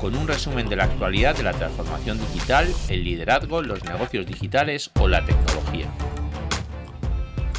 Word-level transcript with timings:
con 0.00 0.16
un 0.16 0.28
resumen 0.28 0.68
de 0.68 0.76
la 0.76 0.84
actualidad 0.84 1.36
de 1.36 1.42
la 1.42 1.52
transformación 1.52 2.18
digital, 2.18 2.66
el 2.88 3.04
liderazgo, 3.04 3.62
los 3.62 3.84
negocios 3.84 4.26
digitales 4.26 4.90
o 4.98 5.08
la 5.08 5.24
tecnología. 5.24 5.86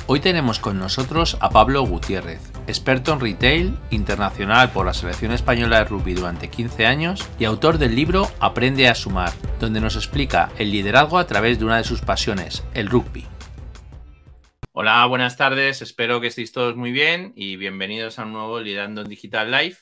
Hoy 0.08 0.20
tenemos 0.20 0.59
con 0.59 0.78
nosotros 0.78 1.36
a 1.42 1.50
Pablo 1.50 1.82
Gutiérrez, 1.82 2.40
experto 2.68 3.12
en 3.12 3.20
retail, 3.20 3.78
internacional 3.90 4.72
por 4.72 4.86
la 4.86 4.94
selección 4.94 5.32
española 5.32 5.80
de 5.80 5.86
rugby 5.86 6.14
durante 6.14 6.48
15 6.48 6.86
años 6.86 7.28
y 7.40 7.45
autor 7.45 7.80
del 7.80 7.95
libro 7.95 8.30
Aprende 8.40 8.88
a 8.88 8.94
sumar, 8.94 9.34
donde 9.59 9.81
nos 9.81 9.95
explica 9.95 10.52
el 10.59 10.70
liderazgo 10.72 11.17
a 11.17 11.26
través 11.26 11.58
de 11.58 11.66
una 11.66 11.78
de 11.78 11.86
sus 11.86 12.02
pasiones, 12.02 12.64
el 12.76 12.88
rugby. 12.88 13.26
Hola, 14.73 15.04
buenas 15.08 15.38
tardes, 15.38 15.81
espero 15.81 16.22
que 16.22 16.28
estéis 16.28 16.52
todos 16.52 16.76
muy 16.76 16.92
bien 16.92 17.34
y 17.36 17.56
bienvenidos 17.56 18.20
a 18.20 18.26
un 18.26 18.34
nuevo 18.34 18.59
Liderando 18.59 19.02
en 19.02 19.08
Digital 19.08 19.50
Live. 19.50 19.78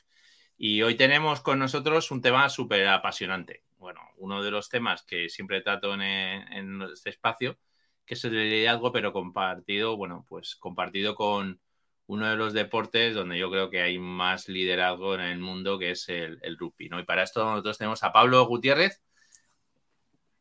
Y 0.58 0.82
hoy 0.82 0.96
tenemos 0.96 1.42
con 1.42 1.60
nosotros 1.60 2.12
un 2.12 2.22
tema 2.22 2.50
súper 2.50 2.88
apasionante. 2.88 3.64
Bueno, 3.78 4.02
uno 4.18 4.44
de 4.44 4.52
los 4.52 4.70
temas 4.70 5.04
que 5.04 5.30
siempre 5.30 5.62
trato 5.62 5.94
en, 5.94 6.82
este 6.84 7.10
espacio, 7.10 7.58
que 8.06 8.14
es 8.14 8.24
el 8.24 8.34
liderazgo, 8.34 8.92
pero 8.92 9.12
compartido, 9.12 9.98
bueno, 9.98 10.26
pues 10.30 10.56
compartido 10.56 11.16
con 11.16 11.60
uno 12.06 12.30
de 12.30 12.36
los 12.36 12.54
deportes 12.54 13.16
donde 13.16 13.38
yo 13.38 13.50
creo 13.50 13.70
que 13.70 13.82
hay 13.82 13.98
más 13.98 14.48
liderazgo 14.48 15.16
en 15.16 15.22
el 15.22 15.40
mundo, 15.40 15.80
que 15.80 15.92
es 15.92 16.08
el, 16.10 16.40
rugby, 16.58 16.90
¿no? 16.90 17.00
Y 17.00 17.04
para 17.04 17.24
esto 17.24 17.44
nosotros 17.44 17.78
tenemos 17.78 18.04
a 18.04 18.14
Pablo 18.14 18.46
Gutiérrez. 18.46 19.02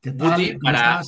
¿Qué 0.00 0.12
tal? 0.12 0.58
para, 0.60 1.00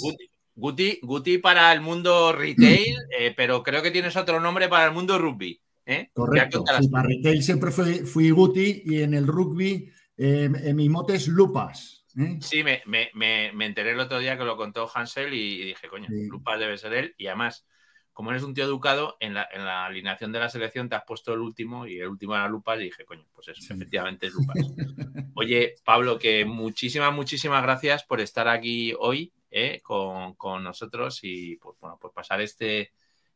Guti, 0.54 1.00
Guti 1.02 1.38
para 1.38 1.72
el 1.72 1.80
mundo 1.80 2.32
retail, 2.32 2.96
eh, 3.18 3.34
pero 3.36 3.62
creo 3.62 3.82
que 3.82 3.90
tienes 3.90 4.16
otro 4.16 4.40
nombre 4.40 4.68
para 4.68 4.86
el 4.86 4.92
mundo 4.92 5.18
rugby. 5.18 5.60
¿Eh? 5.86 6.10
Correcto. 6.12 6.64
para 6.90 7.08
retail 7.08 7.42
siempre 7.42 7.70
fui, 7.70 8.30
Guti 8.30 8.82
y 8.84 9.02
en 9.02 9.14
el 9.14 9.26
rugby 9.26 9.90
eh, 10.16 10.48
mi 10.74 10.88
mote 10.88 11.14
es 11.14 11.28
Lupas. 11.28 12.06
¿eh? 12.18 12.38
Sí, 12.40 12.62
me, 12.62 12.82
me, 12.86 13.66
enteré 13.66 13.92
el 13.92 14.00
otro 14.00 14.18
día 14.18 14.38
que 14.38 14.44
lo 14.44 14.56
contó 14.56 14.90
Hansel 14.92 15.34
y, 15.34 15.64
dije, 15.66 15.88
coño, 15.88 16.08
Lupas 16.30 16.58
debe 16.58 16.78
ser 16.78 16.94
él. 16.94 17.14
Y 17.18 17.26
además, 17.26 17.66
como 18.12 18.30
eres 18.30 18.42
un 18.42 18.54
tío 18.54 18.64
educado, 18.64 19.16
en 19.20 19.34
la, 19.34 19.48
en 19.52 19.64
la, 19.64 19.86
alineación 19.86 20.32
de 20.32 20.38
la 20.38 20.48
selección 20.48 20.88
te 20.88 20.94
has 20.94 21.04
puesto 21.04 21.32
el 21.34 21.40
último 21.40 21.86
y 21.86 21.98
el 21.98 22.08
último 22.08 22.34
era 22.34 22.48
Lupas 22.48 22.80
y 22.80 22.84
dije, 22.84 23.04
coño, 23.04 23.26
pues 23.34 23.48
eso, 23.48 23.74
efectivamente 23.74 24.28
es 24.28 24.34
Lupas. 24.34 24.56
Oye, 25.34 25.74
Pablo, 25.84 26.18
que 26.18 26.44
muchísimas, 26.44 27.12
muchísimas 27.12 27.62
gracias 27.62 28.04
por 28.04 28.20
estar 28.20 28.48
aquí 28.48 28.94
hoy. 28.98 29.32
¿eh? 29.54 29.80
con, 29.82 30.64
nosotros 30.64 31.20
y 31.22 31.56
pues, 31.56 31.78
bueno, 31.80 31.96
pues 32.00 32.12
pasar 32.12 32.40
este, 32.40 32.92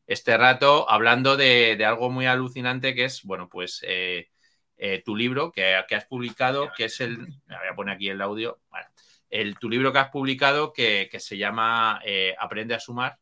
este 0.09 0.37
rato 0.39 0.91
hablando 0.91 1.37
de, 1.37 1.78
algo 1.84 2.11
muy 2.11 2.27
alucinante 2.27 2.95
que 2.95 3.05
es, 3.05 3.23
bueno, 3.23 3.48
pues 3.48 3.84
eh, 3.87 4.31
eh, 4.78 5.03
tu 5.05 5.15
libro 5.15 5.53
que, 5.53 5.77
has 5.77 6.06
publicado, 6.06 6.73
que 6.75 6.87
es 6.87 7.00
el, 7.00 7.19
voy 7.19 7.69
a 7.70 7.77
poner 7.77 7.95
aquí 7.95 8.09
el 8.09 8.20
audio, 8.23 8.59
el, 9.28 9.56
tu 9.59 9.69
libro 9.69 9.92
que 9.92 9.98
has 9.98 10.09
publicado 10.09 10.73
que, 10.73 11.11
se 11.19 11.37
llama 11.37 12.00
Aprende 12.41 12.75
a 12.75 12.81
sumar. 12.81 13.19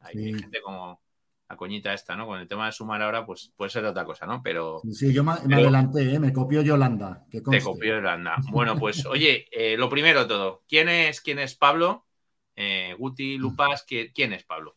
Hay 0.00 0.32
gente 0.32 0.60
como 0.62 1.02
la 1.48 1.56
coñita 1.56 1.92
esta, 1.92 2.14
¿no? 2.14 2.26
Con 2.26 2.38
el 2.38 2.46
tema 2.46 2.66
de 2.66 2.72
sumar 2.72 3.02
ahora, 3.02 3.26
pues 3.26 3.52
puede 3.56 3.70
ser 3.70 3.84
otra 3.84 4.04
cosa, 4.04 4.24
¿no? 4.24 4.40
Pero. 4.40 4.80
Sí, 4.92 5.12
yo 5.12 5.24
me, 5.24 5.32
adelanté, 5.32 6.20
me 6.20 6.32
copió 6.32 6.62
Yolanda. 6.62 7.26
te 7.30 7.42
copió 7.42 7.96
Yolanda. 7.96 8.36
Bueno, 8.52 8.78
pues 8.78 9.04
oye, 9.06 9.48
lo 9.76 9.90
primero 9.90 10.28
todo, 10.28 10.62
¿quién 10.68 10.88
es, 10.88 11.20
quién 11.20 11.40
es 11.40 11.56
Pablo? 11.56 12.06
Eh, 12.54 12.94
Guti, 12.98 13.38
mm. 13.38 13.40
Lupas, 13.40 13.84
¿quién 13.84 14.32
es 14.32 14.44
Pablo? 14.44 14.76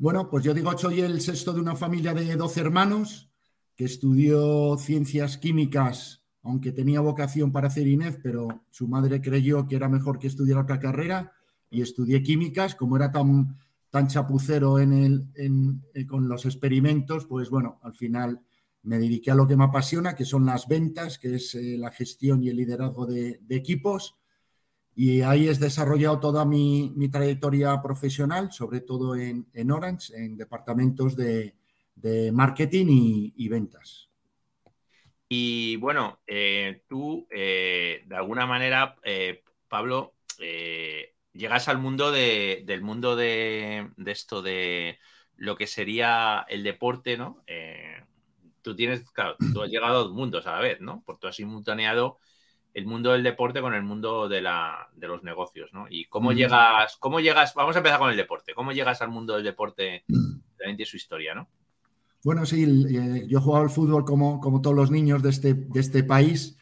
Bueno, 0.00 0.30
pues 0.30 0.44
yo 0.44 0.54
digo, 0.54 0.78
soy 0.78 1.00
el 1.00 1.20
sexto 1.20 1.52
de 1.52 1.60
una 1.60 1.74
familia 1.74 2.14
de 2.14 2.36
12 2.36 2.60
hermanos 2.60 3.32
que 3.74 3.84
estudió 3.84 4.78
ciencias 4.78 5.38
químicas, 5.38 6.22
aunque 6.40 6.70
tenía 6.70 7.00
vocación 7.00 7.50
para 7.50 7.66
hacer 7.66 7.88
INEF, 7.88 8.18
pero 8.22 8.62
su 8.70 8.86
madre 8.86 9.20
creyó 9.20 9.66
que 9.66 9.74
era 9.74 9.88
mejor 9.88 10.20
que 10.20 10.28
estudiar 10.28 10.58
otra 10.60 10.78
carrera 10.78 11.32
y 11.68 11.82
estudié 11.82 12.22
químicas. 12.22 12.76
Como 12.76 12.96
era 12.96 13.10
tan, 13.10 13.56
tan 13.90 14.06
chapucero 14.06 14.78
en 14.78 14.92
el, 14.92 15.32
eh, 15.94 16.06
con 16.06 16.28
los 16.28 16.46
experimentos, 16.46 17.26
pues 17.26 17.50
bueno, 17.50 17.80
al 17.82 17.94
final 17.94 18.40
me 18.84 19.00
dediqué 19.00 19.32
a 19.32 19.34
lo 19.34 19.48
que 19.48 19.56
me 19.56 19.64
apasiona, 19.64 20.14
que 20.14 20.24
son 20.24 20.46
las 20.46 20.68
ventas, 20.68 21.18
que 21.18 21.34
es 21.34 21.56
eh, 21.56 21.76
la 21.76 21.90
gestión 21.90 22.40
y 22.44 22.50
el 22.50 22.56
liderazgo 22.56 23.04
de 23.04 23.40
equipos 23.50 24.17
y 25.00 25.22
ahí 25.22 25.46
he 25.46 25.54
desarrollado 25.54 26.18
toda 26.18 26.44
mi, 26.44 26.92
trayectoria 27.08 27.80
profesional, 27.80 28.50
sobre 28.50 28.80
todo 28.80 29.14
en, 29.14 29.70
Orange, 29.70 30.12
en 30.16 30.36
departamentos 30.36 31.14
de, 31.14 31.54
marketing 32.32 32.86
y, 33.36 33.48
ventas. 33.48 34.10
Y 35.28 35.76
bueno, 35.76 36.18
eh, 36.26 36.82
tú, 36.88 37.28
eh, 37.30 38.02
de 38.06 38.16
alguna 38.16 38.44
manera, 38.44 38.96
eh, 39.04 39.44
Pablo, 39.68 40.14
llegas 41.32 41.68
al 41.68 41.78
mundo 41.78 42.10
de, 42.10 42.64
del 42.66 42.82
mundo 42.82 43.14
de, 43.14 43.90
esto 44.04 44.42
de 44.42 44.98
lo 45.36 45.56
que 45.56 45.68
sería 45.68 46.44
el 46.48 46.64
deporte, 46.64 47.16
¿no? 47.16 47.44
tú 48.62 48.74
tienes, 48.74 49.08
claro, 49.12 49.36
tú 49.52 49.62
has 49.62 49.70
llegado 49.70 49.94
a 49.94 50.02
dos 50.02 50.12
mundos 50.12 50.44
a 50.48 50.54
la 50.54 50.60
vez, 50.60 50.80
¿no? 50.80 51.04
Porque 51.06 51.20
tú 51.20 51.28
has 51.28 51.36
simultaneado 51.36 52.18
el 52.78 52.86
mundo 52.86 53.10
del 53.10 53.24
deporte 53.24 53.60
con 53.60 53.74
el 53.74 53.82
mundo 53.82 54.28
de, 54.28 54.40
la, 54.40 54.88
de 54.94 55.08
los 55.08 55.24
negocios, 55.24 55.70
¿no? 55.72 55.86
Y 55.90 56.04
cómo 56.04 56.32
llegas, 56.32 56.96
cómo 56.98 57.18
llegas, 57.18 57.52
vamos 57.54 57.74
a 57.74 57.80
empezar 57.80 57.98
con 57.98 58.10
el 58.10 58.16
deporte, 58.16 58.54
cómo 58.54 58.70
llegas 58.72 59.02
al 59.02 59.10
mundo 59.10 59.34
del 59.34 59.42
deporte, 59.42 60.04
también 60.56 60.86
su 60.86 60.96
historia, 60.96 61.34
¿no? 61.34 61.48
Bueno, 62.22 62.46
sí, 62.46 62.62
eh, 62.62 63.26
yo 63.28 63.38
he 63.38 63.42
jugado 63.42 63.64
al 63.64 63.70
fútbol 63.70 64.04
como, 64.04 64.40
como 64.40 64.60
todos 64.60 64.76
los 64.76 64.92
niños 64.92 65.22
de 65.22 65.30
este, 65.30 65.54
de 65.54 65.80
este 65.80 66.04
país, 66.04 66.56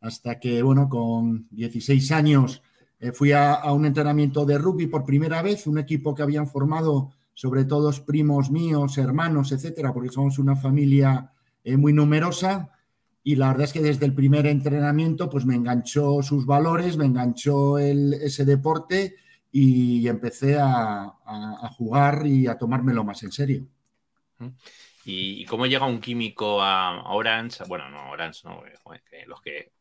hasta 0.00 0.40
que, 0.40 0.60
bueno, 0.62 0.88
con 0.88 1.46
16 1.50 2.10
años 2.12 2.62
eh, 2.98 3.12
fui 3.12 3.30
a, 3.30 3.62
un 3.72 3.86
entrenamiento 3.86 4.44
de 4.44 4.58
rugby 4.58 4.88
por 4.88 5.04
primera 5.04 5.40
vez, 5.40 5.68
un 5.68 5.78
equipo 5.78 6.14
que 6.16 6.22
habían 6.22 6.48
formado 6.48 7.12
sobre 7.32 7.64
todo 7.64 7.92
primos 8.04 8.50
míos, 8.50 8.98
hermanos, 8.98 9.52
etcétera, 9.52 9.92
porque 9.92 10.10
somos 10.10 10.38
una 10.38 10.56
familia 10.56 11.30
eh, 11.62 11.76
muy 11.76 11.92
numerosa 11.92 12.70
y 13.22 13.36
la 13.36 13.48
verdad 13.48 13.64
es 13.64 13.72
que 13.72 13.80
desde 13.80 14.06
el 14.06 14.14
primer 14.14 14.46
entrenamiento 14.46 15.28
pues 15.28 15.44
me 15.44 15.54
enganchó 15.54 16.22
sus 16.22 16.46
valores, 16.46 16.96
me 16.96 17.04
enganchó 17.04 17.78
ese 17.78 18.44
deporte 18.44 19.16
y 19.52 20.06
empecé 20.08 20.58
a, 20.58 21.12
jugar 21.76 22.26
y 22.26 22.46
a 22.46 22.56
tomármelo 22.56 23.04
más 23.04 23.22
en 23.22 23.32
serio. 23.32 23.66
¿Y, 25.04 25.44
cómo 25.46 25.66
llega 25.66 25.86
un 25.86 26.00
químico 26.00 26.62
a 26.62 27.12
Orange? 27.12 27.64
Bueno, 27.66 27.90
no, 27.90 28.10
Orange 28.10 28.40
no, 28.44 28.62
los 29.26 29.40
que 29.42 29.72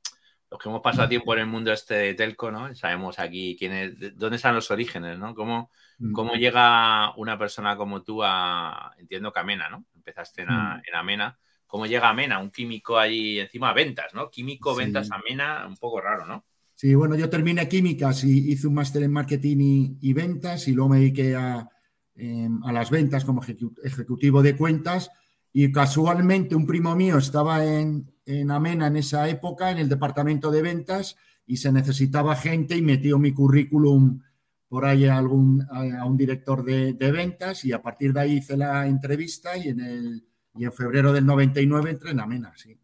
los 0.52 0.60
que 0.60 0.68
hemos 0.68 0.82
pasado 0.82 1.08
tiempo 1.08 1.34
en 1.36 1.42
el 1.42 1.46
mundo 1.46 1.72
este 1.72 1.94
de 1.94 2.14
Telco, 2.16 2.50
¿no? 2.50 2.74
Sabemos 2.74 3.20
aquí 3.20 3.56
quién 3.58 3.72
es, 3.72 4.18
dónde 4.18 4.38
están 4.38 4.56
los 4.56 4.72
orígenes, 4.72 5.20
¿no? 5.20 5.36
¿Cómo, 5.36 5.70
mm. 6.00 6.12
cómo 6.12 6.34
llega 6.34 7.14
una 7.18 7.38
persona 7.38 7.78
como 7.78 8.02
tú 8.02 8.24
a, 8.24 8.96
entiendo 8.98 9.32
que 9.32 9.40
Amena, 9.40 9.70
¿no? 9.70 9.86
Empezaste 9.96 10.42
en, 10.42 10.48
mm. 10.48 10.82
en 10.88 10.96
Amena 10.96 11.40
cómo 11.70 11.86
llega 11.86 12.12
Mena, 12.14 12.40
un 12.40 12.50
químico 12.50 12.98
ahí 12.98 13.40
encima, 13.40 13.72
ventas, 13.74 14.12
¿no? 14.16 14.32
Químico, 14.32 14.76
ventas 14.76 15.12
a 15.12 15.20
Mena, 15.30 15.68
un 15.68 15.78
poco 15.78 16.02
raro, 16.02 16.26
¿no? 16.26 16.44
Sí, 16.74 16.96
bueno, 16.96 17.16
yo 17.16 17.30
terminé 17.30 17.70
químicas 17.70 18.24
y 18.24 18.52
hice 18.52 18.68
un 18.68 18.74
máster 18.74 19.04
en 19.04 19.12
marketing 19.12 19.98
y, 20.02 20.14
ventas 20.14 20.68
y 20.68 20.72
luego 20.72 20.90
me 20.90 20.98
dediqué 20.98 21.36
a, 21.36 21.70
em, 22.16 22.64
a 22.64 22.72
las 22.72 22.90
ventas 22.90 23.24
como 23.24 23.44
ejecutivo 23.84 24.42
de 24.42 24.58
cuentas 24.58 25.12
y 25.54 25.72
casualmente 25.72 26.56
un 26.56 26.66
primo 26.66 26.96
mío 26.96 27.20
estaba 27.20 27.64
en, 27.64 28.12
en, 28.26 28.50
Amena 28.50 28.88
en 28.88 28.98
esa 28.98 29.30
época, 29.30 29.70
en 29.70 29.78
el 29.78 29.90
departamento 29.90 30.50
de 30.50 30.64
ventas 30.64 31.18
y 31.46 31.58
se 31.58 31.72
necesitaba 31.72 32.36
gente 32.36 32.76
y 32.76 32.82
metió 32.82 33.20
mi 33.20 33.32
currículum 33.32 34.22
por 34.68 34.86
ahí 34.86 35.06
a, 35.06 35.18
algún, 35.18 35.68
a, 35.70 36.04
un 36.06 36.18
director 36.18 36.64
de, 36.64 36.94
de 36.94 37.12
ventas 37.12 37.64
y 37.64 37.74
a 37.74 37.82
partir 37.82 38.12
de 38.12 38.22
ahí 38.22 38.38
hice 38.38 38.58
la 38.58 38.88
entrevista 38.88 39.56
y 39.56 39.68
en 39.68 39.82
el 39.82 40.29
y 40.56 40.66
en 40.66 40.74
febrero 40.74 41.14
del 41.14 41.26
99 41.26 41.92
entré 41.92 42.12
en 42.12 42.20
Amena, 42.20 42.54
sí. 42.56 42.80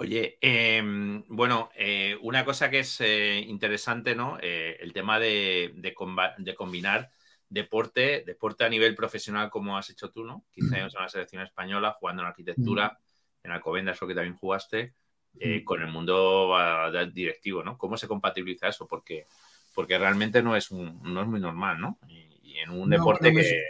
Oye, 0.00 0.38
em, 0.40 1.24
bueno, 1.28 1.70
eh, 1.74 2.16
una 2.22 2.44
cosa 2.44 2.70
que 2.70 2.80
es 2.80 3.00
eh, 3.00 3.40
interesante, 3.40 4.14
¿no? 4.14 4.38
Eh, 4.40 4.76
el 4.78 4.92
tema 4.92 5.18
de, 5.18 5.74
combinar 6.56 7.10
deporte, 7.48 8.22
deporte 8.24 8.64
a 8.64 8.68
nivel 8.68 8.94
profesional 8.94 9.50
como 9.50 9.76
has 9.76 9.90
hecho 9.90 10.10
tú, 10.12 10.22
¿no? 10.22 10.44
15 10.52 10.76
años 10.76 10.94
en 10.94 11.02
la 11.02 11.08
selección 11.08 11.42
española, 11.42 11.96
jugando 11.98 12.22
en 12.22 12.28
arquitectura, 12.28 12.96
en 13.42 13.50
Alcobendas, 13.50 14.00
lo 14.00 14.06
que 14.06 14.14
también 14.14 14.36
jugaste. 14.36 14.94
con 15.64 15.82
el 15.82 15.88
mundo 15.88 16.54
directivo, 17.12 17.64
¿no? 17.64 17.76
¿Cómo 17.76 17.96
se 17.96 18.06
compatibiliza 18.06 18.68
eso? 18.68 18.86
Porque, 18.86 19.26
porque 19.74 19.98
realmente 19.98 20.42
no 20.42 20.54
es, 20.54 20.70
un, 20.70 21.02
no 21.02 21.22
es 21.22 21.26
muy 21.26 21.40
normal, 21.40 21.80
¿no? 21.80 21.98
Y, 22.08 22.58
en 22.58 22.70
un 22.70 22.90
deporte 22.90 23.32
que... 23.32 23.64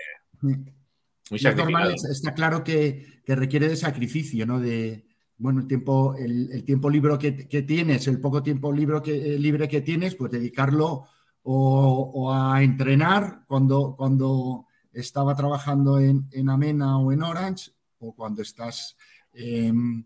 muy 1.31 1.41
normal, 1.41 1.95
está 2.11 2.35
claro 2.35 2.65
que, 2.65 3.23
requiere 3.27 3.69
de 3.69 3.77
sacrificio, 3.77 4.47
¿no? 4.47 4.61
De, 4.61 5.05
bueno, 5.37 5.61
el 5.61 5.67
tiempo, 5.67 6.15
el, 6.17 6.65
tiempo 6.65 6.91
libre 6.91 7.19
que, 7.19 7.63
tienes, 7.63 8.07
el 8.09 8.21
poco 8.21 8.43
tiempo 8.43 8.73
libre 8.73 9.01
que, 9.03 9.35
eh, 9.35 9.39
libre 9.39 9.69
que 9.69 9.83
tienes, 9.83 10.15
pues 10.15 10.33
dedicarlo 10.33 11.07
o, 11.43 12.33
a 12.33 12.63
entrenar 12.63 13.45
cuando, 13.47 13.95
cuando 13.97 14.67
estaba 14.93 15.35
trabajando 15.35 15.99
en, 15.99 16.29
en, 16.33 16.49
Amena 16.51 16.99
o 16.99 17.13
en 17.13 17.23
Orange, 17.23 17.71
o 18.01 18.15
cuando 18.15 18.43
estás 18.43 18.97
em, 19.33 20.05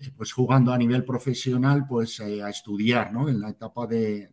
eh, 0.00 0.10
pues 0.16 0.32
jugando 0.32 0.72
a 0.72 0.78
nivel 0.78 1.04
profesional, 1.04 1.86
pues 1.86 2.20
eh, 2.20 2.42
a 2.42 2.48
estudiar, 2.48 3.12
¿no? 3.12 3.28
En 3.28 3.40
la 3.40 3.50
etapa 3.50 3.86
de, 3.86 4.30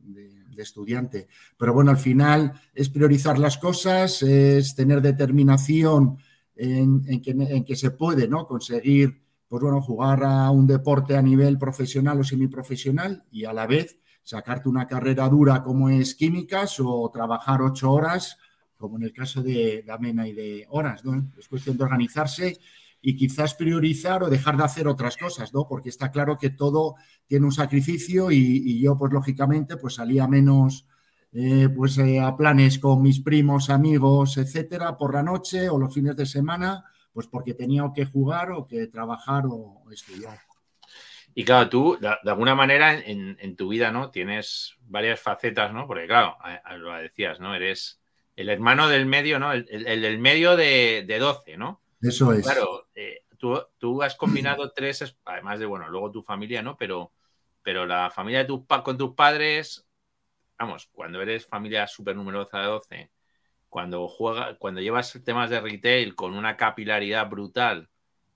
estudiante. 0.57 1.28
Pero 1.56 1.72
bueno, 1.72 1.92
al 1.92 1.98
final 1.98 2.51
es 2.74 2.90
priorizar 2.90 3.38
las 3.38 3.60
cosas, 3.60 4.24
es 4.24 4.74
tener 4.74 5.04
determinación 5.04 6.18
en, 6.57 7.65
que, 7.65 7.75
se 7.75 7.92
puede, 7.92 8.27
¿no? 8.27 8.45
Conseguir, 8.45 9.21
pues 9.48 9.62
bueno, 9.62 9.81
jugar 9.81 10.24
a 10.24 10.51
un 10.51 10.68
deporte 10.68 11.15
a 11.15 11.21
nivel 11.21 11.57
profesional 11.57 12.19
o 12.19 12.24
semiprofesional 12.24 13.24
y 13.31 13.45
a 13.45 13.54
la 13.54 13.68
vez 13.68 14.00
sacarte 14.24 14.68
una 14.69 14.88
carrera 14.88 15.30
dura 15.30 15.63
como 15.63 15.89
es 15.89 16.15
químicas 16.15 16.80
o 16.80 17.09
trabajar 17.13 17.62
ocho 17.62 17.92
horas, 17.92 18.38
como 18.77 18.98
en 18.98 19.04
el 19.04 19.13
caso 19.13 19.42
de, 19.42 19.83
de 19.83 19.92
Amena 19.92 20.27
y 20.27 20.33
de 20.33 20.65
Horas, 20.69 21.06
¿no? 21.06 21.31
Es 21.38 21.48
cuestión 21.48 21.77
de 21.77 21.83
organizarse 21.83 22.59
y 23.01 23.15
quizás 23.15 23.54
priorizar 23.54 24.24
o 24.24 24.30
dejar 24.30 24.57
de 24.57 24.63
hacer 24.63 24.88
otras 24.88 25.18
cosas, 25.18 25.54
¿no? 25.54 25.68
Porque 25.68 25.89
está 25.89 26.12
claro 26.12 26.38
que 26.38 26.50
todo 26.50 26.95
tiene 27.25 27.45
un 27.45 27.51
sacrificio 27.51 28.31
y, 28.31 28.81
yo, 28.81 28.98
pues 28.98 29.13
lógicamente, 29.13 29.77
pues 29.77 29.95
salía 29.95 30.27
menos 30.27 30.86
eh, 31.33 31.69
pues 31.75 31.97
eh, 31.97 32.19
a 32.19 32.35
planes 32.35 32.79
con 32.79 33.01
mis 33.01 33.19
primos, 33.19 33.69
amigos, 33.69 34.38
etcétera, 34.38 34.97
por 34.97 35.13
la 35.13 35.24
noche 35.24 35.69
o 35.69 35.77
los 35.77 35.94
fines 35.94 36.15
de 36.15 36.25
semana, 36.25 36.83
pues 37.12 37.27
porque 37.27 37.53
tenía 37.53 37.83
que 37.94 38.06
jugar 38.06 38.51
o 38.51 38.65
que 38.65 38.88
trabajar 38.88 39.45
o 39.47 39.83
estudiar. 39.91 40.39
Y 41.33 41.44
claro, 41.44 41.69
tú, 41.69 41.97
de, 42.01 42.31
alguna 42.31 42.56
manera, 42.56 42.97
en, 42.97 43.56
tu 43.56 43.68
vida, 43.68 43.91
¿no? 43.91 44.09
Tienes 44.09 44.74
varias 44.81 45.19
facetas, 45.19 45.71
¿no? 45.71 45.85
Porque, 45.85 46.07
claro, 46.07 46.35
lo 46.79 46.91
decías, 46.95 47.39
¿no? 47.39 47.53
Eres 47.53 48.01
el 48.35 48.50
hermano 48.50 48.88
del 48.88 49.06
medio, 49.06 49.38
¿no? 49.38 49.51
El, 49.51 49.65
del 49.65 50.18
medio 50.18 50.56
de, 50.56 51.06
de 51.07 51.19
12, 51.19 51.57
¿no? 51.57 51.81
Eso 52.01 52.33
es. 52.33 52.44
Claro, 52.44 52.88
eh, 52.95 53.21
tú, 53.38 54.01
has 54.01 54.15
combinado 54.15 54.71
tres, 54.71 55.15
además 55.25 55.59
de, 55.59 55.65
bueno, 55.65 55.89
luego 55.89 56.12
tu 56.12 56.23
familia, 56.23 56.62
¿no? 56.62 56.77
Pero, 56.77 57.12
pero 57.62 57.85
la 57.85 58.09
familia 58.09 58.39
de 58.39 58.45
tus 58.45 58.65
con 58.83 58.97
tus 58.97 59.13
padres, 59.13 59.87
vamos, 60.57 60.89
cuando 60.92 61.21
eres 61.21 61.45
familia 61.45 61.88
súper 61.88 62.15
numerosa 62.15 62.59
de 62.59 62.65
12, 62.65 63.12
cuando, 63.69 64.07
juega, 64.07 64.57
cuando 64.57 64.81
llevas 64.81 65.19
temas 65.24 65.50
de 65.50 65.62
retail 65.62 66.15
con 66.15 66.33
una 66.33 66.57
capilaridad 66.57 67.30
brutal 67.30 67.89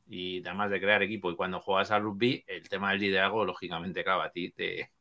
y 0.08 0.46
además 0.46 0.70
de 0.70 0.82
crear 0.82 1.02
equipo, 1.04 1.32
y 1.32 1.36
cuando 1.36 1.62
juegas 1.62 1.92
al 1.92 2.04
rugby, 2.04 2.44
el 2.48 2.68
tema 2.68 2.92
del 2.92 3.02
liderazgo, 3.02 3.46
lógicamente, 3.46 4.04
claro, 4.04 4.22
a 4.24 4.32
ti 4.32 4.52
te... 4.52 4.92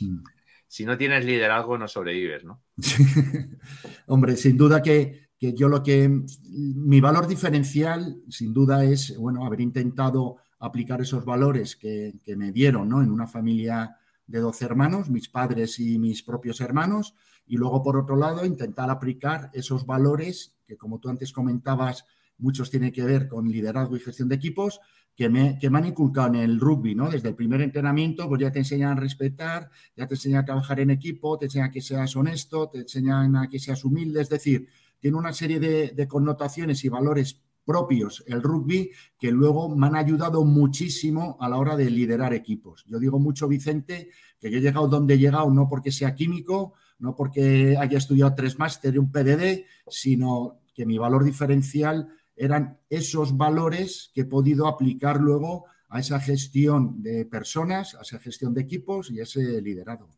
Mm. 0.00 0.22
Si 0.68 0.84
no 0.84 0.98
tienes 0.98 1.24
liderazgo, 1.24 1.78
no 1.78 1.86
sobrevives, 1.86 2.42
¿no? 2.42 2.64
Hombre, 4.08 4.36
sin 4.36 4.56
duda 4.56 4.82
que 4.82 5.26
que 5.38 5.52
yo 5.52 5.68
lo 5.68 5.82
que, 5.82 6.08
mi 6.48 7.00
valor 7.00 7.26
diferencial, 7.26 8.22
sin 8.28 8.54
duda, 8.54 8.84
es, 8.84 9.16
bueno, 9.16 9.44
haber 9.44 9.60
intentado 9.60 10.36
aplicar 10.58 11.00
esos 11.00 11.24
valores 11.24 11.76
que, 11.76 12.14
me 12.36 12.52
dieron, 12.52 12.88
¿no? 12.88 13.02
En 13.02 13.10
una 13.10 13.26
familia 13.26 13.96
de 14.26 14.40
12 14.40 14.64
hermanos, 14.64 15.10
mis 15.10 15.28
padres 15.28 15.78
y 15.78 15.98
mis 15.98 16.22
propios 16.22 16.60
hermanos, 16.60 17.14
y 17.46 17.56
luego, 17.56 17.82
por 17.82 17.96
otro 17.96 18.16
lado, 18.16 18.44
intentar 18.44 18.90
aplicar 18.90 19.50
esos 19.52 19.86
valores 19.86 20.56
que, 20.66 20.76
como 20.76 20.98
tú 20.98 21.08
antes 21.08 21.32
comentabas, 21.32 22.04
muchos 22.38 22.70
tienen 22.70 22.92
que 22.92 23.04
ver 23.04 23.28
con 23.28 23.48
liderazgo 23.48 23.96
y 23.96 24.00
gestión 24.00 24.28
de 24.28 24.34
equipos, 24.34 24.80
que 25.14 25.30
me, 25.30 25.58
que 25.58 25.70
me 25.70 25.78
han 25.78 25.86
inculcado 25.86 26.28
en 26.28 26.36
el 26.36 26.60
rugby, 26.60 26.94
¿no? 26.94 27.08
Desde 27.08 27.30
el 27.30 27.34
primer 27.34 27.62
entrenamiento, 27.62 28.28
pues 28.28 28.42
ya 28.42 28.52
te 28.52 28.58
enseñan 28.58 28.98
a 28.98 29.00
respetar, 29.00 29.70
ya 29.96 30.06
te 30.06 30.14
enseñan 30.14 30.40
a 30.40 30.44
trabajar 30.44 30.78
en 30.80 30.90
equipo, 30.90 31.38
te 31.38 31.46
enseñan 31.46 31.68
a 31.68 31.70
que 31.70 31.80
seas 31.80 32.14
honesto, 32.16 32.68
te 32.68 32.80
enseñan 32.80 33.34
a 33.36 33.48
que 33.48 33.58
seas 33.58 33.82
humilde, 33.84 34.20
es 34.20 34.28
decir, 34.28 34.68
tiene 35.00 35.16
una 35.16 35.32
serie 35.32 35.58
de, 35.58 36.08
connotaciones 36.08 36.84
y 36.84 36.88
valores 36.88 37.40
propios 37.66 38.24
el 38.26 38.42
rugby 38.42 38.90
que 39.18 39.30
luego 39.30 39.68
me 39.76 39.88
han 39.88 39.96
ayudado 39.96 40.44
muchísimo 40.44 41.36
a 41.40 41.48
la 41.50 41.58
hora 41.58 41.76
de 41.76 41.90
liderar 41.90 42.32
equipos. 42.32 42.84
Yo 42.86 42.98
digo 42.98 43.18
mucho, 43.18 43.48
Vicente, 43.48 44.08
que 44.40 44.50
yo 44.50 44.58
he 44.58 44.62
llegado 44.62 44.88
donde 44.88 45.14
he 45.14 45.18
llegado 45.18 45.50
no 45.50 45.68
porque 45.68 45.92
sea 45.92 46.14
químico, 46.14 46.72
no 46.98 47.14
porque 47.14 47.76
haya 47.78 47.98
estudiado 47.98 48.34
tres 48.34 48.58
máster 48.58 48.94
y 48.94 48.98
un 48.98 49.12
PDD, 49.12 49.64
sino 49.88 50.60
que 50.74 50.86
mi 50.86 50.96
valor 50.96 51.24
diferencial 51.24 52.08
eran 52.36 52.78
esos 52.88 53.36
valores 53.36 54.10
que 54.14 54.22
he 54.22 54.24
podido 54.24 54.68
aplicar 54.68 55.20
luego 55.20 55.66
a 55.88 56.00
esa 56.00 56.20
gestión 56.20 57.02
de 57.02 57.24
personas, 57.26 57.94
a 57.94 58.02
esa 58.02 58.18
gestión 58.18 58.54
de 58.54 58.62
equipos 58.62 59.10
y 59.10 59.20
a 59.20 59.24
ese 59.24 59.60
liderado. 59.60 60.08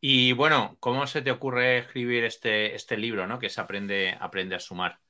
Y 0.00 0.32
bueno, 0.32 0.76
¿cómo 0.78 1.06
se 1.06 1.22
te 1.22 1.30
ocurre 1.30 1.78
escribir 1.78 2.24
este, 2.24 2.74
este 2.74 2.96
libro, 2.96 3.26
¿no? 3.26 3.38
Que 3.38 3.50
se 3.50 3.60
aprende, 3.60 4.16
aprende 4.20 4.54
a 4.54 4.60
sumar. 4.60 5.00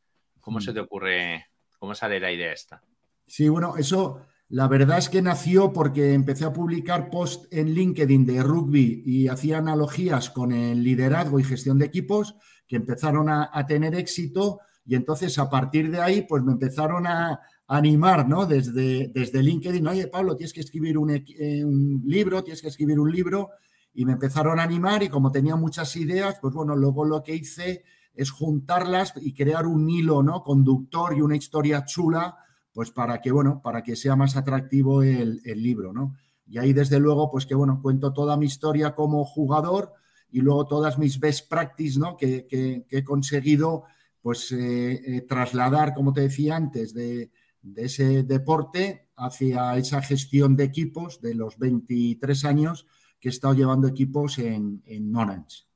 ¿Cómo 0.41 0.61
se 0.61 0.71
mm. 0.71 0.75
te 0.75 0.81
ocurre, 0.81 1.47
cómo 1.79 1.95
sale 1.95 2.21
la 2.21 2.33
idea 2.33 2.53
esta? 2.53 2.83
Sí, 3.27 3.49
bueno, 3.49 3.77
eso 3.77 4.23
la 4.51 4.67
verdad 4.67 4.97
es 4.97 5.11
que 5.11 5.21
nació 5.21 5.75
porque 5.75 6.15
empecé 6.15 6.47
a 6.47 6.53
publicar 6.55 7.11
post 7.11 7.53
en 7.53 7.75
LinkedIn 7.75 8.25
de 8.25 8.43
rugby 8.43 9.03
y 9.05 9.29
hacía 9.29 9.59
analogías 9.59 10.31
con 10.31 10.53
el 10.53 10.83
liderazgo 10.83 11.39
y 11.39 11.45
gestión 11.45 11.79
de 11.79 11.85
equipos 11.85 12.35
que 12.67 12.77
empezaron 12.77 13.29
a, 13.29 13.51
tener 13.67 13.95
éxito 13.95 14.61
y 14.87 14.95
entonces 14.95 15.39
a 15.39 15.51
partir 15.51 15.91
de 15.91 16.01
ahí 16.01 16.23
pues 16.27 16.43
me 16.43 16.53
empezaron 16.53 17.07
a, 17.07 17.41
animar, 17.71 18.27
¿no? 18.27 18.47
Desde, 18.47 19.09
desde 19.09 19.43
LinkedIn, 19.43 19.87
oye 19.87 20.07
Pablo, 20.07 20.35
tienes 20.35 20.55
que 20.55 20.61
escribir 20.61 20.97
un, 20.97 21.11
eh, 21.11 21.63
un 21.63 22.03
libro, 22.07 22.43
tienes 22.43 22.63
que 22.63 22.69
escribir 22.69 22.99
un 22.99 23.13
libro 23.13 23.51
y 23.93 24.07
me 24.07 24.13
empezaron 24.13 24.59
a 24.59 24.63
animar 24.63 25.03
y 25.03 25.11
como 25.11 25.31
tenía 25.31 25.55
muchas 25.55 25.95
ideas, 25.97 26.39
pues 26.41 26.55
bueno, 26.55 26.75
luego 26.75 27.05
lo 27.05 27.23
que 27.23 27.35
hice 27.35 27.85
es 28.19 28.33
juntarlas 28.33 29.15
y 29.23 29.33
crear 29.33 29.65
un 29.69 29.89
hilo, 29.89 30.25
¿no? 30.25 30.43
Conductor 30.43 31.17
y 31.17 31.21
una 31.21 31.37
historia 31.37 31.85
chula, 31.85 32.37
pues 32.73 32.91
para 32.91 33.21
que, 33.21 33.31
bueno, 33.31 33.63
para 33.63 33.85
que 33.85 33.95
sea 33.95 34.17
más 34.17 34.35
atractivo 34.35 35.05
el, 35.05 35.41
libro, 35.45 35.93
¿no? 35.93 36.17
Y 36.45 36.59
ahí 36.59 36.73
desde 36.73 36.99
luego, 36.99 37.31
pues 37.31 37.47
que, 37.47 37.55
bueno, 37.55 37.79
cuento 37.81 38.13
toda 38.13 38.37
mi 38.37 38.47
historia 38.47 38.93
como 38.97 39.25
jugador 39.25 39.93
y 40.33 40.41
luego 40.41 40.67
todas 40.67 40.99
mis 40.99 41.21
best 41.21 41.49
practices, 41.49 41.99
¿no? 41.99 42.17
Que, 42.17 42.85
he 42.91 43.05
conseguido, 43.05 43.85
pues, 44.21 44.51
eh, 44.51 45.01
eh, 45.07 45.21
trasladar, 45.21 45.95
como 45.95 46.13
te 46.13 46.23
decía 46.23 46.57
antes, 46.57 46.95
de, 46.95 47.31
de 47.63 47.85
ese 47.85 48.25
deporte 48.25 49.11
hacia 49.15 49.77
esa 49.77 50.03
gestión 50.03 50.57
de 50.57 50.65
equipos 50.65 51.21
de 51.21 51.37
los 51.37 51.57
23 51.57 52.45
años 52.47 52.85
que 53.21 53.29
he 53.29 53.31
estado 53.31 53.55
llevando 53.55 53.87
equipos 53.87 54.41
en, 54.41 54.83
en 54.87 55.15
Orange. 55.15 55.68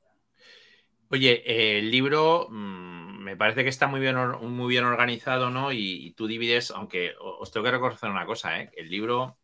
Oye, 1.13 1.79
el 1.79 1.91
libro 1.91 2.49
mm, 2.49 3.19
me 3.23 3.37
parece 3.37 3.63
que 3.63 3.69
está 3.69 3.87
muy 3.87 4.01
bien, 4.01 4.17
muy 4.17 4.71
bien 4.71 4.85
organizado, 4.85 5.51
¿no? 5.51 5.71
Y, 5.71 6.15
tú 6.17 6.27
divides, 6.27 6.71
aunque 6.71 7.13
os 7.21 7.51
tengo 7.51 7.65
que 7.65 7.73
reconocer 7.73 8.09
una 8.09 8.25
cosa, 8.25 8.59
¿eh? 8.59 8.71
El 8.75 8.89
libro, 8.89 9.37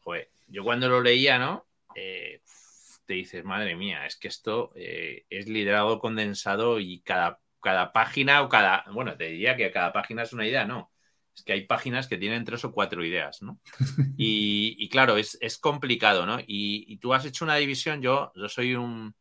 joder, 0.00 0.30
yo 0.46 0.64
cuando 0.64 0.88
lo 0.88 1.02
leía, 1.02 1.38
¿no? 1.38 1.66
Eh, 1.94 2.40
te 3.04 3.12
dices, 3.12 3.44
madre 3.44 3.76
mía, 3.76 4.06
es 4.06 4.16
que 4.16 4.28
esto 4.28 4.72
eh, 4.74 5.26
es 5.28 5.48
liderado 5.48 5.98
condensado 5.98 6.80
y 6.80 7.02
cada, 7.02 7.40
cada 7.60 7.92
página 7.92 8.40
o 8.40 8.48
cada, 8.48 8.86
bueno, 8.90 9.14
te 9.18 9.24
diría 9.24 9.56
que 9.56 9.70
cada 9.70 9.92
página 9.92 10.22
es 10.22 10.32
una 10.32 10.46
idea, 10.46 10.64
¿no? 10.64 10.90
es 11.34 11.42
que 11.44 11.52
hay 11.52 11.66
páginas 11.66 12.08
que 12.08 12.16
tienen 12.16 12.44
tres 12.44 12.64
o 12.64 12.72
cuatro 12.72 13.04
ideas, 13.04 13.42
¿no? 13.42 13.60
Y, 14.16 14.88
claro, 14.88 15.18
es, 15.18 15.58
complicado, 15.58 16.24
¿no? 16.24 16.38
Y, 16.46 16.96
tú 16.98 17.12
has 17.12 17.26
hecho 17.26 17.44
una 17.44 17.56
división, 17.56 18.00
yo, 18.00 18.32
yo 18.34 18.48
soy 18.48 18.74
un, 18.74 19.14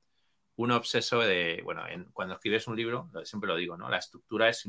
un 0.60 0.72
obseso 0.72 1.22
de, 1.22 1.62
bueno, 1.64 1.84
cuando 2.12 2.34
escribes 2.34 2.68
un 2.68 2.76
libro, 2.76 3.10
siempre 3.24 3.48
lo 3.48 3.56
digo, 3.56 3.78
¿no? 3.78 3.90
La 3.90 3.98
estructura 3.98 4.50
es, 4.50 4.68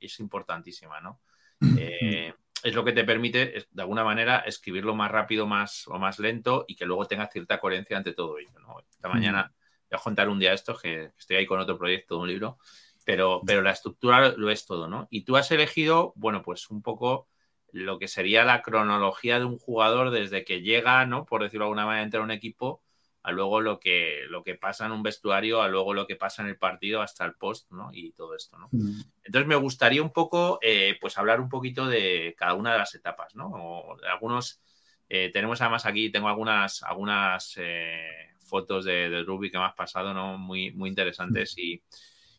es, 0.00 0.20
importantísima, 0.20 1.00
¿no? 1.00 1.20
Eh, 1.78 2.32
es 2.62 2.74
lo 2.74 2.82
que 2.82 2.92
te 2.92 3.04
permite, 3.04 3.66
de 3.70 3.82
alguna 3.82 4.04
manera, 4.04 4.38
escribirlo 4.40 4.94
más 4.94 5.10
rápido 5.10 5.46
más, 5.46 5.86
o 5.88 5.98
más 5.98 6.18
lento 6.18 6.64
y 6.66 6.76
que 6.76 6.86
luego 6.86 7.06
tenga 7.06 7.28
cierta 7.28 7.60
coherencia 7.60 7.96
ante 7.98 8.14
todo 8.14 8.38
ello, 8.38 8.58
¿no? 8.60 8.80
Esta 8.90 9.08
mañana 9.08 9.52
voy 9.90 9.98
a 9.98 10.02
contar 10.02 10.30
un 10.30 10.38
día 10.38 10.54
esto, 10.54 10.78
que 10.78 11.10
estoy 11.18 11.36
ahí 11.36 11.46
con 11.46 11.60
otro 11.60 11.76
proyecto 11.76 12.14
de 12.14 12.20
un 12.22 12.28
libro, 12.28 12.58
pero, 13.04 13.42
pero 13.44 13.60
la 13.60 13.72
estructura 13.72 14.30
lo 14.30 14.50
es 14.50 14.64
todo, 14.64 14.88
¿no? 14.88 15.08
Y 15.10 15.24
tú 15.24 15.36
has 15.36 15.50
elegido, 15.50 16.14
bueno, 16.16 16.42
pues 16.42 16.70
un 16.70 16.80
poco 16.80 17.28
lo 17.70 17.98
que 17.98 18.08
sería 18.08 18.44
la 18.44 18.62
cronología 18.62 19.38
de 19.38 19.44
un 19.44 19.58
jugador 19.58 20.10
desde 20.10 20.44
que 20.44 20.62
llega, 20.62 21.04
¿no? 21.04 21.26
Por 21.26 21.42
decirlo 21.42 21.66
de 21.66 21.68
alguna 21.68 21.84
manera, 21.84 22.04
entra 22.04 22.20
a 22.20 22.24
un 22.24 22.30
equipo, 22.30 22.82
a 23.28 23.32
luego 23.32 23.60
lo 23.60 23.78
que, 23.78 24.24
lo 24.28 24.42
que 24.42 24.54
pasa 24.54 24.86
en 24.86 24.92
un 24.92 25.02
vestuario, 25.02 25.60
a 25.60 25.68
luego 25.68 25.92
lo 25.92 26.06
que 26.06 26.16
pasa 26.16 26.42
en 26.42 26.48
el 26.48 26.56
partido, 26.56 27.02
hasta 27.02 27.26
el 27.26 27.34
post, 27.34 27.70
¿no? 27.70 27.90
Y 27.92 28.12
todo 28.12 28.34
esto, 28.34 28.56
¿no? 28.58 28.68
Mm. 28.72 29.02
Entonces 29.24 29.46
me 29.46 29.56
gustaría 29.56 30.02
un 30.02 30.12
poco, 30.12 30.58
eh, 30.62 30.96
pues 31.00 31.18
hablar 31.18 31.40
un 31.40 31.48
poquito 31.48 31.86
de 31.86 32.34
cada 32.38 32.54
una 32.54 32.72
de 32.72 32.78
las 32.78 32.94
etapas, 32.94 33.34
¿no? 33.34 33.50
O 33.50 33.96
de 33.96 34.08
algunos 34.08 34.62
Eh, 35.10 35.30
tenemos 35.32 35.58
además 35.62 35.86
aquí, 35.86 36.10
tengo 36.10 36.28
algunas, 36.28 36.82
algunas 36.82 37.54
eh, 37.56 38.34
fotos 38.38 38.84
de, 38.84 39.08
del 39.08 39.24
rugby 39.24 39.50
que 39.50 39.56
me 39.56 39.64
has 39.64 39.74
pasado, 39.74 40.12
¿no? 40.12 40.36
Muy, 40.36 40.70
muy 40.72 40.90
interesantes. 40.90 41.56
Y 41.56 41.82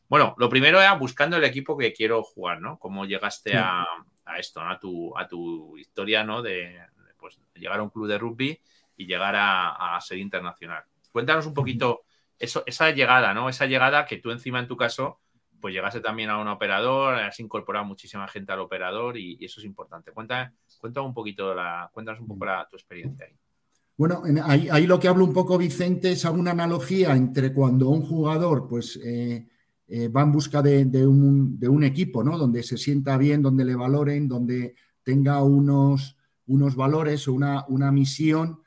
bueno, 0.07 0.35
lo 0.37 0.49
primero 0.49 0.79
era 0.79 0.93
buscando 0.93 1.37
el 1.37 1.43
equipo 1.43 1.75
que 1.75 1.93
quiero 1.93 2.21
jugar, 2.21 2.61
¿no? 2.61 2.77
Cómo 2.77 3.05
llegaste 3.05 3.57
a, 3.57 3.87
esto, 4.37 4.61
A 4.61 4.77
tu, 4.79 5.17
a 5.17 5.27
tu 5.27 5.77
historia, 5.77 6.23
¿no? 6.23 6.43
De, 6.43 6.79
pues, 7.17 7.39
llegar 7.55 7.79
a 7.79 7.83
un 7.83 7.89
club 7.89 8.07
de 8.07 8.19
rugby 8.19 8.59
y 8.99 9.05
llegar 9.05 9.33
a, 9.37 9.97
ser 10.01 10.17
internacional. 10.17 10.83
Cuéntanos 11.09 11.47
un 11.47 11.53
poquito 11.53 12.01
eso, 12.37 12.63
esa 12.65 12.91
llegada, 12.91 13.33
¿no? 13.33 13.47
Esa 13.47 13.65
llegada 13.65 14.05
que 14.05 14.17
tú 14.17 14.29
encima 14.29 14.59
en 14.59 14.67
tu 14.67 14.75
caso, 14.75 15.21
pues 15.61 15.73
llegaste 15.73 16.01
también 16.01 16.29
a 16.29 16.37
un 16.37 16.49
operador, 16.49 17.15
has 17.15 17.39
incorporado 17.39 17.85
muchísima 17.85 18.27
gente 18.27 18.51
al 18.51 18.59
operador 18.59 19.17
y, 19.17 19.37
eso 19.43 19.61
es 19.61 19.65
importante. 19.65 20.11
Cuéntame, 20.11 20.51
cuéntame 20.79 21.07
un 21.07 21.13
poquito 21.13 21.55
la, 21.55 21.89
cuéntanos 21.93 22.19
un 22.19 22.27
poco 22.27 22.45
la, 22.45 22.67
tu 22.69 22.75
experiencia 22.75 23.25
ahí. 23.25 23.33
Bueno, 23.95 24.21
ahí, 24.43 24.85
lo 24.85 24.99
que 24.99 25.07
hablo 25.07 25.23
un 25.23 25.33
poco, 25.33 25.57
Vicente, 25.57 26.11
es 26.11 26.25
una 26.25 26.51
analogía 26.51 27.15
entre 27.15 27.53
cuando 27.53 27.89
un 27.89 28.01
jugador 28.01 28.67
pues, 28.67 28.99
eh, 29.01 29.47
eh, 29.87 30.07
va 30.09 30.23
en 30.23 30.31
busca 30.33 30.61
de, 30.61 31.07
un, 31.07 31.83
equipo, 31.85 32.21
¿no? 32.21 32.37
Donde 32.37 32.63
se 32.63 32.77
sienta 32.77 33.17
bien, 33.17 33.41
donde 33.41 33.63
le 33.63 33.75
valoren, 33.75 34.27
donde 34.27 34.75
tenga 35.03 35.41
unos, 35.41 36.17
unos 36.47 36.75
valores 36.75 37.27
o 37.29 37.33
una, 37.33 37.65
una 37.69 37.91
misión 37.93 38.59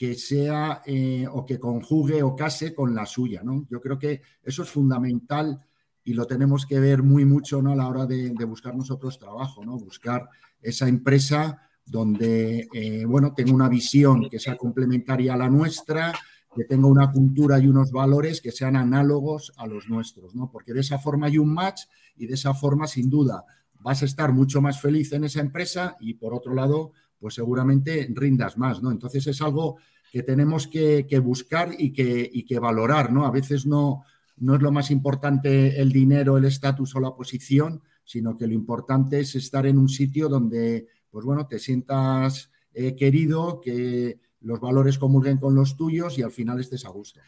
que 0.00 0.14
sea 0.14 0.80
eh, 0.86 1.26
o 1.30 1.44
que 1.44 1.60
conjugue 1.60 2.22
o 2.22 2.34
case 2.34 2.72
con 2.72 2.94
la 2.94 3.04
suya, 3.04 3.42
¿no? 3.44 3.66
Yo 3.68 3.82
creo 3.82 3.98
que 3.98 4.22
eso 4.42 4.62
es 4.62 4.70
fundamental 4.70 5.62
y 6.02 6.14
lo 6.14 6.26
tenemos 6.26 6.64
que 6.64 6.80
ver 6.80 7.02
muy 7.02 7.26
mucho, 7.26 7.60
¿no? 7.60 7.72
A 7.72 7.76
la 7.76 7.86
hora 7.86 8.06
de, 8.06 8.32
buscar 8.46 8.74
nosotros 8.74 9.18
trabajo, 9.18 9.62
¿no? 9.62 9.78
Buscar 9.78 10.26
esa 10.62 10.88
empresa 10.88 11.68
donde, 11.84 12.66
eh, 12.72 13.04
bueno, 13.04 13.34
tenga 13.34 13.52
una 13.52 13.68
visión 13.68 14.26
que 14.30 14.38
sea 14.38 14.56
complementaria 14.56 15.34
a 15.34 15.36
la 15.36 15.50
nuestra, 15.50 16.14
que 16.56 16.64
tenga 16.64 16.86
una 16.86 17.12
cultura 17.12 17.58
y 17.58 17.66
unos 17.66 17.92
valores 17.92 18.40
que 18.40 18.52
sean 18.52 18.76
análogos 18.76 19.52
a 19.58 19.66
los 19.66 19.90
nuestros, 19.90 20.34
¿no? 20.34 20.50
Porque 20.50 20.72
de 20.72 20.80
esa 20.80 20.98
forma 20.98 21.26
hay 21.26 21.36
un 21.36 21.52
match 21.52 21.82
y 22.16 22.26
de 22.26 22.36
esa 22.36 22.54
forma, 22.54 22.86
sin 22.86 23.10
duda, 23.10 23.44
vas 23.80 24.00
a 24.00 24.06
estar 24.06 24.32
mucho 24.32 24.62
más 24.62 24.80
feliz 24.80 25.12
en 25.12 25.24
esa 25.24 25.40
empresa 25.40 25.98
y, 26.00 26.14
por 26.14 26.32
otro 26.32 26.54
lado, 26.54 26.92
pues 27.20 27.34
seguramente 27.34 28.08
rindas 28.12 28.58
más, 28.58 28.82
¿no? 28.82 28.90
Entonces 28.90 29.26
es 29.26 29.40
algo 29.42 29.76
que 30.10 30.22
tenemos 30.22 30.66
que, 30.66 31.04
buscar 31.22 31.70
y 31.78 31.92
que, 31.92 32.28
y 32.32 32.44
que, 32.44 32.58
valorar, 32.58 33.12
¿no? 33.12 33.26
A 33.26 33.30
veces 33.30 33.66
no, 33.66 34.02
no 34.38 34.56
es 34.56 34.62
lo 34.62 34.72
más 34.72 34.90
importante 34.90 35.80
el 35.80 35.92
dinero, 35.92 36.38
el 36.38 36.46
estatus 36.46 36.96
o 36.96 37.00
la 37.00 37.14
posición, 37.14 37.82
sino 38.02 38.36
que 38.36 38.46
lo 38.48 38.54
importante 38.54 39.20
es 39.20 39.36
estar 39.36 39.66
en 39.66 39.78
un 39.78 39.88
sitio 39.88 40.28
donde 40.28 40.88
pues 41.10 41.24
bueno, 41.24 41.46
te 41.46 41.58
sientas 41.58 42.50
eh, 42.72 42.94
querido, 42.94 43.60
que 43.60 44.18
los 44.40 44.60
valores 44.60 44.98
comulguen 44.98 45.38
con 45.38 45.54
los 45.54 45.76
tuyos 45.76 46.18
y 46.18 46.22
al 46.22 46.30
final 46.30 46.60
estés 46.60 46.84
a 46.84 46.90
gusto. 46.90 47.20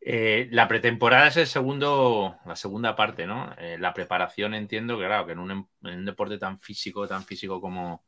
Eh, 0.00 0.48
la 0.50 0.68
pretemporada 0.68 1.28
es 1.28 1.36
el 1.38 1.46
segundo, 1.46 2.36
la 2.44 2.56
segunda 2.56 2.94
parte, 2.94 3.26
¿no? 3.26 3.54
Eh, 3.58 3.78
la 3.78 3.94
preparación 3.94 4.54
entiendo 4.54 4.98
que, 4.98 5.06
claro, 5.06 5.26
que 5.26 5.32
en 5.32 5.38
un, 5.38 6.04
deporte 6.04 6.38
tan 6.38 6.60
físico, 6.60 7.08
tan 7.08 7.24
físico 7.24 7.60
como, 7.60 8.04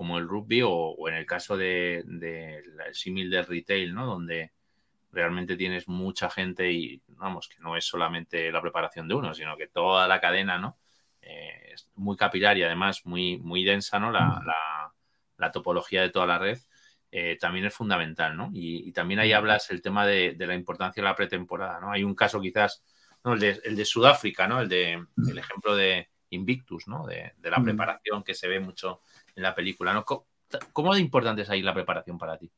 como 0.00 0.16
el 0.16 0.26
rugby 0.26 0.62
o, 0.64 0.96
en 1.08 1.14
el 1.14 1.26
caso 1.26 1.58
del 1.58 2.18
de, 2.18 2.62
símil 2.92 3.28
del 3.28 3.44
retail, 3.44 3.92
¿no? 3.94 4.06
Donde 4.06 4.50
realmente 5.12 5.58
tienes 5.58 5.88
mucha 5.88 6.30
gente 6.30 6.72
y, 6.72 7.02
vamos, 7.08 7.50
que 7.50 7.62
no 7.62 7.76
es 7.76 7.84
solamente 7.84 8.50
la 8.50 8.62
preparación 8.62 9.08
de 9.08 9.14
uno, 9.14 9.34
sino 9.34 9.58
que 9.58 9.66
toda 9.66 10.08
la 10.08 10.18
cadena, 10.18 10.56
¿no? 10.56 10.78
Eh, 11.20 11.72
es 11.74 11.90
muy 11.96 12.16
capilar 12.16 12.56
y 12.56 12.62
además 12.62 13.04
muy, 13.04 13.36
muy 13.40 13.62
densa, 13.62 13.98
¿no? 13.98 14.10
La, 14.10 15.50
topología 15.52 16.00
de 16.00 16.08
toda 16.08 16.24
la 16.24 16.38
red 16.38 16.58
eh, 17.10 17.36
también 17.38 17.66
es 17.66 17.74
fundamental, 17.74 18.34
¿no? 18.34 18.48
Y, 18.54 18.90
también 18.92 19.20
ahí 19.20 19.34
hablas 19.34 19.70
el 19.70 19.82
tema 19.82 20.06
de, 20.06 20.34
la 20.38 20.54
importancia 20.54 21.02
de 21.02 21.10
la 21.10 21.14
pretemporada, 21.14 21.78
¿no? 21.78 21.92
Hay 21.92 22.04
un 22.04 22.14
caso 22.14 22.40
quizás, 22.40 22.82
¿no? 23.22 23.34
el, 23.34 23.40
de, 23.40 23.84
Sudáfrica, 23.84 24.48
¿no? 24.48 24.62
El, 24.62 24.68
de, 24.70 24.92
el 25.28 25.38
ejemplo 25.38 25.76
de 25.76 26.08
Invictus, 26.30 26.88
¿no? 26.88 27.06
De, 27.06 27.34
la 27.42 27.62
preparación 27.62 28.22
que 28.22 28.34
se 28.34 28.48
ve 28.48 28.60
mucho 28.60 29.02
en 29.34 29.42
la 29.42 29.54
película, 29.54 29.92
¿no? 29.92 30.04
¿Cómo, 30.72 30.94
de 30.94 31.00
importante 31.00 31.42
es 31.42 31.50
ahí 31.50 31.62
la 31.62 31.74
preparación 31.74 32.18
para 32.18 32.38
ti? 32.38 32.50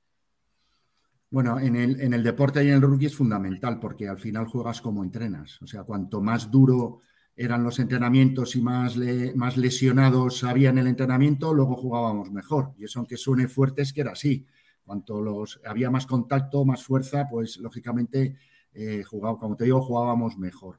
Bueno, 1.31 1.59
en 1.59 1.77
el, 1.77 2.23
deporte 2.23 2.63
y 2.63 2.69
en 2.69 2.75
el 2.75 2.83
rugby 2.83 3.07
es 3.07 3.17
fundamental 3.17 3.79
porque 3.81 4.07
al 4.07 4.19
final 4.19 4.47
juegas 4.47 4.83
como 4.83 5.03
entrenas. 5.03 5.61
O 5.63 5.67
sea, 5.67 5.83
cuanto 5.83 6.21
más 6.21 6.51
duro 6.51 7.01
eran 7.35 7.65
los 7.65 7.79
entrenamientos 7.79 8.55
y 8.55 8.61
más, 8.61 8.97
más 9.35 9.57
lesionados 9.57 10.45
había 10.45 10.69
en 10.71 10.79
el 10.79 10.89
entrenamiento, 10.89 11.55
luego 11.55 11.75
jugábamos 11.77 12.31
mejor. 12.31 12.75
Y 12.79 12.85
eso, 12.85 12.99
aunque 12.99 13.17
suene 13.17 13.49
fuerte, 13.49 13.81
es 13.81 13.95
que 13.95 14.03
era 14.03 14.13
así. 14.13 14.47
Cuanto 14.85 15.23
los, 15.23 15.61
había 15.65 15.91
más 15.91 16.07
contacto, 16.07 16.67
más 16.67 16.85
fuerza, 16.85 17.27
pues 17.31 17.57
lógicamente, 17.57 18.37
eh, 18.75 19.03
como 19.09 19.57
te 19.57 19.65
digo, 19.65 19.81
jugábamos 19.81 20.37
mejor. 20.37 20.77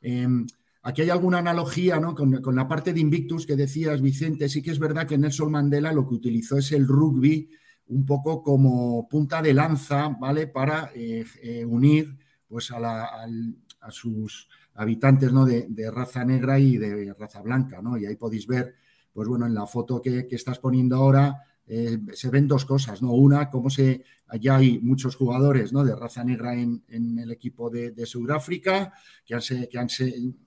Em, 0.00 0.46
aquí 0.84 1.02
hay 1.02 1.10
alguna 1.10 1.38
analogía 1.38 2.00
con, 2.00 2.40
con, 2.40 2.54
la 2.54 2.68
parte 2.68 2.92
de 2.92 3.00
Invictus 3.00 3.46
que 3.46 3.56
decías, 3.56 4.00
Vicente. 4.00 4.48
Sí 4.48 4.62
que 4.62 4.70
es 4.70 4.78
verdad 4.78 5.06
que 5.06 5.18
Nelson 5.18 5.50
Mandela 5.50 5.92
lo 5.92 6.06
que 6.06 6.14
utilizó 6.14 6.58
es 6.58 6.70
el 6.72 6.86
rugby 6.86 7.50
un 7.86 8.06
poco 8.06 8.42
como 8.42 9.08
punta 9.08 9.42
de 9.42 9.54
lanza, 9.54 10.08
¿vale? 10.08 10.46
Para 10.46 10.90
eh, 10.94 11.24
eh, 11.42 11.64
unir 11.64 12.16
pues, 12.48 12.70
a 12.70 13.90
sus 13.90 14.48
habitantes 14.74 15.32
¿no? 15.32 15.44
de, 15.44 15.90
raza 15.90 16.24
negra 16.24 16.58
y 16.58 16.76
de 16.76 17.12
raza 17.14 17.42
blanca, 17.42 17.82
¿no? 17.82 17.98
Y 17.98 18.06
ahí 18.06 18.16
podéis 18.16 18.46
ver, 18.46 18.74
pues 19.12 19.28
bueno, 19.28 19.46
en 19.46 19.54
la 19.54 19.66
foto 19.66 20.00
que, 20.00 20.26
estás 20.30 20.58
poniendo 20.58 20.96
ahora, 20.96 21.42
eh, 21.66 21.98
se 22.12 22.28
ven 22.28 22.46
dos 22.46 22.64
cosas, 22.64 23.00
¿no? 23.00 23.12
Una, 23.12 23.48
cómo 23.48 23.70
se, 23.70 24.04
allá 24.28 24.56
hay 24.56 24.78
muchos 24.80 25.16
jugadores 25.16 25.72
¿no? 25.72 25.82
de 25.82 25.96
raza 25.96 26.22
negra 26.22 26.54
en, 26.54 26.82
el 26.88 27.30
equipo 27.30 27.70
de, 27.70 28.06
Sudáfrica 28.06 28.92
que, 29.24 29.34
han, 29.34 29.40
que 29.70 29.78
han, 29.78 29.88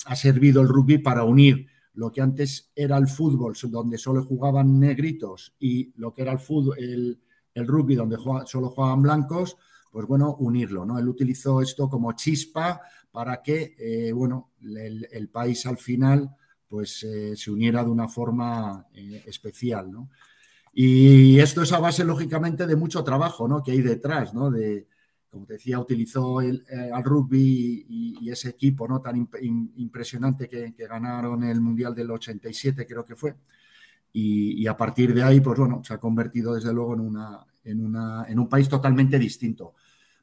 ha 0.05 0.15
servido 0.15 0.61
el 0.61 0.67
rugby 0.67 0.99
para 0.99 1.23
unir 1.23 1.67
lo 1.97 2.11
que 2.11 2.21
antes 2.21 2.71
era 2.75 2.97
el 2.97 3.07
fútbol, 3.07 3.55
donde 3.63 3.97
solo 3.97 4.23
jugaban 4.23 4.79
negritos, 4.79 5.55
y 5.59 5.91
lo 5.95 6.13
que 6.13 6.21
era 6.21 6.31
el 6.31 6.37
fútbol, 6.37 6.77
el, 6.77 7.67
rugby, 7.67 7.95
donde 7.95 8.17
solo 8.45 8.69
jugaban 8.69 9.01
blancos, 9.01 9.57
pues 9.91 10.05
bueno, 10.05 10.35
unirlo, 10.35 10.85
¿no? 10.85 10.99
Él 10.99 11.07
utilizó 11.07 11.59
esto 11.59 11.89
como 11.89 12.11
chispa 12.11 12.81
para 13.11 13.41
que, 13.41 13.73
eh, 13.79 14.11
bueno, 14.11 14.51
el, 14.61 15.29
país 15.29 15.65
al 15.65 15.79
final 15.79 16.29
pues 16.67 17.01
eh, 17.01 17.35
se 17.35 17.49
uniera 17.49 17.83
de 17.83 17.89
una 17.89 18.07
forma 18.07 18.85
especial, 19.25 19.91
¿no? 19.91 20.09
Y 20.79 21.39
esto 21.39 21.63
es 21.63 21.73
a 21.73 21.79
base, 21.79 22.03
lógicamente, 22.05 22.67
de 22.67 22.75
mucho 22.75 23.03
trabajo, 23.03 23.47
¿no? 23.47 23.63
Que 23.63 23.71
hay 23.71 23.81
detrás, 23.81 24.35
¿no? 24.35 24.51
De, 24.51 24.85
como 25.27 25.43
decía, 25.47 25.79
utilizó 25.79 26.39
el, 26.39 26.63
al 26.93 27.03
rugby 27.03 27.83
y, 27.89 28.29
ese 28.29 28.49
equipo, 28.49 28.87
¿no? 28.87 29.01
Tan 29.01 29.27
impresionante 29.77 30.47
que, 30.47 30.71
ganaron 30.87 31.43
el 31.43 31.61
Mundial 31.61 31.95
del 31.95 32.11
87, 32.11 32.85
creo 32.85 33.03
que 33.03 33.15
fue. 33.15 33.33
Y, 34.13 34.61
y, 34.61 34.67
a 34.67 34.77
partir 34.77 35.15
de 35.15 35.23
ahí, 35.23 35.39
pues 35.39 35.57
bueno, 35.57 35.81
se 35.83 35.95
ha 35.95 35.97
convertido 35.97 36.53
desde 36.53 36.71
luego 36.71 36.93
en, 36.93 36.99
una, 36.99 37.43
en, 37.63 37.83
una, 37.83 38.25
en 38.29 38.37
un 38.37 38.47
país 38.47 38.69
totalmente 38.69 39.17
distinto 39.17 39.73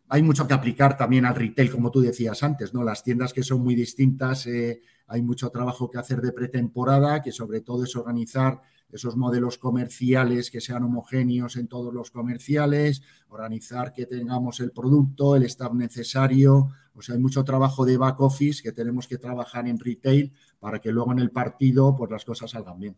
hay 0.09 0.23
mucho 0.23 0.47
que 0.47 0.55
aplicar 0.55 0.97
también 0.97 1.25
al 1.25 1.35
retail, 1.35 1.71
como 1.71 1.91
tú 1.91 2.01
decías 2.01 2.43
antes, 2.43 2.75
¿no? 2.75 2.85
Las 2.85 3.03
tiendas 3.03 3.33
que 3.33 3.43
son 3.43 3.63
muy 3.63 3.75
distintas, 3.75 4.47
eh, 4.47 4.83
hay 5.07 5.23
mucho 5.23 5.49
trabajo 5.51 5.91
que 5.91 5.99
hacer 5.99 6.21
de 6.21 6.31
pretemporada, 6.33 7.23
que 7.23 7.33
sobre 7.33 7.63
todo 7.63 7.85
es 7.85 7.97
organizar 7.97 8.61
esos 8.95 9.17
modelos 9.17 9.59
comerciales 9.59 10.53
que 10.53 10.61
sean 10.61 10.85
homogéneos 10.85 11.57
en 11.57 11.67
todos 11.67 11.93
los 11.93 12.13
comerciales, 12.13 13.03
organizar 13.29 13.93
que 13.93 14.07
tengamos 14.07 14.61
el 14.61 14.71
producto, 14.71 15.35
el 15.35 15.43
staff 15.43 15.73
necesario. 15.73 16.69
O 16.95 17.03
sea, 17.03 17.17
hay 17.17 17.21
mucho 17.21 17.43
trabajo 17.43 17.85
de 17.85 17.97
back 17.97 18.21
office 18.21 18.63
que 18.63 18.71
tenemos 18.71 19.09
que 19.09 19.19
trabajar 19.19 19.67
en 19.67 19.81
retail 19.81 20.33
para 20.61 20.79
que 20.79 20.93
luego 20.93 21.11
en 21.11 21.19
el 21.19 21.33
partido 21.33 21.97
pues 21.97 22.09
las 22.09 22.25
cosas 22.25 22.53
salgan 22.53 22.79
bien. 22.79 22.97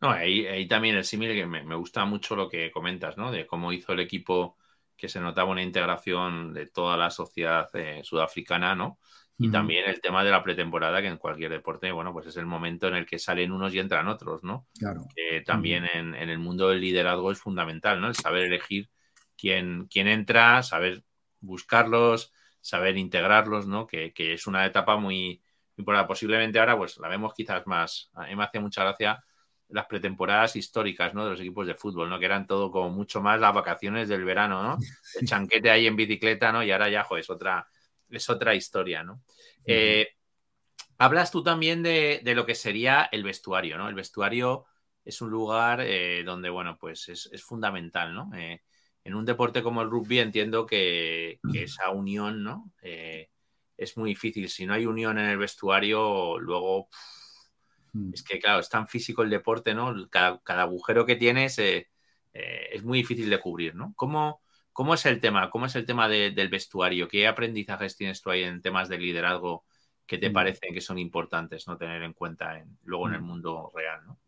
No, 0.00 0.10
ahí, 0.10 0.66
también 0.66 0.96
el 0.96 1.04
símil 1.04 1.32
que 1.32 1.46
me, 1.46 1.76
gusta 1.76 2.04
mucho 2.04 2.34
lo 2.34 2.48
que 2.48 2.72
comentas, 2.72 3.16
¿no? 3.16 3.30
De 3.30 3.46
cómo 3.46 3.72
hizo 3.72 3.92
el 3.92 4.00
equipo 4.00 4.56
que 4.96 5.08
se 5.08 5.20
notaba 5.20 5.50
una 5.50 5.62
integración 5.62 6.52
de 6.52 6.66
toda 6.66 6.96
la 6.96 7.10
sociedad 7.10 7.68
eh, 7.74 8.00
sudafricana, 8.02 8.74
¿no? 8.74 8.98
Y 9.36 9.50
también 9.50 9.88
el 9.88 10.00
tema 10.00 10.22
de 10.22 10.30
la 10.30 10.44
pretemporada, 10.44 11.02
que 11.02 11.08
en 11.08 11.16
cualquier 11.16 11.50
deporte, 11.50 11.90
bueno, 11.90 12.12
pues 12.12 12.26
es 12.26 12.36
el 12.36 12.46
momento 12.46 12.86
en 12.86 12.94
el 12.94 13.04
que 13.04 13.18
salen 13.18 13.50
unos 13.50 13.74
y 13.74 13.80
entran 13.80 14.06
otros, 14.06 14.44
¿no? 14.44 14.68
Claro. 14.78 15.06
Que 15.14 15.40
también 15.40 15.84
en, 15.92 16.14
el 16.14 16.38
mundo 16.38 16.68
del 16.68 16.80
liderazgo 16.80 17.32
es 17.32 17.38
fundamental, 17.40 18.00
¿no? 18.00 18.08
El 18.08 18.14
saber 18.14 18.44
elegir 18.44 18.90
quién, 19.36 19.88
quién 19.90 20.06
entra, 20.06 20.62
saber 20.62 21.02
buscarlos, 21.40 22.32
saber 22.60 22.96
integrarlos, 22.96 23.66
¿no? 23.66 23.88
Que, 23.88 24.12
que 24.12 24.34
es 24.34 24.46
una 24.46 24.64
etapa 24.66 24.96
muy 24.96 25.42
importante. 25.76 26.06
Posiblemente 26.06 26.60
ahora, 26.60 26.76
pues 26.76 26.96
la 26.98 27.08
vemos 27.08 27.34
quizás 27.34 27.66
más. 27.66 28.10
A 28.14 28.26
mí 28.26 28.36
me 28.36 28.44
hace 28.44 28.60
mucha 28.60 28.82
gracia 28.82 29.24
las 29.68 29.86
pretemporadas 29.86 30.54
históricas, 30.56 31.14
¿no? 31.14 31.24
De 31.24 31.30
los 31.32 31.40
equipos 31.40 31.66
de 31.66 31.74
fútbol, 31.74 32.08
¿no? 32.08 32.18
Que 32.18 32.26
eran 32.26 32.46
todo 32.46 32.70
como 32.70 32.90
mucho 32.90 33.20
más 33.20 33.40
las 33.40 33.52
vacaciones 33.52 34.08
del 34.08 34.24
verano, 34.24 34.62
¿no? 34.62 34.78
El 35.20 35.26
chanquete 35.26 35.70
ahí 35.70 35.86
en 35.86 35.96
bicicleta, 35.96 36.52
¿no? 36.52 36.62
Y 36.62 36.70
ahora 36.70 36.88
ya, 36.88 37.02
jo, 37.02 37.16
es 37.16 37.28
otra, 37.28 37.66
es 38.08 38.28
otra 38.30 38.54
historia, 38.54 39.02
¿no? 39.02 39.22
Eh, 39.66 40.08
hablas 40.98 41.30
tú 41.30 41.42
también 41.42 41.82
de, 41.82 42.20
lo 42.24 42.46
que 42.46 42.54
sería 42.54 43.08
el 43.10 43.22
vestuario, 43.22 43.78
¿no? 43.78 43.88
El 43.88 43.94
vestuario 43.94 44.66
es 45.04 45.20
un 45.20 45.30
lugar 45.30 45.80
eh, 45.80 46.22
donde, 46.24 46.50
bueno, 46.50 46.78
pues 46.78 47.08
es, 47.08 47.44
fundamental, 47.44 48.14
¿no? 48.14 48.30
Eh, 48.34 48.62
en 49.04 49.14
un 49.14 49.24
deporte 49.24 49.62
como 49.62 49.82
el 49.82 49.90
rugby 49.90 50.18
entiendo 50.18 50.64
que, 50.64 51.38
esa 51.52 51.90
unión, 51.90 52.42
¿no? 52.42 52.72
Es 53.76 53.96
muy 53.96 54.10
difícil. 54.10 54.48
Si 54.48 54.66
no 54.66 54.74
hay 54.74 54.86
unión 54.86 55.18
en 55.18 55.26
el 55.26 55.36
vestuario, 55.36 56.38
luego 56.38 56.88
hmm. 57.92 58.14
es 58.14 58.22
que, 58.22 58.38
claro, 58.38 58.60
es 58.60 58.68
tan 58.68 58.86
físico 58.88 59.22
el 59.22 59.30
deporte, 59.30 59.74
¿no? 59.74 60.08
Cada, 60.08 60.62
agujero 60.62 61.04
que 61.04 61.16
tienes 61.16 61.58
es 61.58 62.82
muy 62.82 62.98
difícil 62.98 63.28
de 63.28 63.40
cubrir, 63.40 63.74
¿no? 63.74 63.92
¿Cómo, 63.94 64.43
¿Cómo 64.74 64.94
es 64.94 65.06
el 65.06 65.20
tema? 65.20 65.50
¿Cómo 65.50 65.66
es 65.66 65.76
el 65.76 65.86
tema 65.86 66.08
del 66.08 66.48
vestuario? 66.48 67.06
¿Qué 67.06 67.28
aprendizajes 67.28 67.96
tienes 67.96 68.20
tú 68.20 68.30
ahí 68.30 68.42
en 68.42 68.60
temas 68.60 68.88
de 68.88 68.98
liderazgo 68.98 69.64
que 70.04 70.18
te 70.18 70.30
hmm. 70.30 70.32
parecen 70.32 70.74
que 70.74 70.80
son 70.80 70.98
importantes 70.98 71.66
no 71.68 71.76
tener 71.76 72.02
en 72.02 72.12
cuenta 72.12 72.60
luego 72.82 73.08
en 73.08 73.14
el 73.14 73.20
hmm. 73.20 73.24
mundo 73.24 73.72
real, 73.72 74.00
¿no? 74.04 74.18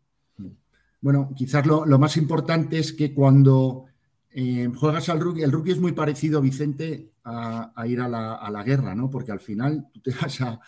Bueno, 1.01 1.29
quizás 1.35 1.65
lo, 1.65 1.85
más 1.99 2.15
importante 2.15 2.79
es 2.79 2.93
que 2.93 3.13
cuando 3.13 3.85
eh, 4.31 4.69
juegas 4.73 5.09
al 5.09 5.19
rugby, 5.19 5.43
el 5.43 5.51
rugby 5.51 5.71
es 5.71 5.79
muy 5.79 5.91
parecido, 5.91 6.41
Vicente, 6.41 7.11
a, 7.25 7.71
ir 7.85 7.99
a 7.99 8.07
la, 8.07 8.63
guerra, 8.63 8.95
¿no? 8.95 9.09
Porque 9.09 9.33
al 9.33 9.41
final 9.41 9.89
tú 9.93 9.99
te 9.99 10.11
vas 10.11 10.41
a, 10.41 10.59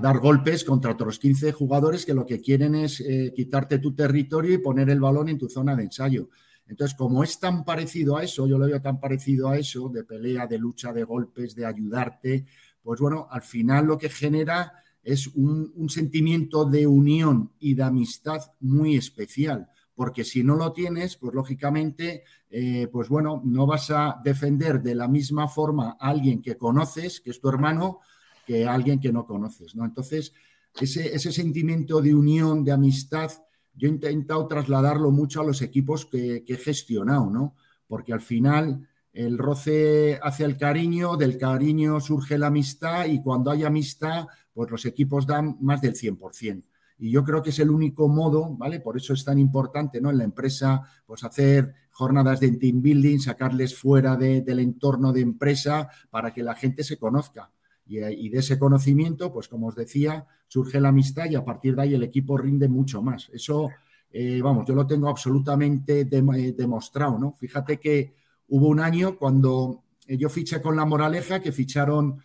dar 0.00 0.18
golpes 0.18 0.64
contra 0.64 0.92
otros 0.92 1.18
15 1.18 1.52
jugadores 1.52 2.06
que 2.06 2.14
lo 2.14 2.24
que 2.24 2.40
quieren 2.40 2.74
es 2.76 3.00
eh, 3.00 3.32
quitarte 3.34 3.78
tu 3.78 3.94
territorio 3.94 4.54
y 4.54 4.58
poner 4.58 4.88
el 4.88 5.00
balón 5.00 5.28
en 5.28 5.38
tu 5.38 5.48
zona 5.48 5.74
de 5.74 5.84
ensayo. 5.84 6.28
Entonces, 6.68 6.96
como 6.96 7.24
es 7.24 7.40
tan 7.40 7.64
parecido 7.64 8.18
a 8.18 8.22
eso, 8.22 8.46
yo 8.46 8.58
lo 8.58 8.66
veo 8.66 8.80
tan 8.80 9.00
parecido 9.00 9.48
a 9.48 9.58
eso, 9.58 9.88
de 9.88 10.04
pelea, 10.04 10.46
de 10.46 10.58
lucha, 10.58 10.92
de 10.92 11.02
golpes, 11.02 11.54
de 11.54 11.64
ayudarte, 11.64 12.44
pues 12.82 13.00
bueno, 13.00 13.26
al 13.30 13.42
final 13.42 13.86
lo 13.86 13.98
que 13.98 14.10
genera 14.10 14.72
es 15.02 15.26
un, 15.28 15.88
sentimiento 15.88 16.66
de 16.66 16.86
unión 16.86 17.52
y 17.58 17.74
de 17.74 17.82
amistad 17.82 18.40
muy 18.60 18.96
especial, 18.96 19.70
porque 19.94 20.24
si 20.24 20.42
no 20.42 20.54
lo 20.56 20.72
tienes, 20.72 21.16
pues 21.16 21.34
lógicamente, 21.34 22.24
eh, 22.50 22.88
pues 22.92 23.08
bueno, 23.08 23.40
no 23.44 23.66
vas 23.66 23.90
a 23.90 24.20
defender 24.22 24.82
de 24.82 24.94
la 24.94 25.08
misma 25.08 25.48
forma 25.48 25.96
a 25.98 26.08
alguien 26.10 26.42
que 26.42 26.58
conoces, 26.58 27.20
que 27.20 27.30
es 27.30 27.40
tu 27.40 27.48
hermano, 27.48 28.00
que 28.46 28.66
a 28.66 28.74
alguien 28.74 29.00
que 29.00 29.12
no 29.12 29.24
conoces, 29.24 29.74
¿no? 29.74 29.84
Entonces, 29.84 30.32
ese, 30.78 31.14
ese 31.14 31.32
sentimiento 31.32 32.02
de 32.02 32.14
unión, 32.14 32.64
de 32.64 32.72
amistad, 32.72 33.30
yo 33.74 33.88
he 33.88 33.92
intentado 33.92 34.46
trasladarlo 34.46 35.10
mucho 35.10 35.40
a 35.40 35.44
los 35.44 35.62
equipos 35.62 36.06
que, 36.06 36.44
he 36.46 36.56
gestionado, 36.56 37.30
¿no? 37.30 37.54
Porque 37.86 38.12
al 38.12 38.20
final 38.20 38.88
el 39.12 39.38
roce 39.38 40.18
hacia 40.22 40.46
el 40.46 40.56
cariño, 40.56 41.16
del 41.16 41.38
cariño 41.38 42.00
surge 42.00 42.38
la 42.38 42.48
amistad 42.48 43.06
y 43.06 43.22
cuando 43.22 43.50
hay 43.50 43.64
amistad, 43.64 44.26
pues 44.52 44.70
los 44.70 44.84
equipos 44.84 45.26
dan 45.26 45.56
más 45.60 45.80
del 45.80 45.94
100%. 45.94 46.64
Y 47.00 47.12
yo 47.12 47.22
creo 47.22 47.42
que 47.42 47.50
es 47.50 47.58
el 47.60 47.70
único 47.70 48.08
modo, 48.08 48.56
¿vale? 48.56 48.80
Por 48.80 48.96
eso 48.96 49.12
es 49.12 49.24
tan 49.24 49.38
importante, 49.38 50.00
¿no? 50.00 50.10
En 50.10 50.18
la 50.18 50.24
empresa, 50.24 50.82
pues 51.06 51.22
hacer 51.22 51.72
jornadas 51.90 52.40
de 52.40 52.52
team 52.52 52.82
building, 52.82 53.18
sacarles 53.18 53.76
fuera 53.76 54.16
del 54.16 54.58
entorno 54.58 55.12
de 55.12 55.20
empresa 55.20 55.88
para 56.10 56.32
que 56.32 56.42
la 56.42 56.54
gente 56.54 56.82
se 56.82 56.98
conozca. 56.98 57.50
Y, 57.88 58.28
de 58.28 58.38
ese 58.38 58.58
conocimiento, 58.58 59.32
pues 59.32 59.48
como 59.48 59.68
os 59.68 59.74
decía, 59.74 60.26
surge 60.46 60.80
la 60.80 60.90
amistad 60.90 61.24
y 61.30 61.36
a 61.36 61.44
partir 61.44 61.74
de 61.74 61.82
ahí 61.82 61.94
el 61.94 62.02
equipo 62.02 62.36
rinde 62.36 62.68
mucho 62.68 63.02
más. 63.02 63.30
Eso, 63.32 63.70
eh, 64.12 64.40
vamos, 64.42 64.66
yo 64.68 64.74
lo 64.74 64.86
tengo 64.86 65.08
absolutamente 65.08 66.00
eh, 66.02 66.54
demostrado, 66.56 67.18
¿no? 67.18 67.32
Fíjate 67.32 67.78
que 67.78 68.14
hubo 68.48 68.68
un 68.68 68.80
año 68.80 69.16
cuando 69.16 69.84
yo 70.06 70.28
fiché 70.28 70.60
con 70.60 70.76
la 70.76 70.84
Moraleja, 70.84 71.40
que 71.40 71.52
ficharon 71.52 72.22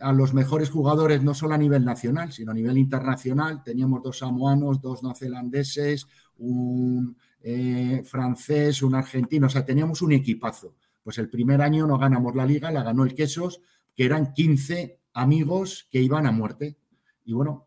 a 0.00 0.12
los 0.12 0.34
mejores 0.34 0.70
jugadores, 0.70 1.22
no 1.22 1.34
solo 1.34 1.54
a 1.54 1.58
nivel 1.58 1.84
nacional, 1.84 2.32
sino 2.32 2.50
a 2.50 2.54
nivel 2.54 2.76
internacional. 2.76 3.62
Teníamos 3.62 4.02
dos 4.02 4.18
samoanos, 4.18 4.80
dos 4.80 5.02
neozelandeses, 5.02 6.06
un 6.38 7.16
eh, 7.42 8.02
francés, 8.04 8.82
un 8.82 8.94
argentino, 8.94 9.46
o 9.46 9.50
sea, 9.50 9.64
teníamos 9.64 10.02
un 10.02 10.12
equipazo. 10.12 10.74
Pues 11.02 11.18
el 11.18 11.28
primer 11.28 11.62
año 11.62 11.86
no 11.86 11.98
ganamos 11.98 12.34
la 12.34 12.46
liga, 12.46 12.70
la 12.70 12.82
ganó 12.82 13.04
el 13.04 13.14
Quesos, 13.14 13.60
que 13.94 14.04
eran 14.04 14.32
15 14.32 14.98
amigos 15.14 15.86
que 15.90 16.00
iban 16.00 16.26
a 16.26 16.32
muerte. 16.32 16.76
Y 17.24 17.32
bueno, 17.32 17.64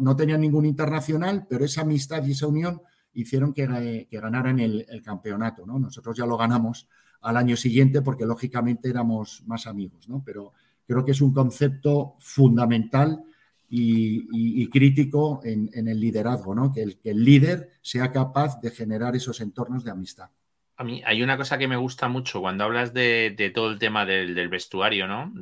no, 0.00 0.16
tenían 0.16 0.40
ningún 0.40 0.66
internacional, 0.66 1.46
pero 1.48 1.64
esa 1.64 1.82
amistad 1.82 2.24
y 2.24 2.32
esa 2.32 2.46
unión 2.46 2.82
hicieron 3.14 3.52
que, 3.52 4.06
ganaran 4.10 4.60
el, 4.60 4.84
el, 4.88 5.02
campeonato. 5.02 5.64
¿no? 5.66 5.78
Nosotros 5.78 6.16
ya 6.16 6.26
lo 6.26 6.36
ganamos 6.36 6.86
al 7.22 7.36
año 7.36 7.56
siguiente 7.56 8.02
porque 8.02 8.26
lógicamente 8.26 8.88
éramos 8.88 9.42
más 9.46 9.66
amigos, 9.66 10.08
¿no? 10.08 10.22
Pero 10.24 10.52
creo 10.86 11.04
que 11.04 11.12
es 11.12 11.20
un 11.20 11.32
concepto 11.32 12.14
fundamental 12.18 13.22
y, 13.68 14.68
crítico 14.68 15.40
en, 15.44 15.86
el 15.86 16.00
liderazgo, 16.00 16.54
¿no? 16.54 16.72
Que 16.72 16.82
el, 16.82 16.98
que 16.98 17.10
el 17.10 17.24
líder 17.24 17.74
sea 17.82 18.10
capaz 18.10 18.60
de 18.60 18.70
generar 18.70 19.14
esos 19.14 19.40
entornos 19.40 19.84
de 19.84 19.92
amistad. 19.92 20.30
A 20.76 20.82
mí 20.82 21.02
hay 21.04 21.22
una 21.22 21.36
cosa 21.36 21.58
que 21.58 21.68
me 21.68 21.76
gusta 21.76 22.08
mucho 22.08 22.40
cuando 22.40 22.64
hablas 22.64 22.92
de, 22.92 23.52
todo 23.54 23.70
el 23.70 23.78
tema 23.78 24.04
del, 24.06 24.48
vestuario, 24.48 25.06
¿no? 25.06 25.32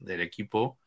Del 0.00 0.20
equipo, 0.20 0.78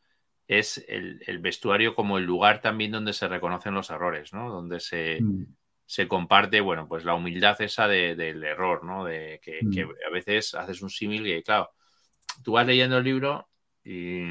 es 0.46 0.84
el, 0.88 1.38
vestuario 1.40 1.94
como 1.94 2.18
el 2.18 2.24
lugar 2.24 2.60
también 2.60 2.92
donde 2.92 3.12
se 3.12 3.28
reconocen 3.28 3.74
los 3.74 3.90
errores, 3.90 4.32
¿no? 4.32 4.50
Donde 4.50 4.80
se, 4.80 5.20
mm. 5.20 5.46
se 5.86 6.06
comparte, 6.06 6.60
bueno, 6.60 6.86
pues 6.86 7.04
la 7.04 7.14
humildad 7.14 7.60
esa 7.62 7.88
del 7.88 8.44
error, 8.44 8.84
¿no? 8.84 9.04
De 9.04 9.40
que, 9.42 9.60
que, 9.72 9.86
mm. 9.86 9.92
a 10.06 10.10
veces 10.10 10.54
haces 10.54 10.82
un 10.82 10.90
símil 10.90 11.26
y, 11.26 11.42
claro, 11.42 11.70
tú 12.42 12.52
vas 12.52 12.66
leyendo 12.66 12.98
el 12.98 13.04
libro 13.04 13.48
y 13.82 14.22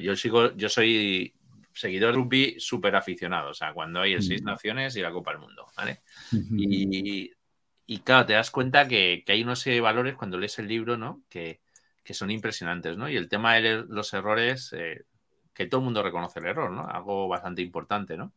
yo 0.00 0.16
sigo, 0.16 0.54
yo 0.56 0.68
soy 0.68 1.34
seguidor 1.74 2.12
de 2.12 2.18
rugby 2.18 2.56
súper 2.58 2.96
aficionado, 2.96 3.50
o 3.50 3.54
sea, 3.54 3.72
cuando 3.72 4.00
hay 4.00 4.12
el 4.14 4.22
Seis 4.22 4.42
Naciones 4.42 4.96
y 4.96 5.00
la 5.00 5.10
Copa 5.10 5.32
del 5.32 5.40
Mundo, 5.40 5.66
¿vale? 5.76 6.00
y, 6.50 7.98
claro, 8.04 8.26
te 8.26 8.34
das 8.34 8.50
cuenta 8.50 8.88
que, 8.88 9.24
hay 9.26 9.42
unos 9.42 9.64
valores 9.80 10.14
cuando 10.14 10.38
lees 10.38 10.58
el 10.58 10.68
libro, 10.68 10.96
¿no? 10.96 11.22
Que, 11.28 11.60
son 12.10 12.30
impresionantes, 12.30 12.96
¿no? 12.96 13.08
Y 13.08 13.16
el 13.16 13.28
tema 13.28 13.54
de 13.54 13.84
los 13.88 14.12
errores, 14.12 14.72
eh, 14.72 15.04
que 15.54 15.66
todo 15.66 15.80
el 15.80 15.84
mundo 15.84 16.02
reconoce 16.02 16.40
el 16.40 16.46
error, 16.46 16.70
¿no? 16.70 16.86
Algo 16.86 17.28
bastante 17.28 17.62
importante, 17.62 18.16
¿no? 18.16 18.32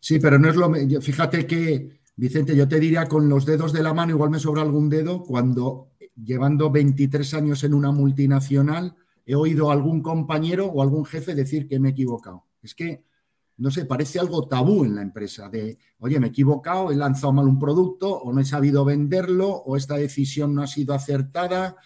Sí, 0.00 0.18
pero 0.18 0.38
no 0.38 0.48
es 0.48 0.56
lo... 0.56 0.72
Fíjate 1.00 1.46
que, 1.46 2.00
Vicente, 2.16 2.54
yo 2.54 2.68
te 2.68 2.78
diría 2.78 3.06
con 3.06 3.28
los 3.28 3.46
dedos 3.46 3.72
de 3.72 3.82
la 3.82 3.94
mano, 3.94 4.12
igual 4.12 4.30
me 4.30 4.38
sobra 4.38 4.62
algún 4.62 4.88
dedo, 4.88 5.24
cuando 5.24 5.90
llevando 6.14 6.70
23 6.70 7.34
años 7.34 7.64
en 7.64 7.74
una 7.74 7.90
multinacional, 7.90 8.94
he 9.26 9.34
oído 9.34 9.70
a 9.70 9.72
algún 9.72 10.02
compañero 10.02 10.66
o 10.66 10.82
algún 10.82 11.04
jefe 11.04 11.34
decir 11.34 11.66
que 11.66 11.80
me 11.80 11.88
he 11.88 11.92
equivocado. 11.92 12.44
Es 12.62 12.74
que, 12.74 13.04
no 13.56 13.70
sé, 13.70 13.86
parece 13.86 14.18
algo 14.18 14.46
tabú 14.46 14.84
en 14.84 14.94
la 14.94 15.02
empresa 15.02 15.48
de, 15.48 15.78
oye, 15.98 16.20
me 16.20 16.26
he 16.26 16.30
equivocado, 16.30 16.90
he 16.90 16.96
lanzado 16.96 17.32
mal 17.32 17.46
un 17.46 17.58
producto 17.58 18.10
o 18.10 18.32
no 18.32 18.40
he 18.40 18.44
sabido 18.44 18.84
venderlo 18.84 19.48
o 19.48 19.76
esta 19.76 19.96
decisión 19.96 20.54
no 20.54 20.62
ha 20.62 20.66
sido 20.66 20.94
acertada. 20.94 21.76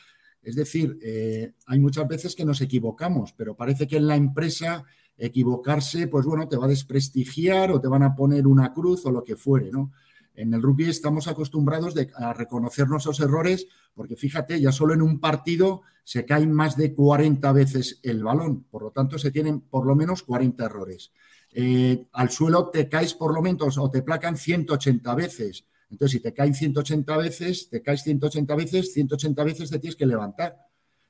Es 0.42 0.56
decir, 0.56 0.98
eh, 1.02 1.52
hay 1.66 1.78
muchas 1.78 2.06
veces 2.08 2.34
que 2.34 2.44
nos 2.44 2.60
equivocamos, 2.60 3.32
pero 3.36 3.56
parece 3.56 3.86
que 3.86 3.96
en 3.96 4.06
la 4.06 4.16
empresa 4.16 4.84
equivocarse, 5.16 6.06
pues 6.06 6.24
bueno, 6.24 6.46
te 6.46 6.56
va 6.56 6.66
a 6.66 6.68
desprestigiar 6.68 7.72
o 7.72 7.80
te 7.80 7.88
van 7.88 8.04
a 8.04 8.14
poner 8.14 8.46
una 8.46 8.72
cruz 8.72 9.04
o 9.04 9.10
lo 9.10 9.24
que 9.24 9.36
fuere, 9.36 9.70
¿no? 9.70 9.92
En 10.34 10.54
el 10.54 10.62
rugby 10.62 10.88
estamos 10.88 11.26
acostumbrados 11.26 11.94
a 12.14 12.32
reconocer 12.32 12.86
nuestros 12.88 13.18
errores 13.18 13.66
porque 13.92 14.14
fíjate, 14.14 14.60
ya 14.60 14.70
solo 14.70 14.94
en 14.94 15.02
un 15.02 15.18
partido 15.18 15.82
se 16.04 16.24
caen 16.24 16.52
más 16.52 16.76
de 16.76 16.94
40 16.94 17.50
veces 17.52 17.98
el 18.04 18.22
balón, 18.22 18.62
por 18.70 18.82
lo 18.82 18.92
tanto 18.92 19.18
se 19.18 19.32
tienen 19.32 19.60
por 19.60 19.84
lo 19.84 19.96
menos 19.96 20.22
40 20.22 20.64
errores. 20.64 21.10
Eh, 21.52 22.06
al 22.12 22.30
suelo 22.30 22.68
te 22.68 22.88
caes 22.88 23.14
por 23.14 23.34
lo 23.34 23.42
menos 23.42 23.76
o 23.76 23.90
te 23.90 24.02
placan 24.02 24.36
180 24.36 25.14
veces. 25.16 25.64
Entonces, 25.90 26.12
si 26.12 26.20
te 26.20 26.32
caen 26.32 26.54
180 26.54 27.16
veces, 27.16 27.68
te 27.70 27.82
caes 27.82 28.02
180 28.02 28.54
veces, 28.54 28.92
180 28.92 29.44
veces 29.44 29.70
te 29.70 29.78
tienes 29.78 29.96
que 29.96 30.06
levantar. 30.06 30.56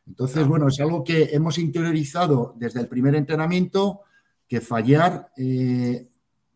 Entonces, 0.06 0.46
bueno, 0.46 0.68
es 0.68 0.80
algo 0.80 1.04
que 1.04 1.30
hemos 1.32 1.58
interiorizado 1.58 2.54
desde 2.56 2.80
el 2.80 2.88
primer 2.88 3.14
entrenamiento, 3.14 4.00
que 4.46 4.60
fallar 4.60 5.30
eh, 5.36 6.08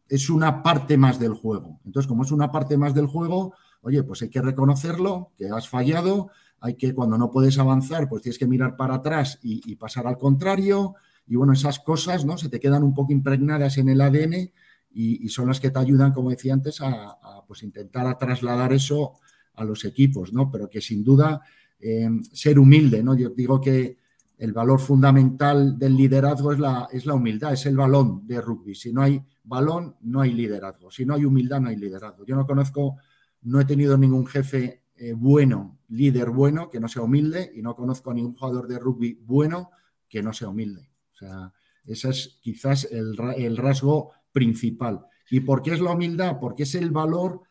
es 0.08 0.30
una 0.30 0.62
parte 0.62 0.96
más 0.96 1.18
del 1.18 1.34
juego. 1.34 1.80
Entonces, 1.84 2.08
como 2.08 2.22
es 2.22 2.30
una 2.30 2.50
parte 2.50 2.76
más 2.76 2.94
del 2.94 3.06
juego, 3.06 3.54
oye, 3.82 4.02
pues 4.02 4.22
hay 4.22 4.30
que 4.30 4.40
reconocerlo, 4.40 5.32
que 5.36 5.48
has 5.50 5.68
fallado, 5.68 6.30
hay 6.60 6.74
que, 6.74 6.94
cuando 6.94 7.18
no 7.18 7.30
puedes 7.30 7.58
avanzar, 7.58 8.08
pues 8.08 8.22
tienes 8.22 8.38
que 8.38 8.46
mirar 8.46 8.76
para 8.76 8.94
atrás 8.96 9.38
y, 9.42 9.74
pasar 9.76 10.06
al 10.06 10.16
contrario. 10.16 10.94
Y 11.26 11.36
bueno, 11.36 11.52
esas 11.52 11.80
cosas, 11.80 12.24
¿no? 12.24 12.38
Se 12.38 12.48
te 12.48 12.60
quedan 12.60 12.84
un 12.84 12.94
poco 12.94 13.12
impregnadas 13.12 13.78
en 13.78 13.88
el 13.88 14.00
ADN 14.00 14.50
y, 14.94 15.28
son 15.28 15.48
las 15.48 15.60
que 15.60 15.70
te 15.70 15.78
ayudan, 15.78 16.12
como 16.12 16.30
decía 16.30 16.52
antes, 16.52 16.80
a, 16.80 17.44
pues 17.46 17.62
intentar 17.62 18.06
a 18.06 18.18
trasladar 18.18 18.72
eso 18.72 19.14
a 19.54 19.64
los 19.64 19.84
equipos, 19.84 20.32
¿no? 20.32 20.50
Pero 20.50 20.68
que 20.68 20.80
sin 20.80 21.02
duda 21.02 21.40
eh, 21.78 22.08
ser 22.32 22.58
humilde, 22.58 23.02
¿no? 23.02 23.16
Yo 23.16 23.30
digo 23.30 23.60
que 23.60 23.98
el 24.38 24.52
valor 24.52 24.80
fundamental 24.80 25.78
del 25.78 25.96
liderazgo 25.96 26.52
es 26.52 26.58
la, 26.58 26.88
es 26.92 27.06
la 27.06 27.14
humildad, 27.14 27.52
es 27.52 27.66
el 27.66 27.76
balón 27.76 28.26
de 28.26 28.40
rugby. 28.40 28.74
Si 28.74 28.92
no 28.92 29.02
hay 29.02 29.22
balón, 29.44 29.96
no 30.02 30.20
hay 30.20 30.32
liderazgo. 30.32 30.90
Si 30.90 31.04
no 31.04 31.14
hay 31.14 31.24
humildad, 31.24 31.60
no 31.60 31.68
hay 31.68 31.76
liderazgo. 31.76 32.24
Yo 32.24 32.34
no 32.34 32.46
conozco 32.46 32.96
no 33.42 33.60
he 33.60 33.64
tenido 33.64 33.98
ningún 33.98 34.26
jefe 34.26 34.84
eh, 34.96 35.14
bueno, 35.14 35.78
líder 35.88 36.30
bueno, 36.30 36.70
que 36.70 36.80
no 36.80 36.88
sea 36.88 37.02
humilde, 37.02 37.50
y 37.54 37.62
no 37.62 37.74
conozco 37.74 38.10
a 38.10 38.14
ningún 38.14 38.34
jugador 38.34 38.68
de 38.68 38.78
rugby 38.78 39.18
bueno 39.24 39.70
que 40.08 40.22
no 40.22 40.32
sea 40.32 40.48
humilde. 40.48 40.88
O 41.12 41.16
sea, 41.16 41.52
ese 41.84 42.10
es 42.10 42.38
quizás 42.40 42.86
el, 42.90 43.56
rasgo 43.56 44.12
principal. 44.32 45.00
¿Y 45.30 45.40
por 45.40 45.62
qué 45.62 45.72
es 45.72 45.80
la 45.80 45.92
humildad? 45.92 46.38
Porque 46.40 46.64
es 46.64 46.74
el 46.74 46.90
valor, 46.90 47.42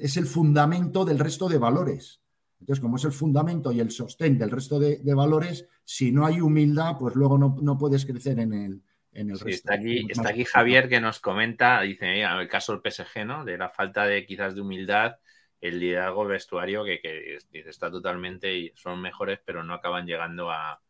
es 0.00 0.16
el 0.16 0.26
fundamento 0.26 1.04
del 1.04 1.18
resto 1.18 1.48
de 1.48 1.58
valores. 1.58 2.20
Entonces, 2.60 2.80
como 2.80 2.96
es 2.96 3.04
el 3.04 3.12
fundamento 3.12 3.70
y 3.70 3.80
el 3.80 3.90
sostén 3.90 4.38
del 4.38 4.50
resto 4.50 4.80
de, 4.80 5.14
valores, 5.14 5.68
si 5.84 6.10
no 6.10 6.26
hay 6.26 6.40
humildad, 6.40 6.96
pues 6.98 7.14
luego 7.14 7.38
no, 7.38 7.78
puedes 7.78 8.04
crecer 8.04 8.40
en 8.40 8.52
el, 8.52 8.82
en 9.12 9.30
el 9.30 9.38
resto. 9.38 9.48
Está 9.48 9.74
aquí, 9.74 10.06
está 10.08 10.30
aquí 10.30 10.44
Javier 10.44 10.88
que 10.88 11.00
nos 11.00 11.20
comenta, 11.20 11.82
dice, 11.82 12.22
el 12.22 12.48
caso 12.48 12.72
del 12.72 12.92
PSG, 12.92 13.24
¿no? 13.24 13.44
De 13.44 13.56
la 13.56 13.70
falta 13.70 14.06
de 14.06 14.26
quizás 14.26 14.56
de 14.56 14.60
humildad, 14.60 15.16
el 15.60 15.78
liderazgo 15.78 16.24
vestuario 16.24 16.84
que, 16.84 17.00
que 17.00 17.38
está 17.52 17.90
totalmente 17.90 18.56
y 18.56 18.72
son 18.74 19.00
mejores, 19.00 19.38
pero 19.44 19.62
no 19.62 19.74
acaban 19.74 20.06
llegando 20.06 20.50
a, 20.50 20.80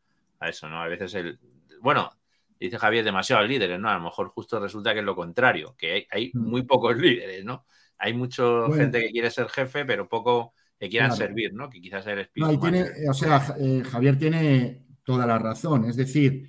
a 0.41 0.49
eso, 0.49 0.69
¿no? 0.69 0.81
A 0.81 0.89
veces 0.89 1.15
el, 1.15 1.39
bueno, 1.81 2.11
dice 2.59 2.79
Javier, 2.79 3.05
demasiados 3.05 3.49
líderes, 3.49 3.79
¿no? 3.79 3.89
A 3.89 3.95
lo 3.95 4.05
mejor 4.05 4.29
justo 4.29 4.59
resulta 4.61 4.93
que 4.93 5.01
es 5.01 5.05
lo 5.05 5.15
contrario, 5.15 5.75
que 5.77 6.07
hay, 6.11 6.31
mm. 6.33 6.39
muy 6.39 6.63
pocos 6.63 6.97
líderes, 6.97 7.45
¿no? 7.45 7.65
Hay 7.99 8.15
mucha 8.15 8.43
gente 8.75 9.01
que 9.01 9.11
quiere 9.11 9.31
ser 9.31 9.49
jefe, 9.49 9.85
pero 9.85 10.09
poco 10.09 10.55
que 10.79 10.89
quieran 10.89 11.15
servir, 11.15 11.53
¿no? 11.53 11.69
Que 11.69 11.81
quizás 11.81 12.07
el 12.07 12.21
espíritu. 12.21 12.53
No, 12.53 12.61
tiene, 12.61 12.87
o 13.09 13.15
sea, 13.15 13.57
eh, 13.59 13.83
Javier 13.85 14.19
tiene 14.19 14.83
toda 15.03 15.27
la 15.27 15.39
razón. 15.39 15.85
Es 15.87 15.97
decir, 15.97 16.49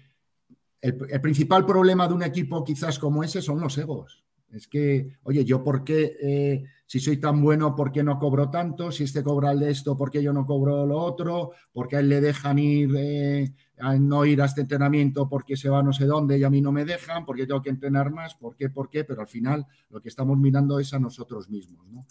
el, 0.81 1.21
principal 1.21 1.65
problema 1.65 2.07
de 2.07 2.13
un 2.13 2.23
equipo 2.23 2.63
quizás 2.63 2.99
como 2.99 3.23
ese 3.23 3.41
son 3.41 3.59
los 3.59 3.77
egos. 3.77 4.23
Es 4.51 4.67
que, 4.67 5.17
oye, 5.23 5.45
yo 5.45 5.63
por 5.63 5.83
qué, 5.83 6.15
eh, 6.21 6.63
si 6.85 6.99
soy 6.99 7.17
tan 7.17 7.41
bueno, 7.41 7.75
¿por 7.75 7.91
qué 7.91 8.03
no 8.03 8.17
cobro 8.17 8.49
tanto? 8.49 8.91
Si 8.91 9.03
este 9.03 9.23
cobra 9.23 9.51
el 9.51 9.59
de 9.59 9.71
esto, 9.71 9.95
¿por 9.95 10.09
qué 10.09 10.23
yo 10.23 10.33
no 10.33 10.45
cobro 10.45 10.85
lo 10.85 10.97
otro? 10.97 11.51
¿Por 11.71 11.87
qué 11.87 11.97
a 11.97 11.99
él 11.99 12.09
le 12.09 12.21
dejan 12.21 12.57
ir, 12.57 12.89
eh, 12.97 13.53
a 13.79 13.95
no 13.97 14.25
ir 14.25 14.41
a 14.41 14.45
este 14.45 14.61
entrenamiento 14.61 15.27
porque 15.27 15.57
se 15.57 15.69
va 15.69 15.81
no 15.81 15.93
sé 15.93 16.05
dónde 16.05 16.37
y 16.37 16.43
a 16.43 16.49
mí 16.49 16.61
no 16.61 16.71
me 16.71 16.85
dejan? 16.85 17.25
¿Por 17.25 17.35
qué 17.35 17.47
tengo 17.47 17.61
que 17.61 17.69
entrenar 17.69 18.11
más? 18.11 18.35
¿Por 18.35 18.55
qué? 18.55 18.69
¿Por 18.69 18.89
qué? 18.89 19.03
Pero 19.03 19.21
al 19.21 19.27
final 19.27 19.65
lo 19.89 20.01
que 20.01 20.09
estamos 20.09 20.37
mirando 20.37 20.79
es 20.79 20.93
a 20.93 20.99
nosotros 20.99 21.49
mismos, 21.49 21.87
¿no? 21.87 22.05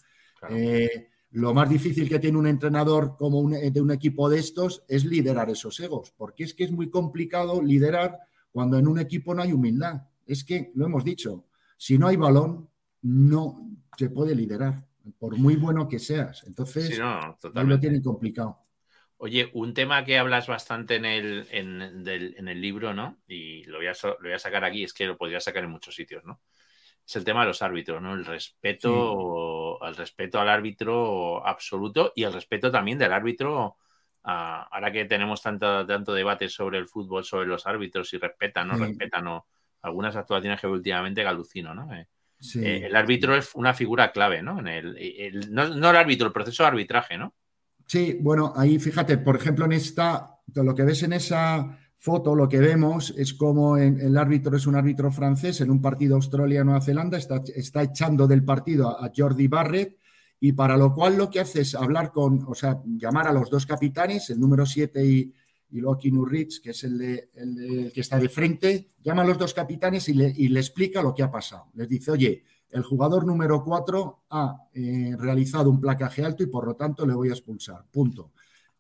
Lo 1.33 1.53
más 1.53 1.69
difícil 1.69 2.09
que 2.09 2.19
tiene 2.19 2.39
un 2.39 2.47
entrenador 2.47 3.17
como 3.19 3.39
un, 3.41 3.51
de 3.51 3.81
un 3.81 3.91
equipo 3.91 4.31
de 4.31 4.39
estos 4.39 4.83
es 4.89 5.05
liderar 5.05 5.51
esos 5.51 5.79
egos, 5.81 6.13
porque 6.17 6.45
es 6.45 6.55
que 6.55 6.65
es 6.65 6.73
muy 6.73 6.89
complicado 6.89 7.61
liderar 7.61 8.19
cuando 8.51 8.79
en 8.79 8.89
un 8.89 8.99
equipo 8.99 9.35
no 9.35 9.43
hay 9.43 9.53
humildad. 9.53 10.03
Es 10.27 10.43
que, 10.43 10.73
lo 10.75 10.87
hemos 10.87 11.05
dicho, 11.05 11.45
si 11.77 11.99
no 11.99 12.07
hay 12.07 12.17
balón, 12.17 12.69
no 13.03 13.71
se 13.97 14.09
puede 14.09 14.35
liderar, 14.35 14.87
por 15.19 15.37
muy 15.37 15.57
bueno 15.57 15.87
que 15.87 15.99
seas. 15.99 16.45
Entonces, 16.47 16.99
lo 16.99 17.81
tienen 17.81 18.03
complicado. 18.03 18.57
Oye, 19.19 19.51
un 19.53 19.75
tema 19.75 20.05
que 20.05 20.19
hablas 20.19 20.47
bastante 20.47 20.97
en 20.97 21.05
el, 21.05 21.47
en, 21.51 22.49
el 22.49 22.61
libro, 22.61 22.95
¿no? 22.95 23.19
Y 23.27 23.65
lo 23.65 23.79
voy, 23.79 23.89
a, 23.89 23.93
lo 24.03 24.17
voy 24.23 24.33
a 24.33 24.39
sacar 24.39 24.65
aquí, 24.65 24.85
es 24.85 24.95
que 24.95 25.07
lo 25.07 25.17
podría 25.17 25.41
sacar 25.41 25.65
en 25.65 25.71
muchos 25.71 25.95
sitios, 25.95 26.25
¿no? 26.25 26.41
es 27.09 27.17
el 27.17 27.25
tema 27.25 27.41
de 27.41 27.47
los 27.47 27.63
árbitros, 27.63 28.03
¿no? 28.03 28.13
El 28.13 28.27
respeto, 28.27 29.83
al 29.83 29.97
respeto 29.97 30.39
al 30.39 30.49
árbitro 30.51 31.47
absoluto 31.47 32.13
y 32.15 32.25
el 32.25 32.35
respeto 32.35 32.71
también 32.71 32.99
del 32.99 33.13
árbitro. 33.13 33.77
ahora 34.23 34.93
que 34.93 35.07
tenemos 35.07 35.41
tanto, 35.41 35.87
tanto 35.87 36.13
debate 36.13 36.51
sobre 36.51 36.77
el 36.77 36.87
fútbol, 36.87 37.25
sobre 37.25 37.47
los 37.47 37.67
árbitros, 37.67 38.11
si 38.11 38.19
respetan, 38.19 38.69
no 38.69 38.77
respetan, 38.77 39.27
o 39.27 39.47
algunas 39.81 40.17
actuaciones 40.17 40.61
que 40.61 40.67
últimamente 40.67 41.27
alucino, 41.27 41.75
¿no? 41.75 41.95
Eh, 41.95 42.09
eh, 42.63 42.83
el 42.85 42.95
árbitro 42.95 43.35
es 43.35 43.55
una 43.55 43.73
figura 43.73 44.13
clave, 44.13 44.43
¿no? 44.43 44.59
En 44.61 44.69
el, 44.69 45.51
no, 45.51 45.67
no, 45.67 45.91
el 45.91 45.97
árbitro, 45.97 46.27
el 46.27 46.33
proceso 46.35 46.63
de 46.63 46.69
arbitraje, 46.69 47.17
¿no? 47.17 47.35
Sí, 47.88 48.18
bueno, 48.20 48.53
ahí 48.55 48.79
fíjate, 48.79 49.16
por 49.16 49.35
ejemplo, 49.35 49.64
en 49.64 49.72
esta, 49.72 50.38
lo 50.55 50.74
que 50.74 50.83
ves 50.83 51.03
en 51.05 51.14
esa 51.14 51.79
foto 51.96 52.35
lo 52.35 52.46
que 52.46 52.59
vemos 52.59 53.14
es 53.16 53.33
como 53.33 53.79
el 53.79 54.16
árbitro 54.18 54.57
es 54.57 54.66
un 54.66 54.77
árbitro 54.77 55.11
francés 55.11 55.62
en 55.62 55.70
un 55.70 55.81
partido 55.81 56.16
Australia-Nueva 56.16 56.83
Zelanda, 56.83 57.16
está, 57.16 57.40
está, 57.57 57.83
echando 57.83 58.27
del 58.27 58.44
partido 58.44 58.90
a, 58.90 59.11
Jordi 59.16 59.48
Barrett 59.48 59.96
y 60.38 60.53
para 60.53 60.77
lo 60.77 60.92
cual 60.92 61.16
lo 61.16 61.31
que 61.31 61.40
hace 61.40 61.62
es 61.62 61.74
hablar 61.74 62.12
con, 62.12 62.44
o 62.46 62.55
sea, 62.55 62.79
llamar 62.85 63.27
a 63.27 63.33
los 63.33 63.48
dos 63.48 63.64
capitanes, 63.64 64.29
el 64.29 64.38
número 64.38 64.66
7 64.66 65.05
y, 65.05 65.35
y 65.70 65.81
luego 65.81 65.96
Kinu 65.96 66.27
Ritz, 66.27 66.61
que 66.61 66.72
es 66.72 66.85
el, 66.85 67.01
el, 67.01 67.90
que 67.92 68.03
está 68.03 68.18
de 68.18 68.29
frente, 68.29 68.88
llama 69.03 69.22
a 69.22 69.27
los 69.27 69.38
dos 69.38 69.55
capitanes 69.55 70.11
y 70.11 70.12
le, 70.12 70.31
y 70.37 70.48
le, 70.48 70.61
explica 70.61 71.01
lo 71.01 71.14
que 71.14 71.22
ha 71.22 71.31
pasado. 71.31 71.68
Les 71.72 71.88
dice, 71.88 72.11
oye, 72.11 72.44
el 72.71 72.83
jugador 72.83 73.27
número 73.27 73.63
4 73.63 74.25
ha 74.31 74.69
eh, 74.75 75.15
realizado 75.19 75.71
un 75.71 75.81
placaje 75.81 76.25
alto 76.25 76.43
y 76.43 76.47
por 76.47 76.67
lo 76.67 76.75
tanto 76.75 77.07
le 77.07 77.15
voy 77.15 77.31
a 77.31 77.33
expulsar. 77.33 77.85
Punto 77.91 78.33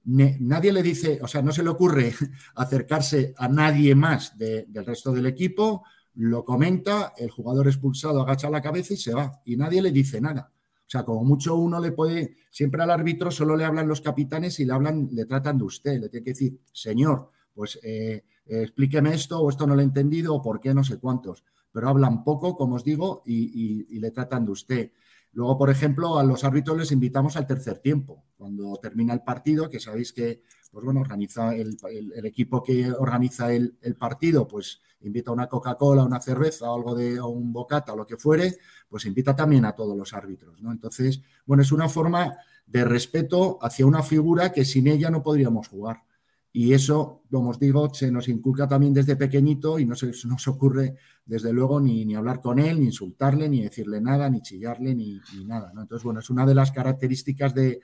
nadie 0.08 0.72
le 0.72 0.82
dice, 0.82 1.18
o 1.22 1.28
sea, 1.28 1.42
no 1.42 1.52
se 1.52 1.62
le 1.62 1.70
ocurre 1.70 2.14
acercarse 2.54 3.34
a 3.36 3.48
nadie 3.48 3.94
más 3.94 4.36
del 4.38 4.86
resto 4.86 5.12
del 5.12 5.26
equipo, 5.26 5.84
lo 6.14 6.44
comenta, 6.44 7.12
el 7.16 7.30
jugador 7.30 7.68
expulsado 7.68 8.20
agacha 8.22 8.50
la 8.50 8.62
cabeza 8.62 8.94
y 8.94 8.96
se 8.96 9.14
va, 9.14 9.40
y 9.44 9.56
nadie 9.56 9.82
le 9.82 9.92
dice 9.92 10.20
nada. 10.20 10.50
O 10.50 10.90
sea, 10.90 11.04
como 11.04 11.22
mucho 11.22 11.54
uno 11.56 11.78
le 11.80 11.92
puede, 11.92 12.36
siempre 12.50 12.82
al 12.82 12.90
árbitro 12.90 13.30
solo 13.30 13.56
le 13.56 13.64
hablan 13.64 13.86
los 13.86 14.00
capitanes 14.00 14.58
y 14.58 14.64
le 14.64 14.72
hablan, 14.72 15.08
le 15.12 15.26
tratan 15.26 15.58
de 15.58 15.64
usted, 15.64 16.00
le 16.00 16.08
tiene 16.08 16.24
que 16.24 16.30
decir, 16.30 16.60
señor, 16.72 17.28
pues 17.54 17.78
eh, 17.82 18.24
explíqueme 18.46 19.14
esto 19.14 19.38
o 19.38 19.50
esto 19.50 19.66
no 19.66 19.74
lo 19.74 19.82
he 19.82 19.84
entendido 19.84 20.34
o 20.34 20.42
por 20.42 20.58
qué 20.58 20.72
no 20.72 20.82
sé 20.82 20.98
cuántos. 20.98 21.44
Pero 21.78 21.90
hablan 21.90 22.24
poco, 22.24 22.56
como 22.56 22.74
os 22.74 22.82
digo, 22.82 23.22
y 23.24 24.00
le 24.00 24.10
tratan 24.10 24.44
de 24.44 24.50
usted. 24.50 24.90
Luego, 25.38 25.56
por 25.56 25.70
ejemplo, 25.70 26.18
a 26.18 26.24
los 26.24 26.42
árbitros 26.42 26.76
les 26.76 26.90
invitamos 26.90 27.36
al 27.36 27.46
tercer 27.46 27.78
tiempo, 27.78 28.24
cuando 28.36 28.76
termina 28.82 29.12
el 29.12 29.22
partido, 29.22 29.68
que 29.68 29.78
sabéis 29.78 30.12
que, 30.12 30.42
pues 30.72 30.84
bueno, 30.84 31.00
organiza 31.00 31.54
el, 31.54 31.78
equipo 32.24 32.60
que 32.60 32.90
organiza 32.90 33.52
el, 33.52 33.76
partido, 33.96 34.48
pues 34.48 34.80
invita 35.02 35.30
una 35.30 35.46
Coca-Cola, 35.46 36.02
una 36.02 36.20
cerveza, 36.20 36.68
o 36.68 36.74
algo 36.74 36.96
de 36.96 37.20
un 37.20 37.52
bocata, 37.52 37.92
o 37.92 37.96
lo 37.96 38.04
que 38.04 38.16
fuere, 38.16 38.58
pues 38.88 39.04
invita 39.06 39.36
también 39.36 39.64
a 39.64 39.76
todos 39.76 39.96
los 39.96 40.12
árbitros. 40.12 40.58
Entonces, 40.60 41.20
bueno, 41.46 41.62
es 41.62 41.70
una 41.70 41.88
forma 41.88 42.36
de 42.66 42.84
respeto 42.84 43.60
hacia 43.62 43.86
una 43.86 44.02
figura 44.02 44.50
que 44.50 44.64
sin 44.64 44.88
ella 44.88 45.08
no 45.08 45.22
podríamos 45.22 45.68
jugar. 45.68 46.02
Y 46.60 46.74
eso, 46.74 47.22
como 47.30 47.50
os 47.50 47.58
digo, 47.60 47.94
se 47.94 48.10
nos 48.10 48.26
inculca 48.26 48.66
también 48.66 48.92
desde 48.92 49.14
pequeñito 49.14 49.78
y 49.78 49.86
no 49.86 49.94
se 49.94 50.10
nos 50.26 50.48
ocurre, 50.48 50.96
desde 51.24 51.52
luego, 51.52 51.80
ni, 51.80 52.04
ni 52.04 52.16
hablar 52.16 52.40
con 52.40 52.58
él, 52.58 52.80
ni 52.80 52.86
insultarle, 52.86 53.48
ni 53.48 53.62
decirle 53.62 54.00
nada, 54.00 54.28
ni 54.28 54.42
chillarle, 54.42 54.92
ni, 54.92 55.20
nada. 55.46 55.70
Entonces, 55.70 56.02
bueno, 56.02 56.18
es 56.18 56.30
una 56.30 56.44
de 56.44 56.56
las 56.56 56.72
características 56.72 57.54
de, 57.54 57.80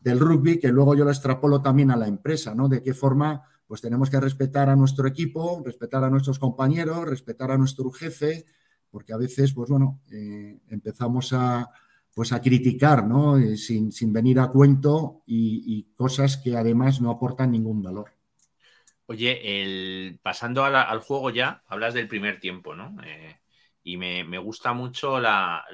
del 0.00 0.18
rugby 0.18 0.58
que 0.58 0.72
luego 0.72 0.96
yo 0.96 1.04
lo 1.04 1.12
extrapolo 1.12 1.62
también 1.62 1.92
a 1.92 1.96
la 1.96 2.08
empresa, 2.08 2.56
¿no? 2.56 2.68
De 2.68 2.82
qué 2.82 2.92
forma 2.92 3.40
pues 3.68 3.80
tenemos 3.82 4.10
que 4.10 4.18
respetar 4.18 4.68
a 4.68 4.74
nuestro 4.74 5.06
equipo, 5.06 5.62
respetar 5.64 6.02
a 6.02 6.10
nuestros 6.10 6.40
compañeros, 6.40 7.08
respetar 7.08 7.52
a 7.52 7.56
nuestro 7.56 7.88
jefe, 7.92 8.46
porque 8.90 9.12
a 9.12 9.16
veces, 9.16 9.52
pues 9.52 9.70
bueno, 9.70 10.00
eh, 10.10 10.58
empezamos 10.70 11.32
a, 11.34 11.68
pues 12.18 12.32
a 12.32 12.42
criticar, 12.42 13.06
¿no? 13.06 13.38
Eh, 13.38 13.56
sin, 13.56 14.12
venir 14.12 14.40
a 14.40 14.48
cuento 14.48 15.22
y, 15.24 15.84
cosas 15.94 16.36
que 16.36 16.56
además 16.56 17.00
no 17.00 17.12
aportan 17.12 17.52
ningún 17.52 17.80
valor. 17.80 18.10
Oye, 19.06 19.62
el, 19.62 20.18
pasando 20.20 20.64
al 20.64 20.98
juego 20.98 21.30
ya, 21.30 21.62
hablas 21.68 21.94
del 21.94 22.08
primer 22.08 22.40
tiempo, 22.40 22.74
¿no? 22.74 22.96
Eh, 23.04 23.36
y 23.84 23.98
me, 23.98 24.36
gusta 24.38 24.72
mucho 24.72 25.20
la, 25.20 25.64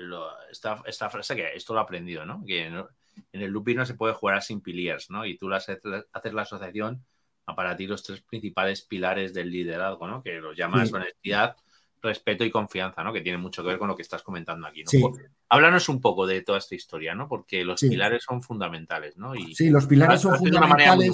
esta, 0.50 1.09
frase 1.09 1.35
que 1.35 1.54
esto 1.54 1.72
lo 1.72 1.80
he 1.80 1.83
aprendido, 1.83 2.26
¿no? 2.26 2.44
Que 2.44 2.66
en 2.66 2.85
el 3.33 3.50
looping 3.50 3.78
no 3.78 3.87
se 3.87 3.94
puede 3.94 4.12
jugar 4.12 4.42
sin 4.42 4.61
piliers, 4.61 5.09
¿no? 5.09 5.24
Y 5.24 5.38
tú 5.38 5.50
haces, 5.50 5.80
haces 6.12 6.35
la 6.35 6.42
asociación 6.42 7.07
a 7.46 7.57
para 7.57 7.74
ti 7.74 7.87
los 7.87 8.02
tres 8.02 8.20
principales 8.20 8.83
pilares 8.83 9.33
del 9.33 9.50
liderazgo, 9.50 10.07
¿no? 10.07 10.22
Que 10.22 10.35
los 10.35 10.54
llamas 10.54 10.92
honestidad, 10.92 11.57
respeto 12.05 12.45
y 12.45 12.51
confianza, 12.51 13.03
¿no? 13.03 13.12
Que 13.12 13.21
tiene 13.21 13.38
mucho 13.38 13.62
que 13.62 13.71
ver 13.71 13.79
con 13.79 13.88
lo 13.88 13.97
que 13.97 14.03
estás 14.03 14.23
comentando 14.23 14.67
aquí. 14.67 14.85
¿no? 14.85 15.12
Háblanos 15.49 15.88
un 15.88 16.01
poco 16.01 16.27
de 16.27 16.43
toda 16.43 16.59
esta 16.59 16.77
historia, 16.77 17.14
¿no? 17.14 17.29
Porque 17.29 17.64
los 17.64 17.81
pilares 17.81 18.23
son 18.23 18.43
fundamentales, 18.43 19.17
¿no? 19.17 19.33
sí, 19.53 19.71
los 19.71 19.87
pilares 19.87 20.21
son 20.21 20.37
fundamentales. 20.38 21.12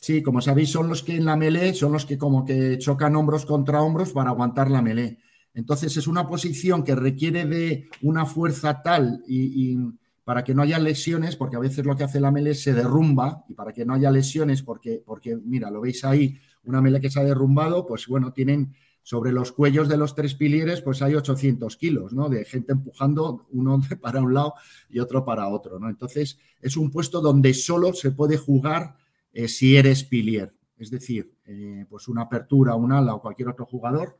Sí, 0.00 0.22
como 0.22 0.40
sabéis, 0.40 0.70
son 0.70 0.88
los 0.88 1.02
que 1.02 1.16
en 1.16 1.24
la 1.24 1.36
melee 1.36 1.74
son 1.74 1.92
los 1.92 2.06
que 2.06 2.16
como 2.16 2.44
que 2.44 2.78
chocan 2.78 3.16
hombros 3.16 3.44
contra 3.44 3.82
hombros 3.82 4.12
para 4.12 4.30
aguantar 4.30 4.70
la 4.70 4.80
melee. 4.80 5.18
Entonces 5.54 5.96
es 5.96 6.06
una 6.06 6.26
posición 6.26 6.84
que 6.84 6.94
requiere 6.94 7.44
de 7.46 7.88
una 8.02 8.24
fuerza 8.24 8.80
tal 8.80 9.24
y, 9.26 9.76
para 10.22 10.44
que 10.44 10.54
no 10.54 10.62
haya 10.62 10.78
lesiones, 10.78 11.34
porque 11.34 11.56
a 11.56 11.58
veces 11.58 11.84
lo 11.84 11.96
que 11.96 12.04
hace 12.04 12.20
la 12.20 12.30
melee 12.30 12.54
se 12.54 12.74
derrumba 12.74 13.44
y 13.48 13.54
para 13.54 13.72
que 13.72 13.84
no 13.84 13.94
haya 13.94 14.10
lesiones, 14.10 14.62
porque, 14.62 15.02
porque 15.04 15.36
mira, 15.36 15.68
lo 15.68 15.80
veis 15.80 16.04
ahí, 16.04 16.38
una 16.62 16.80
melee 16.80 17.00
que 17.00 17.10
se 17.10 17.18
ha 17.18 17.24
derrumbado, 17.24 17.84
pues 17.84 18.06
bueno, 18.06 18.32
tienen 18.32 18.76
sobre 19.08 19.32
los 19.32 19.52
cuellos 19.52 19.88
de 19.88 19.96
los 19.96 20.14
tres 20.14 20.34
pilieres, 20.34 20.82
pues 20.82 21.00
hay 21.00 21.14
800 21.14 21.78
kilos, 21.78 22.12
¿no? 22.12 22.28
De 22.28 22.44
gente 22.44 22.72
empujando 22.72 23.46
uno 23.52 23.80
para 24.02 24.20
un 24.20 24.34
lado 24.34 24.52
y 24.90 24.98
otro 24.98 25.24
para 25.24 25.48
otro, 25.48 25.78
¿no? 25.78 25.88
Entonces, 25.88 26.38
es 26.60 26.76
un 26.76 26.90
puesto 26.90 27.22
donde 27.22 27.54
solo 27.54 27.94
se 27.94 28.10
puede 28.10 28.36
jugar 28.36 28.98
eh, 29.32 29.48
si 29.48 29.78
eres 29.78 30.04
pilier. 30.04 30.52
Es 30.76 30.90
decir, 30.90 31.32
eh, 31.46 31.86
pues 31.88 32.06
una 32.08 32.24
apertura, 32.24 32.74
un 32.74 32.92
ala 32.92 33.14
o 33.14 33.22
cualquier 33.22 33.48
otro 33.48 33.64
jugador 33.64 34.18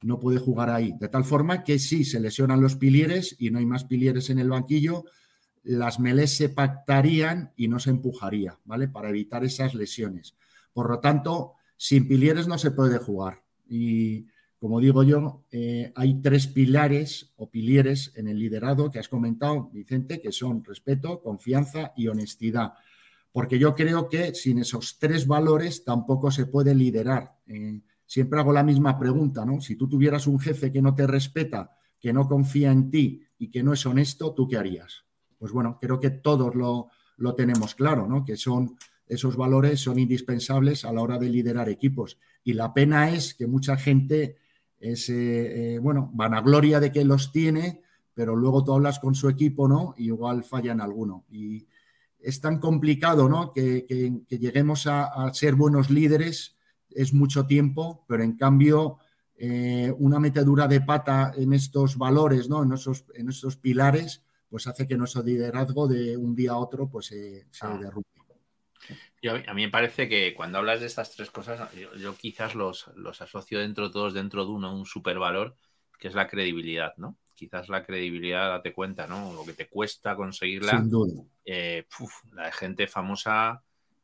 no 0.00 0.18
puede 0.18 0.38
jugar 0.38 0.70
ahí. 0.70 0.94
De 0.98 1.10
tal 1.10 1.26
forma 1.26 1.62
que 1.62 1.78
si 1.78 2.06
se 2.06 2.18
lesionan 2.18 2.62
los 2.62 2.76
pilieres 2.76 3.36
y 3.38 3.50
no 3.50 3.58
hay 3.58 3.66
más 3.66 3.84
pilieres 3.84 4.30
en 4.30 4.38
el 4.38 4.48
banquillo, 4.48 5.04
las 5.62 6.00
melés 6.00 6.34
se 6.34 6.48
pactarían 6.48 7.52
y 7.54 7.68
no 7.68 7.78
se 7.80 7.90
empujaría, 7.90 8.58
¿vale? 8.64 8.88
Para 8.88 9.10
evitar 9.10 9.44
esas 9.44 9.74
lesiones. 9.74 10.36
Por 10.72 10.88
lo 10.88 11.00
tanto, 11.00 11.52
sin 11.76 12.08
pilieres 12.08 12.48
no 12.48 12.56
se 12.56 12.70
puede 12.70 12.96
jugar. 12.96 13.42
Y 13.74 14.26
como 14.60 14.80
digo 14.80 15.02
yo, 15.02 15.44
eh, 15.50 15.90
hay 15.96 16.20
tres 16.20 16.46
pilares 16.46 17.32
o 17.36 17.50
pilieres 17.50 18.12
en 18.16 18.28
el 18.28 18.38
liderazgo 18.38 18.90
que 18.90 18.98
has 18.98 19.08
comentado, 19.08 19.70
Vicente, 19.72 20.20
que 20.20 20.30
son 20.30 20.62
respeto, 20.62 21.22
confianza 21.22 21.94
y 21.96 22.06
honestidad. 22.06 22.74
Porque 23.32 23.58
yo 23.58 23.74
creo 23.74 24.10
que 24.10 24.34
sin 24.34 24.58
esos 24.58 24.98
tres 24.98 25.26
valores 25.26 25.84
tampoco 25.84 26.30
se 26.30 26.44
puede 26.44 26.74
liderar. 26.74 27.34
Eh, 27.46 27.80
siempre 28.04 28.38
hago 28.40 28.52
la 28.52 28.62
misma 28.62 28.98
pregunta, 28.98 29.42
¿no? 29.46 29.62
Si 29.62 29.74
tú 29.74 29.88
tuvieras 29.88 30.26
un 30.26 30.38
jefe 30.38 30.70
que 30.70 30.82
no 30.82 30.94
te 30.94 31.06
respeta, 31.06 31.74
que 31.98 32.12
no 32.12 32.26
confía 32.28 32.70
en 32.70 32.90
ti 32.90 33.22
y 33.38 33.48
que 33.48 33.62
no 33.62 33.72
es 33.72 33.86
honesto, 33.86 34.34
¿tú 34.34 34.46
qué 34.46 34.58
harías? 34.58 35.06
Pues 35.38 35.50
bueno, 35.50 35.78
creo 35.80 35.98
que 35.98 36.10
todos 36.10 36.54
lo, 36.54 36.90
lo 37.16 37.34
tenemos 37.34 37.74
claro, 37.74 38.06
¿no? 38.06 38.22
Que 38.22 38.36
son 38.36 38.76
esos 39.12 39.36
valores 39.36 39.80
son 39.80 39.98
indispensables 39.98 40.84
a 40.84 40.92
la 40.92 41.02
hora 41.02 41.18
de 41.18 41.28
liderar 41.28 41.68
equipos. 41.68 42.18
Y 42.42 42.54
la 42.54 42.72
pena 42.72 43.10
es 43.10 43.34
que 43.34 43.46
mucha 43.46 43.76
gente 43.76 44.36
es, 44.80 45.08
eh, 45.10 45.78
bueno, 45.82 46.10
vanagloria 46.14 46.80
de 46.80 46.90
que 46.90 47.04
los 47.04 47.30
tiene, 47.30 47.82
pero 48.14 48.34
luego 48.36 48.64
tú 48.64 48.72
hablas 48.72 48.98
con 48.98 49.14
su 49.14 49.28
equipo, 49.28 49.68
¿no? 49.68 49.94
Y 49.98 50.06
igual 50.06 50.44
fallan 50.44 50.80
alguno. 50.80 51.24
Y 51.30 51.66
es 52.20 52.40
tan 52.40 52.58
complicado, 52.58 53.28
¿no? 53.28 53.52
Que, 53.52 53.84
lleguemos 54.28 54.86
a, 54.86 55.32
ser 55.34 55.56
buenos 55.56 55.90
líderes 55.90 56.56
es 56.90 57.12
mucho 57.12 57.46
tiempo, 57.46 58.04
pero 58.06 58.22
en 58.22 58.36
cambio 58.36 58.98
eh, 59.36 59.92
una 59.98 60.20
metedura 60.20 60.68
de 60.68 60.80
pata 60.80 61.32
en 61.36 61.52
estos 61.52 61.96
valores, 61.96 62.48
¿no? 62.48 62.62
En 62.62 62.72
esos, 62.72 63.04
en 63.14 63.28
esos 63.28 63.56
pilares, 63.56 64.22
pues 64.48 64.66
hace 64.66 64.86
que 64.86 64.96
nuestro 64.96 65.22
liderazgo 65.22 65.88
de 65.88 66.16
un 66.16 66.34
día 66.34 66.52
a 66.52 66.58
otro 66.58 66.88
pues 66.88 67.06
se 67.06 67.46
ah. 67.62 67.80
A 69.46 69.54
mí 69.54 69.62
me 69.62 69.70
parece 69.70 70.08
que 70.08 70.34
cuando 70.34 70.58
hablas 70.58 70.80
de 70.80 70.86
estas 70.86 71.14
tres 71.14 71.30
cosas, 71.30 71.70
yo, 71.98 72.16
quizás 72.16 72.54
los, 72.54 72.88
asocio 73.20 73.60
dentro 73.60 73.90
todos 73.90 74.14
dentro 74.14 74.44
de 74.44 74.50
uno, 74.50 74.74
un 74.74 74.86
supervalor, 74.86 75.56
que 75.98 76.08
es 76.08 76.14
la 76.14 76.28
credibilidad, 76.28 76.94
¿no? 76.96 77.16
Quizás 77.34 77.68
la 77.68 77.84
credibilidad, 77.84 78.50
date 78.50 78.72
cuenta, 78.72 79.06
¿no? 79.06 79.32
Lo 79.32 79.44
que 79.44 79.52
te 79.52 79.68
cuesta 79.68 80.16
conseguirla. 80.16 80.78
Sin 80.78 80.90
duda. 80.90 81.22
Eh, 81.44 81.86
la 82.32 82.52
gente 82.52 82.86
famosa 82.86 83.62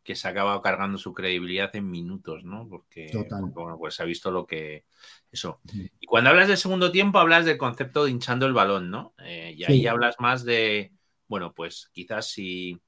que 0.09 0.17
se 0.17 0.27
ha 0.27 0.31
acabado 0.31 0.63
cargando 0.63 0.97
su 0.97 1.13
credibilidad 1.13 1.75
en 1.77 1.91
minutos, 1.91 2.43
¿no? 2.43 2.67
Porque, 2.67 3.11
bueno, 3.53 3.77
pues 3.79 3.95
se 3.95 4.03
ha 4.03 4.07
visto 4.07 4.31
lo 4.31 4.47
que. 4.47 4.87
Eso. 5.31 5.61
Y 6.01 6.07
cuando 6.07 6.31
hablas 6.31 6.49
de 6.49 6.57
segundo 6.57 6.91
tiempo, 6.91 7.19
hablas 7.19 7.45
del 7.45 7.59
concepto 7.59 8.05
de 8.05 8.13
hinchando 8.13 8.47
el 8.47 8.55
balón, 8.55 8.91
¿no? 8.91 9.13
Eh, 9.19 9.55
y 9.55 9.65
ahí 9.65 9.87
hablas 9.87 10.17
más 10.19 10.45
de. 10.45 10.93
Bueno, 11.27 11.53
pues 11.53 11.91
quizás 11.93 12.31
si 12.31 12.81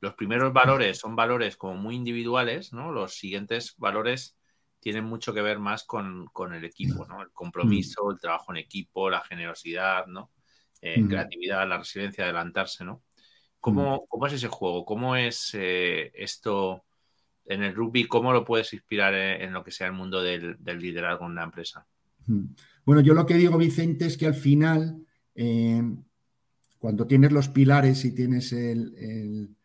los 0.00 0.14
primeros 0.14 0.52
valores 0.52 0.98
son 0.98 1.16
valores 1.16 1.56
como 1.56 1.74
muy 1.74 1.94
individuales, 1.94 2.72
¿no? 2.72 2.92
Los 2.92 3.14
siguientes 3.14 3.74
valores 3.78 4.36
tienen 4.80 5.04
mucho 5.04 5.34
que 5.34 5.42
ver 5.42 5.58
más 5.58 5.84
con, 5.84 6.30
el 6.54 6.64
equipo, 6.64 7.06
¿no? 7.06 7.22
El 7.22 7.30
compromiso, 7.32 8.10
el 8.10 8.20
trabajo 8.20 8.52
en 8.52 8.58
equipo, 8.58 9.10
la 9.10 9.20
generosidad, 9.20 10.06
¿no? 10.06 10.30
Eh, 10.80 11.02
creatividad, 11.08 11.66
la 11.66 11.78
resiliencia, 11.78 12.24
adelantarse, 12.24 12.84
¿no? 12.84 13.02
¿Cómo, 13.58 14.06
es 14.26 14.34
ese 14.34 14.46
juego? 14.48 14.84
¿Cómo 14.84 15.16
es 15.16 15.50
eh, 15.54 16.12
esto 16.14 16.84
en 17.46 17.64
el 17.64 17.74
rugby? 17.74 18.06
¿Cómo 18.06 18.32
lo 18.32 18.44
puedes 18.44 18.72
inspirar 18.74 19.12
en, 19.14 19.52
lo 19.52 19.64
que 19.64 19.72
sea 19.72 19.88
el 19.88 19.92
mundo 19.92 20.22
del, 20.22 20.56
liderazgo 20.64 21.24
en 21.24 21.32
una 21.32 21.44
empresa? 21.44 21.84
Bueno, 22.84 23.00
yo 23.00 23.14
lo 23.14 23.26
que 23.26 23.34
digo, 23.34 23.58
Vicente, 23.58 24.06
es 24.06 24.16
que 24.16 24.26
al 24.26 24.34
final, 24.34 25.04
eh, 25.34 25.82
cuando 26.78 27.08
tienes 27.08 27.32
los 27.32 27.48
pilares 27.48 28.04
y 28.04 28.14
tienes 28.14 28.52
el 28.52 29.56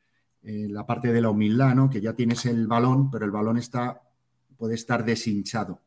eh, 0.43 0.67
la 0.67 0.87
parte 0.87 1.13
de 1.13 1.21
la 1.21 1.29
humildad, 1.29 1.75
¿no? 1.75 1.89
Que 1.89 2.01
ya 2.01 2.13
tienes 2.13 2.45
el 2.47 2.65
balón, 2.65 3.11
pero 3.11 3.25
el 3.25 3.31
balón 3.31 3.57
está, 3.57 4.01
puede 4.57 4.73
estar 4.73 5.05
deshinchado. 5.05 5.81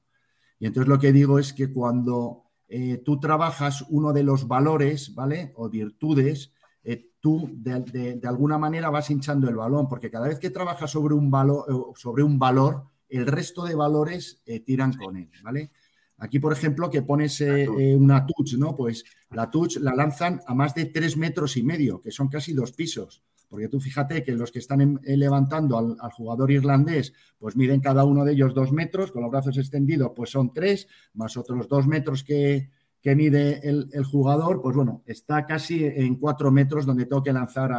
Y 0.60 0.66
entonces 0.66 0.88
lo 0.88 1.00
que 1.00 1.12
digo 1.12 1.40
es 1.40 1.52
que 1.52 1.72
cuando 1.72 2.44
eh, 2.68 3.02
tú 3.04 3.18
trabajas 3.18 3.84
uno 3.88 4.12
de 4.12 4.22
los 4.22 4.46
valores, 4.46 5.12
¿vale? 5.12 5.52
O 5.56 5.68
virtudes, 5.68 6.52
eh, 6.84 7.10
tú 7.18 7.50
de, 7.52 8.20
alguna 8.24 8.56
manera 8.56 8.90
vas 8.90 9.10
hinchando 9.10 9.48
el 9.48 9.56
balón, 9.56 9.88
porque 9.88 10.08
cada 10.08 10.28
vez 10.28 10.38
que 10.38 10.50
trabajas 10.50 10.88
sobre 10.88 11.14
un, 11.14 11.32
valor, 11.32 11.92
sobre 11.96 12.22
un 12.22 12.38
valor, 12.38 12.84
el 13.08 13.26
resto 13.26 13.64
de 13.64 13.74
valores 13.74 14.40
tiran 14.64 14.92
con 14.92 15.16
él, 15.16 15.30
¿vale? 15.42 15.72
Aquí, 16.18 16.38
por 16.38 16.52
ejemplo, 16.52 16.90
que 16.90 17.02
pones 17.02 17.40
una 17.40 18.24
touch, 18.24 18.54
¿no? 18.54 18.74
Pues 18.74 19.04
la 19.30 19.50
touch 19.50 19.76
la 19.78 19.94
lanzan 19.94 20.40
a 20.46 20.54
más 20.54 20.74
de 20.74 20.86
tres 20.86 21.16
metros 21.16 21.56
y 21.56 21.62
medio, 21.62 22.00
que 22.00 22.12
son 22.12 22.28
casi 22.28 22.52
dos 22.52 22.72
pisos. 22.72 23.22
Porque 23.48 23.68
tú 23.68 23.80
fíjate 23.80 24.22
que 24.22 24.32
los 24.32 24.50
que 24.50 24.58
están 24.58 25.00
eh, 25.04 25.16
levantando 25.16 25.78
al, 25.78 26.10
jugador 26.12 26.50
irlandés, 26.50 27.12
pues 27.38 27.56
miden 27.56 27.80
cada 27.80 28.04
uno 28.04 28.24
de 28.24 28.32
ellos 28.32 28.54
dos 28.54 28.72
metros, 28.72 29.12
con 29.12 29.22
los 29.22 29.30
brazos 29.30 29.56
extendidos, 29.58 30.12
pues 30.14 30.30
son 30.30 30.52
tres, 30.52 30.88
más 31.14 31.36
otros 31.36 31.68
dos 31.68 31.86
metros 31.86 32.24
que, 32.24 32.70
mide 33.04 33.60
el, 33.68 34.04
jugador, 34.04 34.62
pues 34.62 34.74
bueno, 34.74 35.02
está 35.04 35.44
casi 35.44 35.84
en 35.84 36.16
cuatro 36.16 36.50
metros 36.50 36.86
donde 36.86 37.04
tengo 37.04 37.22
que 37.22 37.34
lanzar 37.34 37.70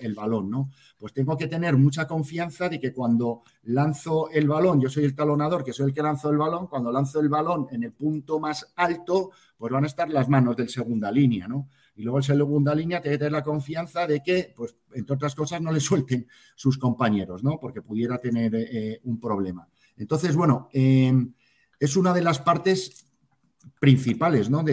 el 0.00 0.14
balón, 0.16 0.50
¿no? 0.50 0.70
Pues 0.98 1.12
tengo 1.12 1.38
que 1.38 1.46
tener 1.46 1.76
mucha 1.76 2.08
confianza 2.08 2.68
de 2.68 2.80
que 2.80 2.92
cuando 2.92 3.42
lanzo 3.62 4.28
el 4.30 4.48
balón, 4.48 4.80
yo 4.80 4.88
soy 4.88 5.04
el 5.04 5.14
talonador, 5.14 5.62
que 5.62 5.72
soy 5.72 5.86
el 5.86 5.94
que 5.94 6.02
lanzo 6.02 6.28
el 6.28 6.38
balón, 6.38 6.66
cuando 6.66 6.90
lanzo 6.90 7.20
el 7.20 7.28
balón 7.28 7.68
en 7.70 7.84
el 7.84 7.92
punto 7.92 8.40
más 8.40 8.72
alto, 8.74 9.30
pues 9.56 9.72
van 9.72 9.84
a 9.84 9.86
estar 9.86 10.10
las 10.10 10.28
manos 10.28 10.56
del 10.56 10.68
segunda 10.68 11.12
línea, 11.12 11.46
¿no? 11.46 11.68
Y 11.96 12.02
luego 12.02 12.18
el 12.18 12.24
segunda 12.24 12.74
línea 12.74 13.00
tiene 13.00 13.14
que 13.14 13.18
tener 13.18 13.32
la 13.32 13.42
confianza 13.42 14.06
de 14.06 14.20
que, 14.22 14.52
pues, 14.56 14.74
entre 14.94 15.14
otras 15.14 15.34
cosas, 15.34 15.60
no 15.60 15.72
le 15.72 15.80
suelten 15.80 16.26
sus 16.56 16.78
compañeros, 16.78 17.44
¿no? 17.44 17.58
Porque 17.60 17.82
pudiera 17.82 18.18
tener 18.18 18.54
eh, 18.54 19.00
un 19.04 19.20
problema. 19.20 19.68
Entonces, 19.96 20.34
bueno, 20.34 20.68
em, 20.72 21.32
es 21.78 21.96
una 21.96 22.12
de 22.12 22.22
las 22.22 22.40
partes 22.40 23.06
principales, 23.80 24.50
¿no? 24.50 24.64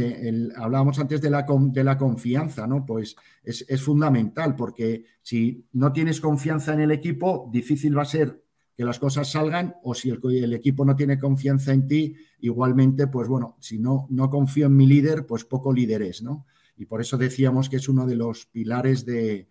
Hablábamos 0.58 1.00
antes 1.00 1.22
de 1.22 1.30
la, 1.30 1.46
de 1.48 1.84
la 1.84 1.98
confianza, 1.98 2.68
¿no? 2.68 2.86
Pues 2.86 3.16
es, 3.44 3.66
es, 3.68 3.82
fundamental 3.82 4.56
porque 4.56 5.06
si 5.22 5.66
no 5.74 5.92
tienes 5.92 6.20
confianza 6.20 6.74
en 6.74 6.82
el 6.82 6.92
equipo, 6.92 7.50
difícil 7.52 7.98
va 7.98 8.04
a 8.04 8.06
ser 8.06 8.44
que 8.76 8.86
las 8.86 9.00
cosas 9.00 9.32
salgan 9.32 9.76
o 9.84 9.94
si 9.94 10.10
el, 10.10 10.20
el, 10.24 10.54
equipo 10.54 10.86
no 10.86 10.96
tiene 10.96 11.20
confianza 11.20 11.74
en 11.74 11.88
ti, 11.88 12.16
igualmente, 12.40 13.08
pues 13.08 13.28
bueno, 13.28 13.58
si 13.60 13.80
no, 13.80 14.08
no 14.10 14.30
confío 14.30 14.68
en 14.68 14.76
mi 14.76 14.88
líder, 14.88 15.26
pues 15.26 15.46
poco 15.46 15.74
líder 15.74 16.02
es, 16.04 16.22
¿no? 16.22 16.46
Y 16.82 16.88
por 16.88 17.00
eso 17.00 17.16
decíamos 17.16 17.70
que 17.70 17.76
es 17.76 17.88
uno 17.88 18.08
de 18.08 18.16
los 18.16 18.48
pilares 18.48 19.06
del, 19.06 19.48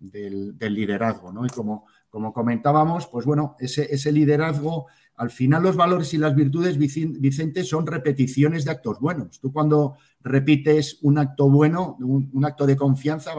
liderazgo, 0.00 1.32
¿no? 1.32 1.44
Y 1.44 1.48
como, 1.48 1.86
como 2.08 2.32
comentábamos, 2.32 3.08
pues 3.08 3.26
bueno, 3.26 3.56
ese, 3.58 3.92
ese, 3.92 4.12
liderazgo, 4.12 4.86
al 5.16 5.30
final 5.30 5.64
los 5.64 5.74
valores 5.74 6.14
y 6.14 6.18
las 6.18 6.36
virtudes, 6.36 6.78
Vicente, 6.78 7.64
son 7.64 7.84
repeticiones 7.84 8.64
de 8.64 8.70
actos 8.70 9.00
buenos. 9.00 9.40
Tú 9.40 9.52
cuando 9.52 9.96
repites 10.20 10.98
un 11.02 11.18
acto 11.18 11.50
bueno, 11.50 11.96
un, 11.98 12.44
acto 12.44 12.64
de 12.64 12.76
confianza, 12.76 13.32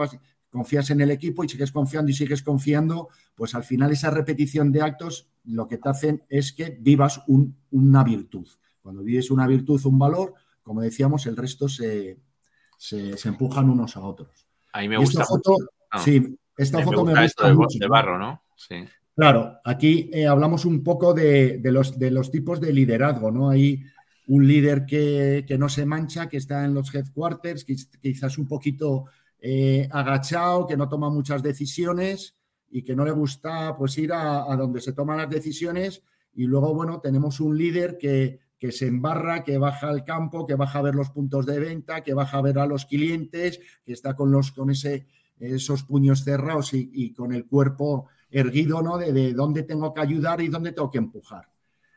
confías 0.50 0.90
en 0.90 1.00
el 1.00 1.10
equipo 1.10 1.42
y 1.42 1.48
sigues 1.48 1.72
confiando 1.72 2.10
y 2.10 2.14
sigues 2.14 2.42
confiando, 2.42 3.08
pues 3.34 3.54
al 3.54 3.64
final 3.64 3.90
esa 3.90 4.10
repetición 4.10 4.70
de 4.70 4.82
actos 4.82 5.30
lo 5.44 5.66
que 5.66 5.78
te 5.78 5.88
hacen 5.88 6.24
es 6.28 6.52
que 6.52 6.76
vivas 6.78 7.22
una 7.70 8.04
virtud. 8.04 8.46
Cuando 8.82 9.02
vives 9.02 9.30
una 9.30 9.46
virtud, 9.46 9.80
un 9.86 9.98
valor, 9.98 10.34
como 10.60 10.82
decíamos, 10.82 11.24
el 11.24 11.38
resto 11.38 11.70
se, 11.70 12.18
se, 12.80 13.28
empujan 13.28 13.68
unos 13.68 13.94
a 13.96 14.00
otros. 14.00 14.48
Ahí 14.72 14.88
me 14.88 14.96
gusta. 14.96 15.20
Esta 15.20 15.34
foto, 15.34 15.56
sí, 16.02 16.38
esta 16.56 16.82
foto 16.82 17.04
me, 17.04 17.22
gusta 17.22 17.48
de, 17.48 17.54
mucho. 17.54 17.78
De 17.78 17.86
barro, 17.86 18.18
¿no? 18.18 18.42
Sí. 18.56 18.76
Claro, 19.14 19.58
aquí 19.64 20.08
eh, 20.10 20.26
hablamos 20.26 20.64
un 20.64 20.82
poco 20.82 21.12
de, 21.12 21.60
los, 21.64 21.98
de 21.98 22.10
los 22.10 22.30
tipos 22.30 22.58
de 22.58 22.72
liderazgo, 22.72 23.30
¿no? 23.30 23.50
Hay 23.50 23.84
un 24.28 24.48
líder 24.48 24.86
que, 24.86 25.44
no 25.58 25.68
se 25.68 25.84
mancha, 25.84 26.26
que 26.26 26.38
está 26.38 26.64
en 26.64 26.72
los 26.72 26.94
headquarters, 26.94 27.64
quizás 27.64 28.38
un 28.38 28.48
poquito 28.48 29.04
eh, 29.38 29.86
agachado, 29.90 30.66
que 30.66 30.76
no 30.78 30.88
toma 30.88 31.10
muchas 31.10 31.42
decisiones 31.42 32.38
y 32.70 32.82
que 32.82 32.96
no 32.96 33.04
le 33.04 33.10
gusta 33.10 33.74
pues 33.76 33.98
ir 33.98 34.14
a, 34.14 34.50
a, 34.50 34.56
donde 34.56 34.80
se 34.80 34.94
toman 34.94 35.18
las 35.18 35.28
decisiones. 35.28 36.02
Y 36.32 36.44
luego, 36.44 36.72
bueno, 36.72 36.98
tenemos 37.00 37.40
un 37.40 37.58
líder 37.58 37.98
que 37.98 38.40
que 38.60 38.72
se 38.72 38.86
embarra, 38.86 39.42
que 39.42 39.56
baja 39.56 39.88
al 39.88 40.04
campo, 40.04 40.46
que 40.46 40.54
baja 40.54 40.80
a 40.80 40.82
ver 40.82 40.94
los 40.94 41.08
puntos 41.08 41.46
de 41.46 41.58
venta, 41.58 42.02
que 42.02 42.12
baja 42.12 42.36
a 42.36 42.42
ver 42.42 42.58
a 42.58 42.66
los 42.66 42.84
clientes, 42.84 43.58
que 43.82 43.94
está 43.94 44.14
con, 44.14 44.30
los, 44.30 44.52
con 44.52 44.70
ese, 44.70 45.06
esos 45.38 45.82
puños 45.84 46.22
cerrados 46.22 46.74
y, 46.74 47.14
con 47.14 47.32
el 47.32 47.46
cuerpo 47.46 48.08
erguido, 48.30 48.82
¿no? 48.82 48.98
De, 48.98 49.14
de, 49.14 49.32
dónde 49.32 49.62
tengo 49.62 49.94
que 49.94 50.02
ayudar 50.02 50.42
y 50.42 50.48
dónde 50.48 50.72
tengo 50.72 50.90
que 50.90 50.98
empujar. 50.98 51.48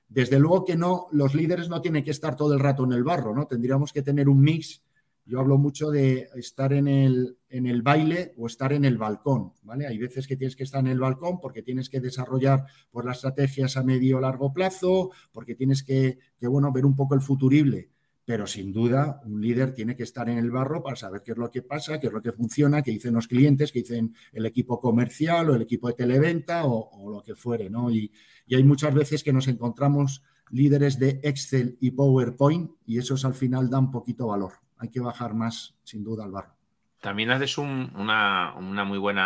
Desde 0.08 0.40
luego 0.40 0.64
que 0.64 0.78
no, 0.78 1.08
los 1.12 1.36
líderes 1.36 1.68
no 1.68 1.82
tienen 1.82 2.02
que 2.04 2.12
estar 2.12 2.38
todo 2.38 2.54
el 2.54 2.62
rato 2.62 2.86
en 2.86 2.94
el 2.94 3.04
barro, 3.04 3.36
¿no? 3.36 3.46
Tendríamos 3.46 3.92
que 3.92 4.02
tener 4.02 4.30
un 4.30 4.40
mix 4.40 4.82
yo 5.26 5.40
hablo 5.40 5.58
mucho 5.58 5.90
de 5.90 6.30
estar 6.36 6.74
en 6.74 6.88
el, 6.88 7.38
en 7.50 7.66
el 7.66 7.82
baile 7.82 8.34
o 8.38 8.48
estar 8.48 8.74
en 8.74 8.84
el 8.84 8.98
balcón, 8.98 9.54
¿vale? 9.62 9.88
Hay 9.88 9.98
veces 9.98 10.28
que 10.28 10.36
tienes 10.36 10.56
que 10.56 10.64
estar 10.64 10.82
en 10.82 10.88
el 10.88 11.00
balcón 11.00 11.40
porque 11.40 11.62
tienes 11.62 11.90
que 11.90 12.02
desarrollar 12.02 12.66
pues, 12.92 13.06
las 13.06 13.18
estrategias 13.18 13.78
a 13.78 13.84
medio 13.84 14.18
o 14.18 14.22
largo 14.22 14.52
plazo, 14.52 15.12
porque 15.32 15.56
tienes 15.56 15.84
que, 15.84 16.20
bueno, 16.42 16.72
ver 16.72 16.86
un 16.86 16.96
poco 16.96 17.16
el 17.16 17.22
futurible. 17.22 17.90
pero 18.26 18.48
sin 18.48 18.72
duda 18.72 19.22
un 19.26 19.42
líder 19.42 19.74
tiene 19.74 19.96
que 19.98 20.04
estar 20.04 20.30
en 20.30 20.38
el 20.38 20.50
barro 20.50 20.82
para 20.82 20.96
saber 20.96 21.22
qué 21.24 21.34
es 21.34 21.38
lo 21.38 21.50
que 21.50 21.62
pasa, 21.62 22.00
qué 22.00 22.08
es 22.08 22.14
lo 22.14 22.22
que 22.22 22.32
funciona, 22.32 22.82
qué 22.82 22.92
dicen 22.92 23.14
los 23.14 23.28
clientes, 23.28 23.72
qué 23.74 23.80
dicen 23.80 24.16
el 24.32 24.46
equipo 24.46 24.80
comercial 24.80 25.50
o 25.50 25.56
el 25.56 25.62
equipo 25.62 25.90
de 25.90 25.94
televenta 25.96 26.66
o, 26.66 27.10
lo 27.10 27.22
que 27.22 27.36
fuere, 27.36 27.70
¿no? 27.70 27.92
Y, 27.92 28.12
hay 28.52 28.64
muchas 28.64 28.94
veces 28.94 29.24
que 29.24 29.34
nos 29.34 29.48
encontramos 29.48 30.22
líderes 30.52 31.00
de 31.00 31.20
Excel 31.24 31.78
y 31.82 31.92
PowerPoint 31.92 32.72
y 32.86 32.98
esos 32.98 33.26
al 33.26 33.34
final 33.34 33.70
dan 33.70 33.90
poquito 33.90 34.28
valor. 34.28 34.54
Hay 34.84 34.90
que 34.90 35.00
bajar 35.00 35.34
más, 35.34 35.74
sin 35.86 36.04
duda, 36.04 36.26
al 36.26 36.32
barro. 36.32 36.54
También 37.00 37.32
haces 37.32 37.58
un 37.58 37.90
una, 37.96 38.54
muy 38.84 38.98
buen 38.98 39.18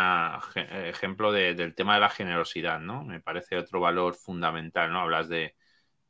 ejemplo 0.53 1.31
del 1.31 1.73
tema 1.73 1.95
de 1.95 2.01
la 2.01 2.09
generosidad, 2.09 2.79
¿no? 2.79 3.03
Me 3.03 3.21
parece 3.21 3.57
otro 3.57 3.79
valor 3.79 4.13
fundamental, 4.13 4.91
¿no? 4.93 4.99
Hablas 4.99 5.29
de, 5.29 5.55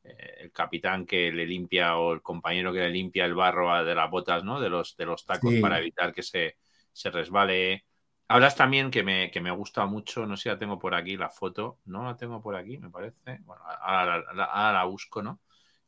eh, 0.04 0.36
el 0.40 0.52
capitán 0.52 1.06
que 1.06 1.32
le 1.32 1.46
limpia 1.46 1.96
o 1.96 2.12
el 2.12 2.22
compañero 2.22 2.74
que 2.74 2.80
le 2.80 2.90
limpia 2.90 3.24
el 3.24 3.36
barro 3.36 3.86
de 3.86 3.96
las 3.96 4.12
botas, 4.12 4.44
¿no? 4.44 4.60
De 4.60 4.68
los, 4.68 4.98
de 4.98 5.06
los 5.06 5.26
tacos 5.26 5.54
para 5.62 5.80
evitar 5.80 6.14
que 6.14 6.24
se, 6.24 6.58
resbale. 7.06 7.86
Hablas 8.28 8.58
también 8.58 8.92
que 8.92 9.02
me, 9.02 9.32
que 9.32 9.40
me, 9.40 9.52
gusta 9.52 9.86
mucho, 9.86 10.26
no 10.26 10.36
sé 10.36 10.44
si 10.44 10.50
la 10.50 10.60
tengo 10.60 10.78
por 10.78 10.94
aquí, 10.94 11.16
la 11.16 11.30
foto, 11.30 11.80
no 11.86 12.04
la 12.04 12.18
tengo 12.18 12.42
por 12.42 12.58
aquí, 12.58 12.78
me 12.80 12.90
parece. 12.90 13.40
Bueno, 13.46 13.64
ahora, 13.64 14.74
la 14.74 14.84
busco, 14.84 15.24
¿no? 15.24 15.40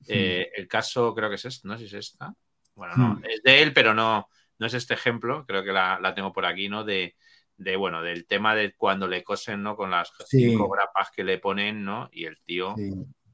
Eh, 0.08 0.50
el 0.56 0.66
caso 0.66 1.14
creo 1.14 1.28
que 1.28 1.36
es 1.36 1.44
este, 1.44 1.68
no 1.68 1.78
sé 1.78 1.90
si 1.90 1.98
es 1.98 2.12
esta. 2.14 2.34
Bueno, 2.80 2.96
no, 2.96 3.14
hmm. 3.16 3.24
es 3.30 3.44
de 3.44 3.62
él, 3.62 3.74
pero 3.74 3.94
no, 3.94 4.30
no 4.58 4.66
es 4.66 4.74
este 4.74 4.94
ejemplo, 4.94 5.46
creo 5.46 5.64
que 5.64 5.74
la, 5.74 6.14
tengo 6.16 6.32
por 6.32 6.46
aquí, 6.46 6.70
¿no? 6.70 6.84
De, 6.84 7.16
de, 7.58 7.76
bueno, 7.76 8.02
del 8.02 8.26
tema 8.26 8.56
de 8.56 8.74
cuando 8.74 9.08
le 9.08 9.22
cosen, 9.22 9.62
¿no? 9.62 9.76
Con 9.76 9.92
las 9.92 10.12
cinco 10.28 10.70
grapas 10.70 11.12
que 11.12 11.24
le 11.24 11.38
ponen, 11.38 11.84
¿no? 11.84 12.10
Y 12.12 12.26
el 12.26 12.40
tío 12.42 12.76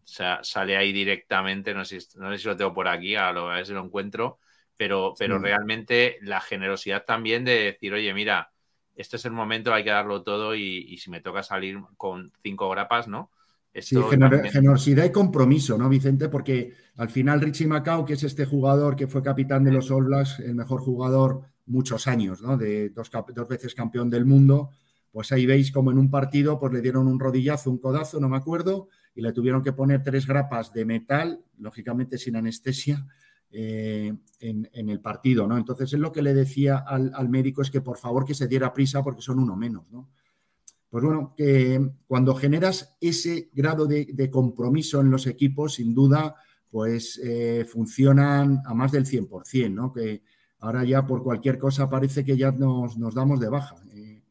sale 0.06 0.78
ahí 0.78 0.92
directamente, 0.92 1.74
no 1.74 1.86
sé, 1.86 2.00
no 2.16 2.32
sé 2.32 2.38
si 2.40 2.48
lo 2.48 2.58
tengo 2.58 2.74
por 2.74 2.88
aquí, 2.88 3.16
a, 3.16 3.32
lo, 3.32 3.48
ver 3.48 3.66
si 3.66 3.74
lo 3.74 3.84
encuentro, 3.84 4.40
pero, 4.76 5.14
pero 5.18 5.40
realmente 5.40 6.18
la 6.22 6.42
generosidad 6.42 7.06
también 7.06 7.46
de 7.46 7.64
decir, 7.64 7.94
oye, 7.94 8.14
mira, 8.14 8.52
este 8.96 9.18
es 9.18 9.26
el 9.26 9.32
momento, 9.32 9.74
hay 9.74 9.84
que 9.84 9.90
darlo 9.90 10.24
todo 10.24 10.56
y, 10.56 10.98
si 10.98 11.10
me 11.10 11.22
toca 11.22 11.44
salir 11.44 11.80
con 11.98 12.32
cinco 12.44 12.70
grapas, 12.70 13.08
¿no? 13.08 13.32
Sí, 13.82 13.98
generosidad 14.52 15.06
y 15.06 15.12
compromiso, 15.12 15.78
¿no, 15.78 15.90
Vicente? 15.90 16.30
Porque 16.30 16.74
al 16.98 17.10
final 17.10 17.42
Richie 17.42 17.68
Macao, 17.68 18.06
que 18.06 18.14
es 18.14 18.24
este 18.24 18.46
jugador 18.46 18.96
que 18.96 19.08
fue 19.08 19.22
capitán 19.22 19.64
de 19.64 19.72
los 19.72 19.92
All 19.92 20.06
Blacks, 20.06 20.40
el 20.40 20.56
mejor 20.56 20.82
jugador 20.82 21.42
muchos 21.66 22.08
años, 22.08 22.42
¿no? 22.42 22.58
De 22.58 22.90
dos, 22.90 23.10
dos 23.34 23.48
veces 23.48 23.76
campeón 23.76 24.10
del 24.10 24.26
mundo, 24.26 24.72
pues 25.12 25.32
ahí 25.32 25.46
veis 25.46 25.72
como 25.72 25.92
en 25.92 25.98
un 25.98 26.10
partido 26.10 26.60
pues 26.60 26.74
le 26.74 26.82
dieron 26.82 27.08
un 27.08 27.20
rodillazo, 27.20 27.72
un 27.72 27.78
codazo, 27.78 28.20
no 28.20 28.30
me 28.30 28.38
acuerdo, 28.38 28.90
y 29.16 29.22
le 29.22 29.32
tuvieron 29.32 29.64
que 29.64 29.74
poner 29.74 30.04
tres 30.04 30.28
grapas 30.28 30.74
de 30.74 30.86
metal, 30.86 31.42
lógicamente 31.58 32.18
sin 32.18 32.36
anestesia, 32.36 33.06
eh, 33.52 34.14
en, 34.42 34.90
el 34.90 35.00
partido, 35.00 35.48
¿no? 35.48 35.58
Entonces 35.58 35.94
es 35.94 36.00
lo 36.00 36.12
que 36.12 36.22
le 36.22 36.34
decía 36.34 36.78
al, 36.78 37.30
médico 37.30 37.62
es 37.62 37.72
que 37.72 37.80
por 37.80 37.98
favor 37.98 38.26
que 38.26 38.34
se 38.34 38.48
diera 38.50 38.74
prisa 38.74 39.02
porque 39.02 39.22
son 39.22 39.40
uno 39.40 39.56
menos, 39.56 39.90
¿no? 39.92 40.10
Pues 40.96 41.04
bueno, 41.04 41.34
que 41.36 41.92
cuando 42.08 42.34
generas 42.36 42.96
ese 43.02 43.50
grado 43.52 43.86
de, 43.86 44.30
compromiso 44.32 45.02
en 45.02 45.12
los 45.12 45.28
equipos, 45.28 45.74
sin 45.74 45.94
duda, 45.94 46.38
pues 46.72 47.20
eh, 47.22 47.66
funcionan 47.70 48.62
a 48.66 48.74
más 48.74 48.94
del 48.94 49.06
100%, 49.06 49.74
¿no? 49.74 49.92
Que 49.92 50.24
ahora 50.60 50.86
ya 50.86 51.06
por 51.06 51.22
cualquier 51.22 51.58
cosa 51.58 51.90
parece 51.90 52.24
que 52.24 52.38
ya 52.38 52.54
nos, 52.54 52.98
nos 52.98 53.14
damos 53.14 53.42
de 53.42 53.50
baja. 53.50 53.76
Eh, 53.94 54.24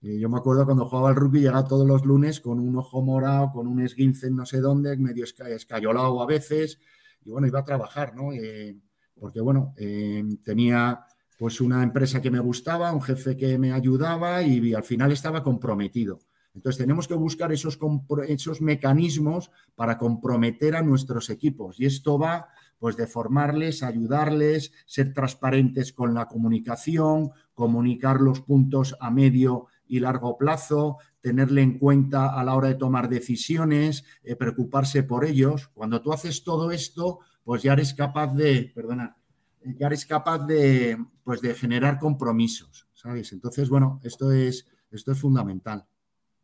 yo 0.00 0.28
me 0.28 0.38
acuerdo 0.38 0.64
cuando 0.64 0.86
jugaba 0.86 1.08
al 1.08 1.16
rugby, 1.16 1.40
llegaba 1.40 1.66
todos 1.66 1.88
los 1.88 2.06
lunes 2.06 2.38
con 2.38 2.60
un 2.60 2.76
ojo 2.76 3.02
morado, 3.02 3.50
con 3.50 3.66
un 3.66 3.80
esguince 3.80 4.28
en 4.28 4.36
no 4.36 4.46
sé 4.46 4.60
dónde, 4.60 4.96
medio 4.98 5.24
escayolado 5.24 6.22
a 6.22 6.26
veces, 6.26 6.78
y 7.24 7.30
bueno, 7.32 7.48
iba 7.48 7.58
a 7.58 7.64
trabajar, 7.64 8.14
¿no? 8.14 8.32
Eh, 8.32 8.78
porque 9.18 9.40
bueno, 9.40 9.74
eh, 9.76 10.22
tenía 10.44 11.04
pues 11.42 11.60
una 11.60 11.82
empresa 11.82 12.22
que 12.22 12.30
me 12.30 12.38
gustaba, 12.38 12.92
un 12.92 13.02
jefe 13.02 13.36
que 13.36 13.58
me 13.58 13.72
ayudaba 13.72 14.44
y, 14.44 14.74
al 14.74 14.84
final 14.84 15.10
estaba 15.10 15.42
comprometido. 15.42 16.20
Entonces 16.54 16.78
tenemos 16.78 17.08
que 17.08 17.14
buscar 17.14 17.52
esos, 17.52 17.80
esos 18.28 18.60
mecanismos 18.60 19.50
para 19.74 19.98
comprometer 19.98 20.76
a 20.76 20.82
nuestros 20.82 21.30
equipos 21.30 21.80
y 21.80 21.86
esto 21.86 22.16
va 22.16 22.46
pues 22.78 22.96
de 22.96 23.08
formarles, 23.08 23.82
ayudarles, 23.82 24.70
ser 24.86 25.12
transparentes 25.12 25.92
con 25.92 26.14
la 26.14 26.26
comunicación, 26.26 27.32
comunicar 27.54 28.20
los 28.20 28.42
puntos 28.42 28.94
a 29.00 29.10
medio 29.10 29.66
y 29.88 29.98
largo 29.98 30.38
plazo, 30.38 30.98
tenerle 31.20 31.62
en 31.62 31.76
cuenta 31.76 32.38
a 32.38 32.44
la 32.44 32.54
hora 32.54 32.68
de 32.68 32.76
tomar 32.76 33.08
decisiones, 33.08 34.04
eh, 34.22 34.36
preocuparse 34.36 35.02
por 35.02 35.24
ellos. 35.24 35.66
Cuando 35.74 36.00
tú 36.02 36.12
haces 36.12 36.44
todo 36.44 36.70
esto, 36.70 37.18
pues 37.42 37.64
ya 37.64 37.72
eres 37.72 37.94
capaz 37.94 38.32
de, 38.32 38.70
perdona, 38.72 39.16
ya 39.64 39.86
eres 39.86 40.06
capaz 40.06 40.40
de, 40.46 40.98
pues 41.24 41.40
de 41.40 41.54
generar 41.54 41.98
compromisos, 41.98 42.86
¿sabes? 42.94 43.32
Entonces, 43.32 43.68
bueno, 43.68 44.00
esto 44.02 44.32
es, 44.32 44.66
esto 44.90 45.12
es 45.12 45.20
fundamental. 45.20 45.86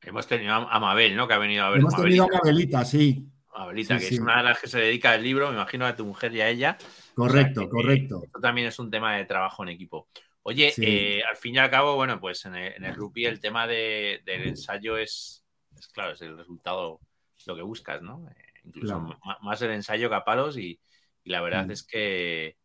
Hemos 0.02 0.26
tenido 0.26 0.54
a 0.54 0.80
Mabel, 0.80 1.16
¿no? 1.16 1.26
Que 1.26 1.34
ha 1.34 1.38
venido 1.38 1.64
a 1.64 1.70
ver. 1.70 1.80
Hemos 1.80 1.96
tenido 1.96 2.24
a 2.24 2.28
Mabelita, 2.28 2.84
sí. 2.84 3.28
Mabelita, 3.56 3.98
que 3.98 4.06
es 4.06 4.20
una 4.20 4.38
de 4.38 4.44
las 4.44 4.60
que 4.60 4.68
se 4.68 4.78
dedica 4.78 5.12
al 5.12 5.22
libro, 5.22 5.48
me 5.48 5.54
imagino 5.54 5.86
a 5.86 5.96
tu 5.96 6.04
mujer 6.04 6.32
y 6.34 6.40
a 6.40 6.48
ella. 6.48 6.78
Correcto, 7.14 7.68
correcto. 7.68 8.22
Esto 8.24 8.40
también 8.40 8.68
es 8.68 8.78
un 8.78 8.90
tema 8.90 9.16
de 9.16 9.24
trabajo 9.24 9.64
en 9.64 9.70
equipo. 9.70 10.08
Oye, 10.42 10.72
eh, 10.78 11.20
al 11.28 11.36
fin 11.36 11.56
y 11.56 11.58
al 11.58 11.68
cabo, 11.68 11.96
bueno, 11.96 12.20
pues 12.20 12.44
en 12.46 12.54
el, 12.54 12.94
rugby 12.94 13.26
el 13.26 13.40
tema 13.40 13.66
del 13.66 14.22
ensayo 14.26 14.96
es, 14.96 15.44
claro, 15.92 16.12
es 16.12 16.22
el 16.22 16.38
resultado, 16.38 17.00
lo 17.46 17.56
que 17.56 17.62
buscas, 17.62 18.00
¿no? 18.02 18.24
Eh, 18.30 18.44
incluso 18.64 19.18
más 19.42 19.60
el 19.62 19.72
ensayo 19.72 20.08
que 20.08 20.14
a 20.14 20.24
palos 20.24 20.56
y, 20.56 20.80
la 21.24 21.42
verdad 21.42 21.66
mm. 21.66 21.70
es 21.72 21.82
que 21.82 22.56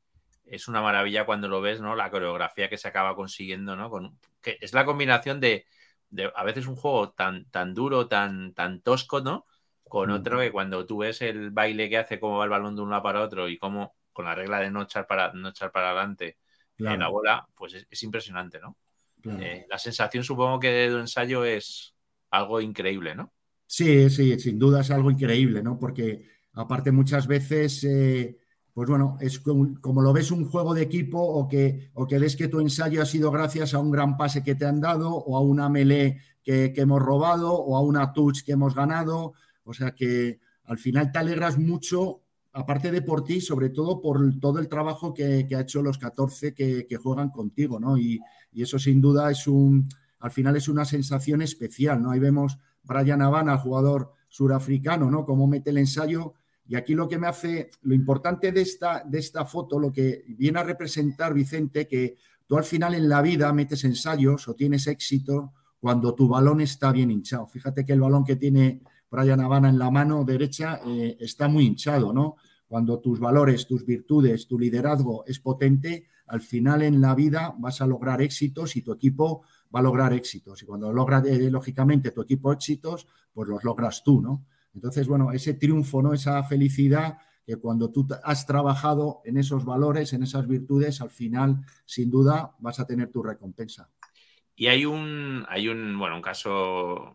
es 0.45 0.67
una 0.67 0.81
maravilla 0.81 1.25
cuando 1.25 1.47
lo 1.47 1.61
ves, 1.61 1.81
¿no? 1.81 1.95
La 1.95 2.11
coreografía 2.11 2.69
que 2.69 2.77
se 2.77 2.87
acaba 2.87 3.15
consiguiendo, 3.15 3.75
¿no? 3.75 3.89
Con, 3.89 4.17
que 4.41 4.57
es 4.61 4.73
la 4.73 4.85
combinación 4.85 5.39
de, 5.39 5.65
a 6.35 6.43
veces 6.43 6.67
un 6.67 6.75
juego 6.75 7.11
tan, 7.11 7.45
tan 7.49 7.73
duro, 7.73 8.07
tan, 8.07 8.53
tan 8.53 8.81
tosco, 8.81 9.21
¿no? 9.21 9.45
Con 9.87 10.09
mm. 10.09 10.13
otro 10.13 10.39
que 10.39 10.51
cuando 10.51 10.85
tú 10.85 10.99
ves 10.99 11.21
el 11.21 11.51
baile 11.51 11.89
que 11.89 11.97
hace, 11.97 12.19
cómo 12.19 12.37
va 12.37 12.45
el 12.45 12.49
balón 12.49 12.75
de 12.75 12.81
un 12.81 12.89
lado 12.89 13.03
para 13.03 13.21
otro 13.21 13.47
y 13.47 13.57
cómo, 13.57 13.95
con 14.11 14.25
la 14.25 14.35
regla 14.35 14.59
de 14.59 14.71
no 14.71 14.83
echar 14.83 15.07
para, 15.07 15.31
no 15.33 15.49
echar 15.49 15.71
para 15.71 15.91
adelante, 15.91 16.37
en 16.77 16.99
la 16.99 17.07
bola, 17.07 17.47
pues 17.55 17.85
es, 17.89 18.03
impresionante, 18.03 18.59
¿no? 18.59 18.77
Eh, 19.39 19.65
la 19.69 19.77
sensación, 19.77 20.23
supongo 20.23 20.59
que 20.59 20.69
de 20.69 20.85
ensayo 20.87 21.45
es 21.45 21.95
algo 22.31 22.59
increíble, 22.59 23.15
¿no? 23.15 23.31
Sí, 23.65 24.09
sí, 24.09 24.37
sin 24.39 24.59
duda 24.59 24.81
es 24.81 24.91
algo 24.91 25.09
increíble, 25.09 25.63
¿no? 25.63 25.79
Porque 25.79 26.25
aparte 26.53 26.91
muchas 26.91 27.25
veces, 27.25 27.83
eh, 27.85 28.37
pues 28.73 28.89
bueno, 28.89 29.17
es 29.19 29.39
como, 29.39 30.01
lo 30.01 30.13
ves 30.13 30.31
un 30.31 30.45
juego 30.45 30.73
de 30.73 30.81
equipo 30.81 31.19
o 31.19 31.47
que, 31.47 31.91
o 31.93 32.07
que 32.07 32.17
ves 32.17 32.35
que 32.35 32.47
tu 32.47 32.59
ensayo 32.59 33.03
ha 33.03 33.05
sido 33.05 33.29
gracias 33.29 33.75
a 33.75 33.79
un 33.79 33.91
gran 33.91 34.17
pase 34.17 34.43
que 34.43 34.55
te 34.55 34.65
han 34.65 34.81
dado 34.81 35.13
o 35.13 35.37
a 35.37 35.41
una 35.41 35.69
melee 35.69 36.17
que, 36.43 36.73
hemos 36.75 36.99
robado 36.99 37.53
o 37.53 37.77
a 37.77 37.81
una 37.81 38.13
touch 38.13 38.43
que 38.43 38.53
hemos 38.53 38.73
ganado. 38.73 39.33
O 39.63 39.73
sea 39.75 39.91
que 39.91 40.39
al 40.65 40.79
final 40.79 41.11
te 41.11 41.19
alegras 41.19 41.59
mucho 41.59 42.21
aparte 42.51 42.91
de 42.91 43.03
por 43.03 43.23
ti, 43.23 43.41
sobre 43.41 43.69
todo 43.69 44.01
por 44.01 44.39
todo 44.39 44.57
el 44.57 44.67
trabajo 44.67 45.13
que, 45.13 45.47
ha 45.55 45.61
hecho 45.61 45.83
los 45.83 45.99
14 45.99 46.55
que, 46.55 46.97
juegan 47.01 47.29
contigo, 47.29 47.79
¿no? 47.79 47.97
Y, 47.97 48.19
eso 48.55 48.77
sin 48.77 49.01
duda 49.01 49.31
es 49.31 49.47
un, 49.47 49.87
al 50.19 50.31
final 50.31 50.55
es 50.55 50.67
una 50.67 50.85
sensación 50.85 51.41
especial, 51.41 52.01
¿no? 52.01 52.11
Ahí 52.11 52.19
vemos 52.19 52.59
Brian 52.83 53.21
Havana, 53.21 53.57
jugador 53.57 54.13
surafricano, 54.29 55.09
¿no? 55.09 55.25
Cómo 55.25 55.47
mete 55.47 55.71
el 55.71 55.79
ensayo. 55.79 56.33
Y 56.67 56.75
aquí 56.75 56.93
lo 56.93 57.07
que 57.07 57.17
me 57.17 57.27
hace, 57.27 57.69
lo 57.81 57.93
importante 57.93 58.51
de 58.51 58.61
esta, 58.61 59.03
de 59.05 59.19
esta 59.19 59.45
foto, 59.45 59.79
lo 59.79 59.91
que 59.91 60.23
viene 60.29 60.59
a 60.59 60.63
representar, 60.63 61.33
Vicente, 61.33 61.87
que 61.87 62.17
tú 62.47 62.57
al 62.57 62.63
final 62.63 62.93
en 62.93 63.09
la 63.09 63.21
vida 63.21 63.51
metes 63.51 63.83
ensayos 63.83 64.47
o 64.47 64.55
tienes 64.55 64.87
éxito 64.87 65.53
cuando 65.79 66.15
tu 66.15 66.27
balón 66.27 66.61
está 66.61 66.91
bien 66.91 67.11
hinchado. 67.11 67.45
Fíjate 67.47 67.83
que 67.83 67.93
el 67.93 67.99
balón 67.99 68.23
que 68.23 68.37
tiene 68.37 68.81
Brian 69.11 69.41
Havana 69.41 69.69
en 69.69 69.77
la 69.77 69.91
mano 69.91 70.23
derecha 70.23 70.79
eh, 70.85 71.17
está 71.19 71.47
muy 71.47 71.65
hinchado, 71.65 72.13
¿no? 72.13 72.37
Cuando 72.67 72.99
tus 72.99 73.19
valores, 73.19 73.67
tus 73.67 73.85
virtudes, 73.85 74.47
tu 74.47 74.57
liderazgo 74.57 75.25
es 75.27 75.39
potente, 75.39 76.07
al 76.27 76.41
final 76.41 76.81
en 76.81 77.01
la 77.01 77.13
vida 77.13 77.53
vas 77.59 77.81
a 77.81 77.85
lograr 77.85 78.21
éxitos 78.21 78.75
y 78.75 78.81
tu 78.81 78.93
equipo 78.93 79.43
va 79.75 79.81
a 79.81 79.83
lograr 79.83 80.13
éxitos. 80.13 80.63
Y 80.63 80.65
cuando 80.65 80.91
logra, 80.93 81.21
eh, 81.25 81.51
lógicamente, 81.51 82.11
tu 82.11 82.21
equipo 82.21 82.51
éxitos, 82.51 83.07
pues 83.33 83.49
los 83.49 83.63
logras 83.63 84.03
tú, 84.03 84.21
¿no? 84.21 84.45
Entonces, 84.73 85.07
bueno, 85.07 85.31
ese 85.31 85.53
triunfo, 85.53 86.01
¿no? 86.01 86.13
Esa 86.13 86.43
felicidad 86.43 87.17
que 87.45 87.57
cuando 87.57 87.91
tú 87.91 88.07
has 88.23 88.45
trabajado 88.45 89.21
en 89.25 89.37
esos 89.37 89.65
valores, 89.65 90.13
en 90.13 90.23
esas 90.23 90.47
virtudes, 90.47 91.01
al 91.01 91.09
final, 91.09 91.57
sin 91.85 92.09
duda, 92.09 92.55
vas 92.59 92.79
a 92.79 92.87
tener 92.87 93.11
tu 93.11 93.21
recompensa. 93.21 93.89
Y 94.55 94.67
hay 94.67 94.85
un, 94.85 95.45
hay 95.49 95.67
un, 95.67 95.97
bueno, 95.97 96.15
un 96.15 96.21
caso 96.21 97.13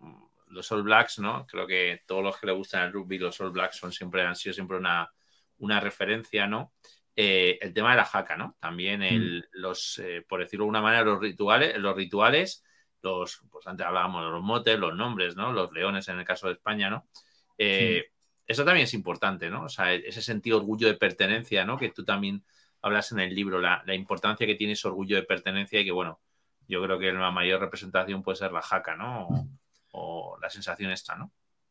los 0.51 0.71
All 0.73 0.83
Blacks, 0.83 1.19
¿no? 1.19 1.47
Creo 1.47 1.67
que 1.67 2.03
todos 2.07 2.23
los 2.23 2.39
que 2.39 2.47
le 2.47 2.53
gustan 2.53 2.87
el 2.87 2.93
rugby, 2.93 3.19
los 3.19 3.41
All 3.41 3.51
Blacks 3.51 3.77
son 3.77 3.93
siempre, 3.93 4.23
han 4.23 4.37
sido 4.37 4.53
siempre 4.53 4.77
una, 4.77 5.81
referencia, 5.81 6.47
¿no? 6.47 6.73
Eh, 7.15 7.59
el 7.61 7.73
tema 7.73 7.91
de 7.91 7.97
la 7.97 8.05
jaca, 8.05 8.37
¿no? 8.37 8.57
También 8.61 9.03
el, 9.03 9.41
mm. 9.41 9.59
los, 9.61 9.99
eh, 9.99 10.25
por 10.29 10.41
decirlo 10.41 10.65
de 10.67 10.71
una 10.71 10.83
manera, 10.83 11.05
los 11.05 11.21
rituales, 11.21 11.77
los 11.79 11.97
rituales, 11.97 12.65
los, 13.03 13.43
pues 13.51 13.67
antes 13.67 13.87
hablábamos 13.87 14.25
de 14.25 14.31
los 14.31 14.43
motes, 14.43 14.79
los 14.79 14.95
nombres, 14.95 15.37
¿no? 15.37 15.53
Los 15.53 15.73
leones 15.73 16.09
en 16.09 16.19
el 16.19 16.25
caso 16.25 16.47
de 16.47 16.55
España, 16.55 16.91
¿no? 16.91 17.09
Eh, 17.59 18.05
eso 18.49 18.65
también 18.65 18.85
es 18.85 18.95
importante, 18.95 19.51
¿no? 19.51 19.65
O 19.65 19.69
sea, 19.69 19.93
ese 19.93 20.23
sentido 20.23 20.57
de 20.57 20.63
orgullo 20.63 20.89
de 20.89 20.95
pertenencia, 20.95 21.67
¿no? 21.67 21.77
Que 21.77 21.91
tú 21.91 22.03
también 22.03 22.43
hablas 22.81 23.13
en 23.13 23.21
el 23.21 23.35
libro, 23.35 23.61
la, 23.61 23.83
importancia 23.95 24.47
que 24.47 24.55
tiene 24.55 24.73
ese 24.73 24.89
orgullo 24.89 25.17
de 25.17 25.23
pertenencia 25.23 25.81
y 25.81 25.85
que, 25.85 25.93
bueno, 25.93 26.19
yo 26.67 26.83
creo 26.83 26.99
que 26.99 27.13
la 27.13 27.31
mayor 27.31 27.61
representación 27.61 28.23
puede 28.23 28.39
ser 28.39 28.53
la 28.53 28.63
jaca, 28.63 28.97
¿no? 28.97 29.29
O, 29.93 30.39
la 30.41 30.49
sensación 30.49 30.91
esta, 30.93 31.17
¿no? 31.17 31.31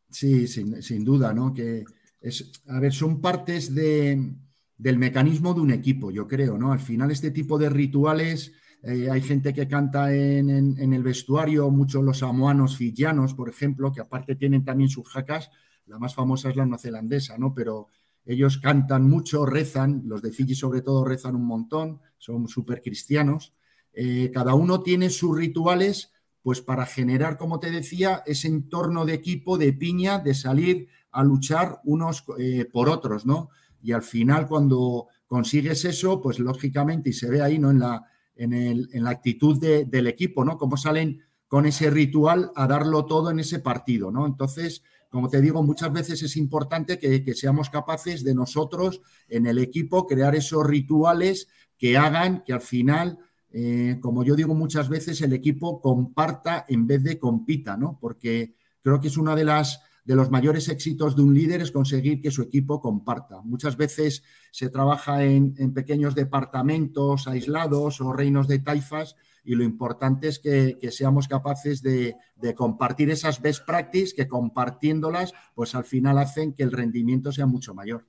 Sí, 0.10 0.48
sin, 0.48 1.04
duda, 1.04 1.34
¿no? 1.34 1.52
Que 1.52 1.84
es, 2.22 2.52
a 2.68 2.80
ver, 2.80 2.94
son 2.94 3.22
partes 3.22 3.74
de, 3.74 4.34
del 4.78 4.98
mecanismo 4.98 5.56
de 5.56 5.62
un 5.62 5.72
equipo, 5.72 6.12
yo 6.12 6.28
creo, 6.28 6.60
¿no? 6.60 6.72
Al 6.72 6.80
final 6.80 7.10
este 7.10 7.32
tipo 7.32 7.58
de 7.58 7.70
rituales, 7.70 8.54
eh, 8.84 9.10
hay 9.12 9.22
gente 9.22 9.52
que 9.52 9.68
canta 9.68 10.14
en, 10.14 10.50
en, 10.50 10.94
el 10.94 11.02
vestuario, 11.04 11.72
muchos 11.72 12.04
los 12.04 12.20
samoanos 12.20 12.78
fijianos, 12.78 13.34
por 13.34 13.50
ejemplo, 13.50 13.92
que 13.92 14.02
aparte 14.02 14.36
tienen 14.36 14.64
también 14.64 14.90
sus 14.90 15.08
jacas, 15.10 15.50
la 15.88 16.00
más 16.00 16.14
famosa 16.16 16.50
es 16.50 16.56
la 16.56 16.66
neozelandesa, 16.66 17.38
¿no? 17.38 17.54
Pero 17.54 17.88
ellos 18.26 18.58
cantan 18.58 19.10
mucho, 19.10 19.46
rezan, 19.46 20.04
los 20.06 20.22
de 20.22 20.32
Fiji 20.32 20.54
sobre 20.54 20.82
todo 20.82 21.06
rezan 21.06 21.36
un 21.36 21.46
montón, 21.46 22.02
son 22.18 22.48
súper 22.48 22.82
cristianos. 22.82 23.54
Eh, 23.94 24.32
cada 24.34 24.54
uno 24.54 24.82
tiene 24.84 25.10
sus 25.10 25.36
rituales, 25.36 26.12
pues 26.42 26.62
para 26.62 26.86
generar, 26.86 27.38
como 27.38 27.60
te 27.60 27.72
decía, 27.72 28.24
ese 28.26 28.48
entorno 28.48 29.06
de 29.06 29.14
equipo, 29.14 29.58
de 29.58 29.74
piña, 29.74 30.20
de 30.20 30.34
salir 30.34 30.88
a 31.12 31.24
luchar 31.24 31.80
unos 31.86 32.26
eh, 32.38 32.66
por 32.72 32.90
otros, 32.90 33.26
¿no? 33.26 33.50
Y 33.82 33.94
al 33.94 34.04
final, 34.04 34.48
cuando 34.48 35.08
consigues 35.26 35.86
eso, 35.86 36.22
pues 36.22 36.40
lógicamente, 36.40 37.10
y 37.10 37.14
se 37.14 37.30
ve 37.30 37.42
ahí, 37.42 37.60
¿no? 37.60 37.72
En 37.72 37.80
la, 37.80 38.04
en, 38.36 39.04
la 39.04 39.10
actitud 39.10 39.60
del 39.60 40.08
equipo, 40.08 40.44
¿no? 40.46 40.58
Cómo 40.58 40.78
salen 40.78 41.22
con 41.48 41.66
ese 41.66 41.90
ritual 41.90 42.52
a 42.56 42.68
darlo 42.68 43.06
todo 43.06 43.32
en 43.32 43.40
ese 43.40 43.60
partido, 43.60 44.12
¿no? 44.12 44.26
Entonces, 44.26 44.84
como 45.18 45.30
te 45.30 45.42
digo, 45.42 45.64
muchas 45.64 45.92
veces 45.92 46.22
es 46.22 46.38
importante 46.38 47.00
que, 47.00 47.34
seamos 47.34 47.72
capaces 47.72 48.24
de 48.24 48.36
nosotros 48.36 49.02
en 49.28 49.48
el 49.48 49.58
equipo 49.58 50.06
crear 50.06 50.36
esos 50.36 50.64
rituales 50.64 51.48
que 51.76 51.98
hagan 51.98 52.44
que 52.46 52.54
al 52.54 52.62
final, 52.62 53.18
eh, 53.50 53.98
como 54.00 54.24
yo 54.24 54.36
digo 54.36 54.54
muchas 54.54 54.90
veces, 54.90 55.20
el 55.22 55.34
equipo 55.34 55.82
comparta 55.82 56.68
en 56.70 56.86
vez 56.86 57.04
de 57.04 57.18
compita, 57.18 57.76
¿no? 57.76 57.98
Porque 58.00 58.54
creo 58.80 59.00
que 59.02 59.08
es 59.08 59.18
una 59.18 59.36
de 59.36 59.46
las 59.46 59.82
de 60.06 60.16
los 60.16 60.30
mayores 60.30 60.70
éxitos 60.70 61.16
de 61.16 61.24
un 61.24 61.34
líder 61.34 61.62
es 61.62 61.72
conseguir 61.72 62.22
que 62.22 62.30
su 62.30 62.44
equipo 62.44 62.80
comparta. 62.80 63.42
Muchas 63.42 63.76
veces 63.76 64.22
se 64.52 64.70
trabaja 64.70 65.24
en 65.24 65.74
pequeños 65.74 66.14
departamentos 66.14 67.28
aislados 67.28 68.02
o 68.02 68.14
reinos 68.14 68.48
de 68.48 68.60
taifas 68.60 69.16
y 69.48 69.56
lo 69.56 69.64
importante 69.64 70.28
es 70.28 70.40
que, 70.40 70.78
seamos 70.92 71.30
capaces 71.30 71.82
de, 71.82 72.18
compartir 72.54 73.10
esas 73.10 73.42
best 73.42 73.66
practices 73.66 74.14
que 74.14 74.28
compartiéndolas, 74.28 75.34
pues 75.56 75.74
al 75.74 75.86
final 75.86 76.18
hacen 76.18 76.54
que 76.54 76.64
el 76.64 76.72
rendimiento 76.74 77.32
sea 77.32 77.46
mucho 77.46 77.74
mayor. 77.74 78.06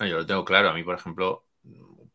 yo 0.00 0.16
lo 0.16 0.24
tengo 0.24 0.46
claro. 0.46 0.70
A 0.70 0.74
mí, 0.74 0.82
por 0.82 0.94
ejemplo, 0.94 1.44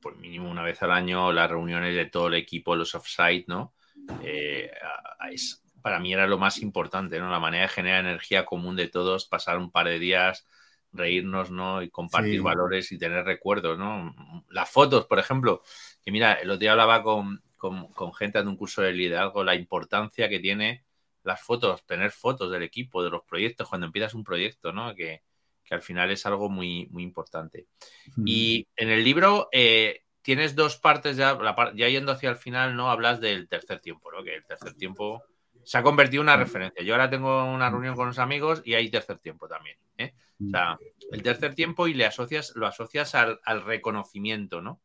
por 0.02 0.18
mínimo 0.18 0.50
una 0.50 0.64
vez 0.64 0.82
al 0.82 0.90
año, 0.90 1.32
las 1.32 1.52
reuniones 1.52 1.96
de 1.96 2.08
todo 2.08 2.30
el 2.30 2.34
equipo, 2.34 2.76
los 2.76 2.96
offsite, 2.96 3.46
¿no? 3.48 3.76
Eh, 4.24 4.72
para 5.84 6.00
mí 6.00 6.12
era 6.12 6.26
lo 6.26 6.40
más 6.40 6.58
importante, 6.58 7.20
¿no? 7.20 7.30
La 7.30 7.40
manera 7.40 7.66
de 7.66 7.70
generar 7.70 8.04
energía 8.04 8.44
común 8.44 8.76
de 8.76 8.88
todos, 8.88 9.28
pasar 9.28 9.60
un 9.60 9.70
par 9.70 9.88
de 9.88 10.00
días, 10.00 10.48
reírnos, 10.92 11.52
¿no? 11.52 11.84
Y 11.84 11.92
compartir 11.92 12.42
valores 12.42 12.92
y 12.92 12.98
tener 12.98 13.24
recuerdos, 13.24 13.78
¿no? 13.78 14.16
Las 14.50 14.72
fotos, 14.72 15.06
por 15.06 15.20
ejemplo, 15.20 15.62
que 16.04 16.12
mira, 16.12 16.34
el 16.34 16.50
otro 16.50 16.60
día 16.60 16.72
hablaba 16.72 17.04
con, 17.04 17.44
con, 17.72 18.14
gente 18.14 18.42
de 18.44 18.50
un 18.50 18.58
curso 18.58 18.82
de 18.82 18.92
liderazgo 18.92 19.44
la 19.44 19.56
importancia 19.56 20.28
que 20.28 20.40
tiene 20.40 20.84
las 21.24 21.42
fotos, 21.42 21.86
tener 21.86 22.12
fotos 22.12 22.52
del 22.52 22.64
equipo, 22.64 23.02
de 23.02 23.10
los 23.10 23.24
proyectos, 23.24 23.70
cuando 23.70 23.88
empiezas 23.88 24.14
un 24.14 24.26
proyecto, 24.26 24.74
¿no? 24.74 24.94
Que, 24.94 25.22
al 25.72 25.82
final 25.82 26.12
es 26.12 26.24
algo 26.28 26.50
muy, 26.50 26.88
muy 26.92 27.02
importante. 27.02 27.66
Y 28.26 28.68
en 28.76 28.90
el 28.90 29.04
libro 29.04 29.50
eh, 29.52 30.04
tienes 30.22 30.56
dos 30.56 30.78
partes, 30.78 31.18
ya, 31.18 31.36
ya 31.74 31.90
yendo 31.90 32.12
hacia 32.12 32.30
el 32.30 32.36
final, 32.36 32.76
¿no? 32.76 32.92
Hablas 32.92 33.20
del 33.20 33.48
tercer 33.48 33.80
tiempo, 33.80 34.12
¿no? 34.12 34.24
Que 34.24 34.36
el 34.36 34.46
tercer 34.46 34.76
tiempo 34.76 35.24
se 35.64 35.80
ha 35.80 35.82
convertido 35.82 36.22
en 36.22 36.28
una 36.28 36.38
referencia. 36.38 36.84
Yo 36.84 36.94
ahora 36.94 37.10
tengo 37.10 37.46
una 37.46 37.72
reunión 37.72 37.96
con 37.96 38.04
unos 38.04 38.20
amigos 38.20 38.62
y 38.66 38.76
hay 38.76 38.88
tercer 38.90 39.18
tiempo 39.18 39.48
también. 39.48 39.78
¿eh? 39.98 40.14
O 40.46 40.50
sea, 40.50 40.78
el 41.12 41.24
tercer 41.24 41.56
tiempo 41.56 41.88
y 41.88 41.96
le 41.96 42.06
asocias, 42.06 42.52
lo 42.56 42.68
asocias 42.68 43.16
al, 43.16 43.40
al 43.44 43.64
reconocimiento, 43.64 44.62
¿no? 44.62 44.80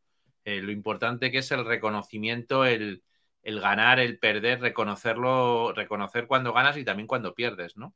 Eh, 0.44 0.62
lo 0.62 0.72
importante 0.72 1.30
que 1.30 1.38
es 1.38 1.50
el 1.50 1.64
reconocimiento, 1.64 2.64
el, 2.64 3.02
ganar, 3.42 4.00
el 4.00 4.18
perder, 4.18 4.60
reconocerlo, 4.60 5.72
reconocer 5.72 6.26
cuando 6.26 6.52
ganas 6.52 6.76
y 6.76 6.84
también 6.84 7.06
cuando 7.06 7.34
pierdes, 7.34 7.76
¿no? 7.76 7.94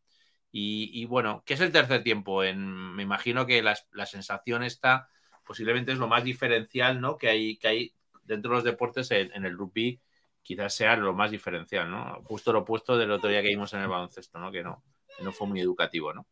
Y, 0.55 1.07
bueno, 1.07 1.43
¿qué 1.47 1.55
es 1.55 1.61
el 1.61 1.73
tercer 1.73 2.03
tiempo? 2.03 2.43
me 2.43 3.03
imagino 3.03 3.47
que 3.47 3.63
la, 3.63 4.07
sensación 4.07 4.63
está 4.63 5.09
posiblemente 5.47 5.93
es 5.93 5.99
lo 5.99 6.09
más 6.09 6.25
diferencial, 6.25 7.01
¿no? 7.01 7.17
Que 7.17 7.29
hay, 7.29 7.57
que 7.57 7.69
hay 7.69 7.95
dentro 8.25 8.51
de 8.51 8.57
los 8.57 8.65
deportes 8.65 9.11
en, 9.11 9.45
el 9.45 9.57
rugby, 9.57 10.01
quizás 10.43 10.75
sea 10.75 10.97
lo 10.97 11.15
más 11.15 11.31
diferencial, 11.31 11.91
¿no? 11.91 12.23
Justo 12.25 12.53
lo 12.53 12.61
opuesto 12.61 12.99
del 12.99 13.11
otro 13.11 13.31
día 13.31 13.43
que 13.43 13.49
vimos 13.49 13.73
en 13.73 13.81
el 13.81 13.89
baloncesto, 13.89 14.39
¿no? 14.39 14.53
Que 14.53 14.63
no, 14.63 14.85
no 15.23 15.33
fue 15.33 15.47
muy 15.47 15.61
educativo, 15.61 16.13
¿no? 16.13 16.27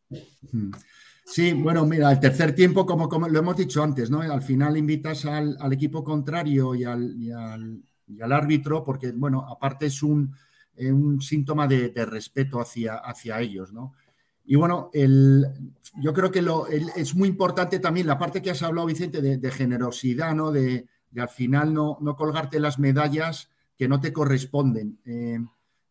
Sí, 1.25 1.53
bueno, 1.53 1.85
mira, 1.85 2.11
el 2.11 2.19
tercer 2.19 2.53
tiempo, 2.53 2.85
como, 2.85 3.07
como 3.07 3.27
lo 3.27 3.39
hemos 3.39 3.55
dicho 3.55 3.83
antes, 3.83 4.09
¿no? 4.09 4.21
Al 4.21 4.41
final 4.41 4.75
invitas 4.75 5.25
al, 5.25 5.57
equipo 5.71 6.03
contrario 6.03 6.75
y 6.75 6.83
al, 6.83 7.83
árbitro, 8.31 8.83
porque, 8.83 9.11
bueno, 9.11 9.45
aparte 9.47 9.85
es 9.85 10.03
un, 10.03 10.35
eh, 10.75 10.91
síntoma 11.19 11.67
de, 11.67 11.91
respeto 12.05 12.59
hacia, 12.59 12.95
hacia 12.95 13.39
ellos, 13.39 13.71
¿no? 13.71 13.93
Y 14.43 14.55
bueno, 14.55 14.89
el, 14.93 15.45
yo 16.01 16.13
creo 16.13 16.31
que 16.31 16.41
lo, 16.41 16.67
es 16.67 17.15
muy 17.15 17.29
importante 17.29 17.79
también 17.79 18.07
la 18.07 18.17
parte 18.17 18.41
que 18.41 18.51
has 18.51 18.63
hablado, 18.63 18.87
Vicente, 18.87 19.21
de, 19.21 19.51
generosidad, 19.51 20.35
¿no? 20.35 20.51
De, 20.51 20.87
al 21.15 21.29
final 21.29 21.73
no, 21.73 21.97
no, 22.01 22.15
colgarte 22.15 22.59
las 22.59 22.79
medallas 22.79 23.49
que 23.77 23.87
no 23.87 23.99
te 23.99 24.11
corresponden. 24.11 24.99
Eh, 25.05 25.39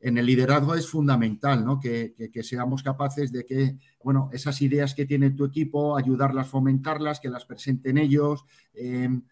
en 0.00 0.16
el 0.16 0.26
liderazgo 0.26 0.74
es 0.74 0.88
fundamental, 0.88 1.64
¿no? 1.64 1.78
Que, 1.78 2.14
seamos 2.42 2.82
capaces 2.82 3.32
de 3.32 3.44
que, 3.44 3.76
bueno, 4.02 4.30
esas 4.32 4.60
ideas 4.62 4.94
que 4.94 5.04
tiene 5.04 5.30
tu 5.30 5.44
equipo, 5.44 5.96
ayudarlas, 5.96 6.48
fomentarlas, 6.48 7.20
que 7.20 7.28
las 7.28 7.44
presenten 7.44 7.98
ellos. 7.98 8.44
Em, 8.72 9.22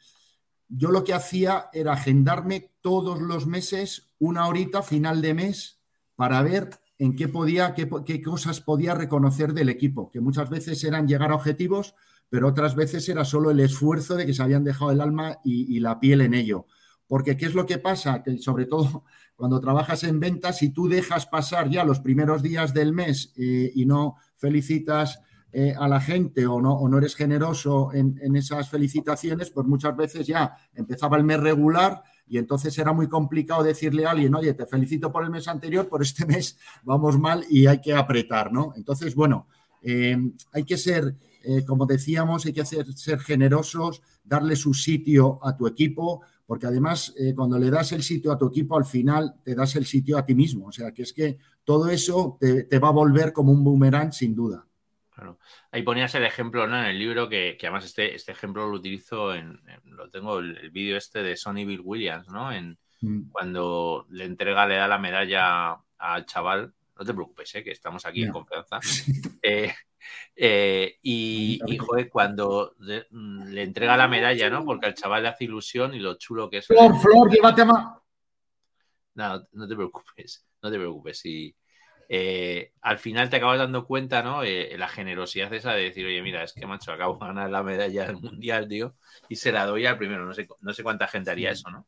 yo 0.69 0.91
lo 0.91 1.05
que 1.05 1.15
hacía 1.15 1.71
era 1.73 1.95
agendarme 1.95 2.71
todos 2.83 3.21
los 3.21 3.47
meses 3.47 4.11
una 4.19 4.47
horita 4.47 4.83
final 4.83 5.23
de 5.23 5.35
mes 5.35 5.81
para 6.17 6.43
ver 6.43 6.71
en 6.99 7.17
qué 7.17 7.29
podía, 7.29 7.75
qué, 7.75 8.23
cosas 8.23 8.61
podía 8.61 8.95
reconocer 8.95 9.55
del 9.55 9.71
equipo, 9.71 10.11
que 10.11 10.21
muchas 10.21 10.51
veces 10.51 10.83
eran 10.85 11.09
llegar 11.09 11.31
a 11.31 11.37
objetivos, 11.37 11.95
pero 12.29 12.49
otras 12.49 12.75
veces 12.75 13.09
era 13.09 13.25
solo 13.25 13.51
el 13.51 13.61
esfuerzo 13.61 14.17
de 14.17 14.27
que 14.27 14.35
se 14.35 14.43
habían 14.43 14.65
dejado 14.65 14.91
el 14.91 15.01
alma 15.01 15.39
y, 15.45 15.75
y 15.75 15.81
la 15.81 15.99
piel 15.99 16.21
en 16.21 16.35
ello. 16.35 16.67
Porque 17.09 17.37
¿qué 17.37 17.47
es 17.47 17.55
lo 17.55 17.67
que 17.67 17.79
pasa? 17.79 18.23
Que 18.23 18.39
sobre 18.39 18.67
todo 18.67 19.05
cuando 19.39 19.61
trabajas 19.61 20.03
en 20.03 20.19
ventas, 20.19 20.59
si 20.59 20.71
tú 20.71 20.89
dejas 20.89 21.27
pasar 21.27 21.71
ya 21.71 21.85
los 21.85 22.01
primeros 22.01 22.43
días 22.43 22.75
del 22.75 22.93
mes 22.93 23.33
eh, 23.37 23.71
y 23.73 23.87
no 23.87 24.17
felicitas 24.35 25.21
eh, 25.53 25.73
a 25.79 25.87
la 25.87 26.01
gente 26.01 26.45
o 26.45 26.61
no, 26.61 26.73
o 26.73 26.89
no 26.89 26.99
eres 26.99 27.15
generoso 27.15 27.93
en, 27.95 28.19
esas 28.35 28.69
felicitaciones, 28.69 29.51
pues 29.51 29.65
muchas 29.65 29.97
veces 29.97 30.27
ya 30.27 30.59
empezaba 30.75 31.17
el 31.17 31.23
mes 31.23 31.39
regular 31.39 32.03
y 32.27 32.37
entonces 32.37 32.77
era 32.79 32.93
muy 32.93 33.07
complicado 33.09 33.63
decirle 33.63 34.07
a 34.07 34.11
alguien, 34.11 34.35
oye, 34.35 34.55
te 34.55 34.67
felicito 34.67 35.13
por 35.13 35.23
el 35.23 35.31
mes 35.31 35.47
anterior, 35.47 35.89
por 35.89 36.03
este 36.03 36.27
mes 36.27 36.59
vamos 36.83 37.17
mal 37.17 37.45
y 37.49 37.69
hay 37.69 37.81
que 37.81 37.95
apretar, 37.95 38.53
¿no? 38.53 38.73
Entonces, 38.75 39.15
bueno, 39.15 39.47
eh, 39.83 40.19
hay 40.53 40.65
que 40.65 40.77
ser, 40.77 41.15
como 41.65 41.87
decíamos, 41.87 42.45
hay 42.45 42.53
que 42.53 42.65
ser 42.65 43.21
generosos, 43.21 44.03
darle 44.25 44.57
su 44.57 44.75
sitio 44.75 45.39
a 45.47 45.57
tu 45.57 45.69
equipo, 45.69 46.23
porque 46.49 46.67
además 46.67 47.15
eh, 47.19 47.35
cuando 47.37 47.59
le 47.59 47.69
das 47.69 47.93
el 47.93 48.03
sitio 48.03 48.33
a 48.33 48.39
tu 48.39 48.49
equipo, 48.49 48.79
al 48.79 48.87
final 48.87 49.35
te 49.45 49.55
das 49.55 49.77
el 49.77 49.85
sitio 49.85 50.17
a 50.17 50.25
ti 50.25 50.35
mismo. 50.35 50.69
O 50.69 50.73
sea, 50.73 50.95
que 50.95 51.03
es 51.03 51.13
que 51.13 51.37
todo 51.63 51.91
eso 51.91 52.39
te, 52.41 52.79
va 52.79 52.89
a 52.89 52.93
volver 52.93 53.35
como 53.35 53.53
un 53.53 53.63
boomerang 53.63 54.15
sin 54.15 54.35
duda. 54.35 54.65
Claro. 55.11 55.39
Ahí 55.71 55.83
ponías 55.83 56.15
el 56.15 56.25
ejemplo 56.25 56.67
¿no? 56.67 56.79
en 56.79 56.87
el 56.87 56.99
libro, 56.99 57.29
que, 57.29 57.59
además 57.61 57.85
este, 57.85 58.15
este 58.15 58.33
ejemplo 58.33 58.67
lo 58.67 58.79
utilizo 58.79 59.35
en, 59.35 59.61
lo 59.85 60.09
tengo 60.09 60.39
el, 60.39 60.71
vídeo 60.71 60.97
este 60.97 61.23
de 61.23 61.37
Sonny 61.37 61.67
Bill 61.67 61.83
Williams, 61.85 62.31
¿no? 62.31 62.51
En, 62.51 62.79
mm. 63.03 63.29
Cuando 63.31 64.07
le 64.09 64.25
entrega, 64.25 64.67
le 64.67 64.77
da 64.77 64.89
la 64.89 64.99
medalla 64.99 65.77
al 65.99 66.25
chaval, 66.25 66.73
no 66.99 67.05
te 67.05 67.13
preocupes, 67.13 67.55
¿eh? 67.57 67.63
que 67.63 67.73
estamos 67.73 68.07
aquí 68.07 68.23
en 68.23 68.33
confianza. 68.33 68.81
Eh, 69.43 69.71
eh, 70.35 70.99
y, 71.03 71.61
cuando 72.11 72.75
mm, 73.11 73.49
le, 73.49 73.63
entrega 73.63 73.97
la 73.97 74.09
medalla, 74.09 74.51
¿no? 74.51 74.65
Porque 74.65 74.87
al 74.87 74.95
chaval 74.95 75.23
le 75.23 75.29
hace 75.29 75.45
ilusión 75.45 75.95
y 75.95 75.99
lo 75.99 76.15
chulo 76.15 76.49
que 76.49 76.59
es. 76.59 76.67
Flor, 76.67 76.99
Flor, 77.01 77.31
llévate 77.31 77.65
más. 77.65 77.99
No, 79.15 79.43
no 79.53 79.69
te 79.69 79.75
preocupes, 79.75 80.47
no 80.63 80.71
te 80.71 80.77
preocupes. 80.77 81.25
Y 81.27 81.55
eh, 82.09 82.73
al 82.83 82.99
final 82.99 83.29
te 83.29 83.37
acabas 83.37 83.59
dando 83.59 83.87
cuenta, 83.87 84.23
¿no? 84.23 84.43
Eh, 84.43 84.77
la 84.79 84.89
generosidad 84.89 85.53
esa 85.53 85.73
de 85.75 85.85
decir, 85.85 86.07
oye, 86.07 86.23
mira, 86.23 86.43
es 86.43 86.53
que 86.53 86.67
macho, 86.67 86.93
acabo 86.93 87.19
de 87.19 87.27
ganar 87.27 87.51
la 87.51 87.63
medalla 87.63 88.07
del 88.07 88.17
mundial, 88.17 88.67
tío, 88.69 88.95
y 89.29 89.37
se 89.37 89.53
la 89.53 89.67
doy 89.67 89.87
al 89.87 89.99
primero. 89.99 90.25
No 90.25 90.33
sé, 90.33 90.49
no 90.61 90.73
sé 90.73 90.83
cuánta 90.83 91.07
gente 91.09 91.31
haría 91.31 91.51
eso, 91.51 91.71
¿no? 91.71 91.87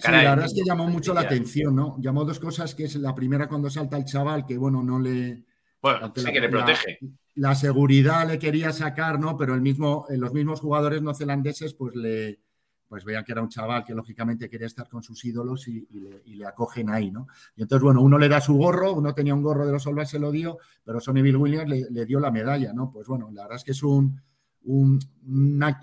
Sí, 0.00 0.12
la 0.12 0.30
verdad 0.30 0.44
es 0.44 0.54
que 0.54 0.64
llamó 0.64 0.86
mucho 0.86 1.14
la 1.14 1.22
atención, 1.22 1.74
¿no? 1.74 1.96
Llamó 1.98 2.24
dos 2.24 2.38
cosas, 2.38 2.74
que 2.74 2.84
es 2.84 2.96
la 2.96 3.14
primera 3.14 3.48
cuando 3.48 3.70
salta 3.70 3.96
el 3.96 4.04
chaval, 4.04 4.44
que 4.44 4.58
bueno, 4.58 4.82
no 4.82 5.00
le, 5.00 5.44
bueno, 5.82 6.12
sí 6.14 6.32
que 6.32 6.40
le 6.40 6.48
protege. 6.48 6.98
la 7.36 7.54
seguridad 7.54 8.28
le 8.28 8.38
quería 8.38 8.72
sacar, 8.72 9.18
¿no? 9.18 9.36
Pero 9.36 9.54
el 9.54 9.60
mismo, 9.60 10.06
eh, 10.08 10.16
los 10.16 10.32
mismos 10.32 10.60
jugadores 10.60 11.02
neozelandeses, 11.02 11.74
pues 11.74 11.94
le 11.94 12.40
pues 12.88 13.04
veían 13.04 13.22
que 13.22 13.32
era 13.32 13.42
un 13.42 13.50
chaval 13.50 13.84
que 13.84 13.94
lógicamente 13.94 14.48
quería 14.48 14.66
estar 14.66 14.88
con 14.88 15.02
sus 15.02 15.22
ídolos 15.24 15.68
y, 15.68 15.86
le, 16.24 16.46
acogen 16.46 16.88
ahí, 16.88 17.10
¿no? 17.10 17.26
Y 17.54 17.62
entonces, 17.62 17.82
bueno, 17.82 18.00
uno 18.00 18.18
le 18.18 18.28
da 18.28 18.40
su 18.40 18.54
gorro, 18.54 18.94
uno 18.94 19.12
tenía 19.12 19.34
un 19.34 19.42
gorro 19.42 19.66
de 19.66 19.72
los 19.72 19.86
All 19.86 20.06
se 20.06 20.18
lo 20.18 20.30
dio, 20.30 20.58
pero 20.84 20.98
Sonny 20.98 21.20
Bill 21.20 21.36
Williams 21.36 21.68
le, 21.90 22.06
dio 22.06 22.18
la 22.18 22.30
medalla, 22.30 22.72
¿no? 22.72 22.90
Pues 22.90 23.06
bueno, 23.06 23.30
la 23.30 23.42
verdad 23.42 23.58
es 23.58 23.64
que 23.64 23.72
es 23.72 23.82
un, 23.82 24.22
un, 24.64 24.98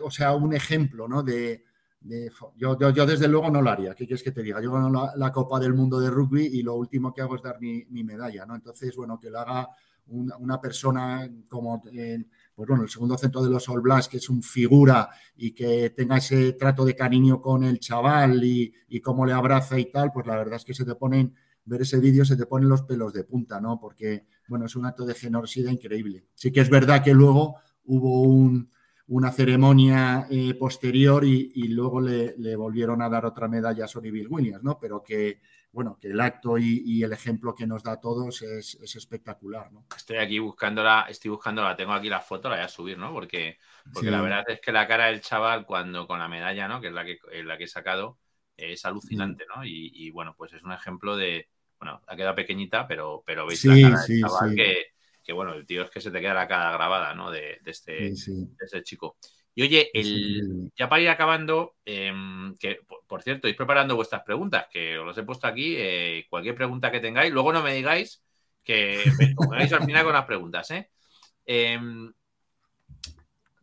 o 0.04 0.10
sea, 0.10 0.34
un 0.34 0.54
ejemplo, 0.56 1.08
¿no? 1.08 1.22
De, 1.22 1.64
yo, 2.56 2.78
yo, 2.78 3.06
desde 3.06 3.28
luego 3.28 3.50
no 3.50 3.62
lo 3.62 3.70
haría, 3.70 3.96
¿qué 3.96 4.06
quieres 4.06 4.24
que 4.24 4.32
te 4.32 4.44
diga? 4.44 4.62
Yo 4.62 4.72
gano 4.72 5.12
la, 5.16 5.32
Copa 5.32 5.60
del 5.60 5.74
Mundo 5.74 6.00
de 6.00 6.10
Rugby 6.10 6.46
y 6.46 6.62
lo 6.62 6.76
último 6.76 7.12
que 7.12 7.22
hago 7.22 7.36
es 7.36 7.42
dar 7.42 7.60
mi, 7.60 7.86
medalla, 8.04 8.46
¿no? 8.46 8.56
Entonces, 8.56 8.96
bueno, 8.96 9.20
que 9.20 9.32
lo 9.32 9.40
haga 9.40 9.68
una, 10.08 10.62
persona 10.62 11.28
como, 11.50 11.82
pues 11.82 12.68
bueno, 12.68 12.84
el 12.84 12.90
segundo 12.90 13.18
centro 13.18 13.44
de 13.44 13.50
los 13.50 13.68
All 13.70 13.82
Blacks, 13.82 14.08
que 14.08 14.18
es 14.18 14.30
un 14.30 14.44
figura 14.44 15.10
y 15.36 15.52
que 15.52 15.90
tenga 15.90 16.18
ese 16.18 16.54
trato 16.54 16.86
de 16.86 16.96
cariño 16.96 17.42
con 17.42 17.64
el 17.64 17.80
chaval 17.80 18.44
y, 18.44 19.02
cómo 19.02 19.26
le 19.26 19.34
abraza 19.34 19.80
y 19.80 19.92
tal, 19.92 20.12
pues 20.14 20.28
la 20.28 20.38
verdad 20.38 20.58
es 20.58 20.66
que 20.66 20.76
se 20.76 20.86
te 20.86 20.94
ponen, 20.94 21.34
ver 21.66 21.82
ese 21.82 22.00
vídeo 22.00 22.24
se 22.24 22.38
te 22.38 22.46
ponen 22.46 22.70
los 22.70 22.84
pelos 22.84 23.14
de 23.14 23.24
punta, 23.24 23.60
¿no? 23.60 23.80
Porque, 23.80 24.28
bueno, 24.48 24.68
es 24.68 24.76
un 24.76 24.86
acto 24.86 25.08
de 25.08 25.16
generosidad 25.16 25.72
increíble. 25.72 26.28
Sí 26.36 26.52
que 26.52 26.62
es 26.62 26.70
verdad 26.70 27.04
que 27.04 27.16
luego 27.16 27.56
hubo 27.86 28.22
una 29.08 29.32
ceremonia 29.32 30.26
eh, 30.32 30.56
posterior 30.56 31.24
y, 31.26 31.68
luego 31.68 32.02
le, 32.02 32.56
volvieron 32.56 33.02
a 33.02 33.10
dar 33.10 33.26
otra 33.26 33.48
medalla 33.48 33.86
a 33.86 33.88
Sonny 33.88 34.10
Bill 34.10 34.28
Williams, 34.30 34.64
¿no? 34.64 34.80
Pero 34.80 35.04
que, 35.04 35.42
bueno, 35.72 35.96
que 36.00 36.08
el 36.08 36.20
acto 36.20 36.58
y, 36.58 37.04
el 37.04 37.14
ejemplo 37.14 37.54
que 37.54 37.68
nos 37.68 37.84
da 37.84 37.94
a 37.94 38.00
todos 38.00 38.42
es, 38.42 38.96
espectacular, 38.96 39.72
¿no? 39.72 39.86
Estoy 39.96 40.18
aquí 40.18 40.40
buscándola, 40.40 41.06
estoy 41.08 41.30
buscándola, 41.30 41.76
tengo 41.76 41.94
aquí 41.94 42.10
la 42.10 42.22
foto, 42.22 42.50
la 42.50 42.56
voy 42.56 42.66
a 42.66 42.70
subir, 42.70 42.98
¿no? 42.98 43.14
Porque, 43.14 43.60
porque 43.94 44.10
la 44.10 44.22
verdad 44.22 44.44
es 44.48 44.60
que 44.60 44.72
la 44.72 44.88
cara 44.88 45.08
del 45.08 45.22
chaval 45.22 45.66
cuando 45.66 46.08
con 46.08 46.18
la 46.18 46.28
medalla, 46.28 46.68
¿no? 46.68 46.82
Que 46.82 46.88
es 46.88 46.94
la 46.94 47.06
que, 47.06 47.20
la 47.44 47.58
que 47.58 47.66
he 47.66 47.68
sacado, 47.68 48.18
es 48.58 48.86
alucinante, 48.86 49.46
¿no? 49.56 49.64
Y, 49.64 50.10
bueno, 50.10 50.34
pues 50.36 50.54
es 50.54 50.64
un 50.64 50.72
ejemplo 50.72 51.16
de, 51.16 51.48
bueno, 51.80 52.02
ha 52.08 52.16
quedado 52.16 52.36
pequeñita, 52.36 52.88
pero, 52.88 53.22
pero 53.24 53.46
veis 53.46 53.64
la 53.66 53.90
cara 53.90 54.02
del 54.08 54.22
chaval 54.22 54.56
que, 54.56 54.95
bueno, 55.34 55.54
el 55.54 55.66
tío 55.66 55.84
es 55.84 55.90
que 55.90 56.02
se 56.02 56.12
te 56.12 56.22
queda 56.22 56.34
la 56.34 56.48
cara 56.48 56.72
grabada, 56.72 57.14
¿no? 57.14 57.32
De, 57.32 57.60
este, 57.66 57.92
de 57.94 58.56
este 58.60 58.84
chico. 58.84 59.18
Y 59.58 59.64
oye, 59.64 59.90
el, 59.94 60.72
ya 60.76 60.90
para 60.90 61.02
ir 61.02 61.10
acabando, 61.10 61.76
em, 61.86 62.58
que 62.58 62.82
por, 63.08 63.24
cierto, 63.24 63.48
ir 63.48 63.56
preparando 63.56 63.96
vuestras 63.96 64.24
preguntas, 64.24 64.68
que 64.70 64.98
os 64.98 65.08
las 65.08 65.18
he 65.18 65.24
puesto 65.24 65.48
aquí. 65.48 65.76
Eh, 65.78 66.26
cualquier 66.30 66.56
pregunta 66.56 66.92
que 66.92 67.00
tengáis, 67.00 67.32
luego 67.32 67.54
no 67.54 67.64
me 67.64 67.74
digáis 67.74 68.22
que 68.64 69.02
me 69.18 69.34
al 69.74 69.86
final 69.86 70.04
con 70.04 70.14
las 70.14 70.26
preguntas. 70.26 70.70
¿eh? 70.72 70.90
Em, 71.46 72.12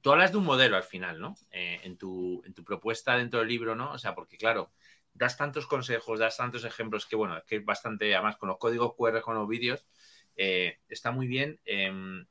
tú 0.00 0.12
hablas 0.12 0.32
de 0.32 0.38
un 0.38 0.44
modelo 0.44 0.76
al 0.76 0.84
final, 0.84 1.20
¿no? 1.20 1.36
Eh, 1.50 1.80
en, 1.84 1.98
tu, 1.98 2.42
en 2.46 2.54
tu 2.54 2.64
propuesta 2.64 3.18
dentro 3.18 3.40
del 3.40 3.48
libro, 3.48 3.76
¿no? 3.76 3.92
O 3.92 3.98
sea, 3.98 4.14
porque 4.14 4.38
claro, 4.38 4.72
das 5.12 5.36
tantos 5.36 5.66
consejos, 5.66 6.18
das 6.18 6.38
tantos 6.38 6.64
ejemplos 6.64 7.04
que, 7.04 7.16
bueno, 7.16 7.36
es 7.36 7.44
que 7.44 7.56
es 7.56 7.64
bastante, 7.66 8.14
además 8.14 8.36
con 8.36 8.48
los 8.48 8.58
códigos 8.58 8.94
QR, 8.96 9.20
con 9.20 9.34
los 9.34 9.46
vídeos, 9.46 9.84
está 10.36 11.10
muy 11.10 11.26
bien. 11.26 11.60
Em, 11.64 12.24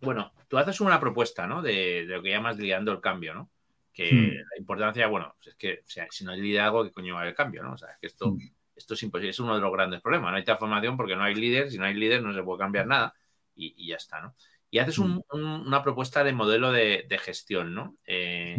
bueno, 0.00 0.32
tú 0.48 0.58
haces 0.58 0.80
una 0.80 1.00
propuesta, 1.00 1.46
¿no? 1.46 1.62
De, 1.62 2.04
lo 2.06 2.22
que 2.22 2.30
llamas 2.30 2.58
liderando 2.58 2.92
el 2.92 3.00
cambio, 3.00 3.34
¿no? 3.34 3.50
Que 3.92 4.12
hmm. 4.12 4.34
la 4.50 4.58
importancia, 4.58 5.06
bueno, 5.08 5.34
pues 5.36 5.48
es 5.48 5.56
que 5.56 5.82
si 6.10 6.24
no 6.24 6.32
hay 6.32 6.40
liderazgo, 6.40 6.84
¿qué 6.84 6.92
coño 6.92 7.14
va 7.14 7.26
el 7.26 7.34
cambio, 7.34 7.62
¿no? 7.62 7.72
O 7.72 7.78
sea, 7.78 7.90
es 7.90 7.98
que 7.98 8.06
esto, 8.06 8.30
hmm. 8.30 8.38
esto 8.76 8.94
es 8.94 9.02
imposible, 9.02 9.30
es 9.30 9.40
uno 9.40 9.54
de 9.54 9.60
los 9.60 9.72
grandes 9.72 10.00
problemas. 10.00 10.30
No 10.30 10.36
hay 10.36 10.44
transformación 10.44 10.96
porque 10.96 11.16
no 11.16 11.24
hay 11.24 11.34
líder, 11.34 11.70
si 11.70 11.78
no 11.78 11.84
hay 11.84 11.94
líder 11.94 12.22
no 12.22 12.32
se 12.32 12.42
puede 12.42 12.60
cambiar 12.60 12.86
nada 12.86 13.14
y, 13.54 13.88
ya 13.88 13.96
está, 13.96 14.20
¿no? 14.20 14.34
Y 14.70 14.78
haces 14.78 14.98
hmm. 14.98 15.22
una 15.30 15.82
propuesta 15.82 16.22
de 16.22 16.32
modelo 16.32 16.70
de, 16.70 17.20
gestión, 17.20 17.74
¿no? 17.74 17.96
Eh, 18.04 18.56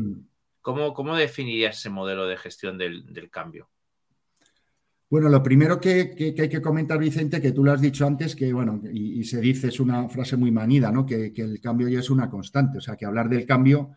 ¿cómo, 0.62 1.16
definirías 1.16 1.78
ese 1.78 1.90
modelo 1.90 2.28
de 2.28 2.36
gestión 2.36 2.78
del 2.78 3.30
cambio? 3.32 3.70
Bueno, 5.10 5.28
lo 5.28 5.42
primero 5.42 5.80
que, 5.80 6.36
hay 6.38 6.50
que 6.50 6.62
comentar, 6.62 7.00
Vicente, 7.00 7.42
que 7.42 7.52
tú 7.52 7.64
lo 7.64 7.72
has 7.72 7.82
dicho 7.82 8.06
antes, 8.06 8.36
que 8.36 8.54
bueno, 8.54 8.80
y, 8.94 9.24
se 9.24 9.42
dice, 9.42 9.70
es 9.70 9.80
una 9.80 10.08
frase 10.08 10.38
muy 10.38 10.52
manida, 10.52 10.92
¿no? 10.92 11.04
Que, 11.06 11.34
el 11.36 11.60
cambio 11.60 11.88
ya 11.90 12.00
es 12.00 12.12
una 12.12 12.30
constante. 12.30 12.78
O 12.78 12.82
sea, 12.82 12.96
que 12.96 13.06
hablar 13.06 13.28
del 13.28 13.46
cambio. 13.46 13.92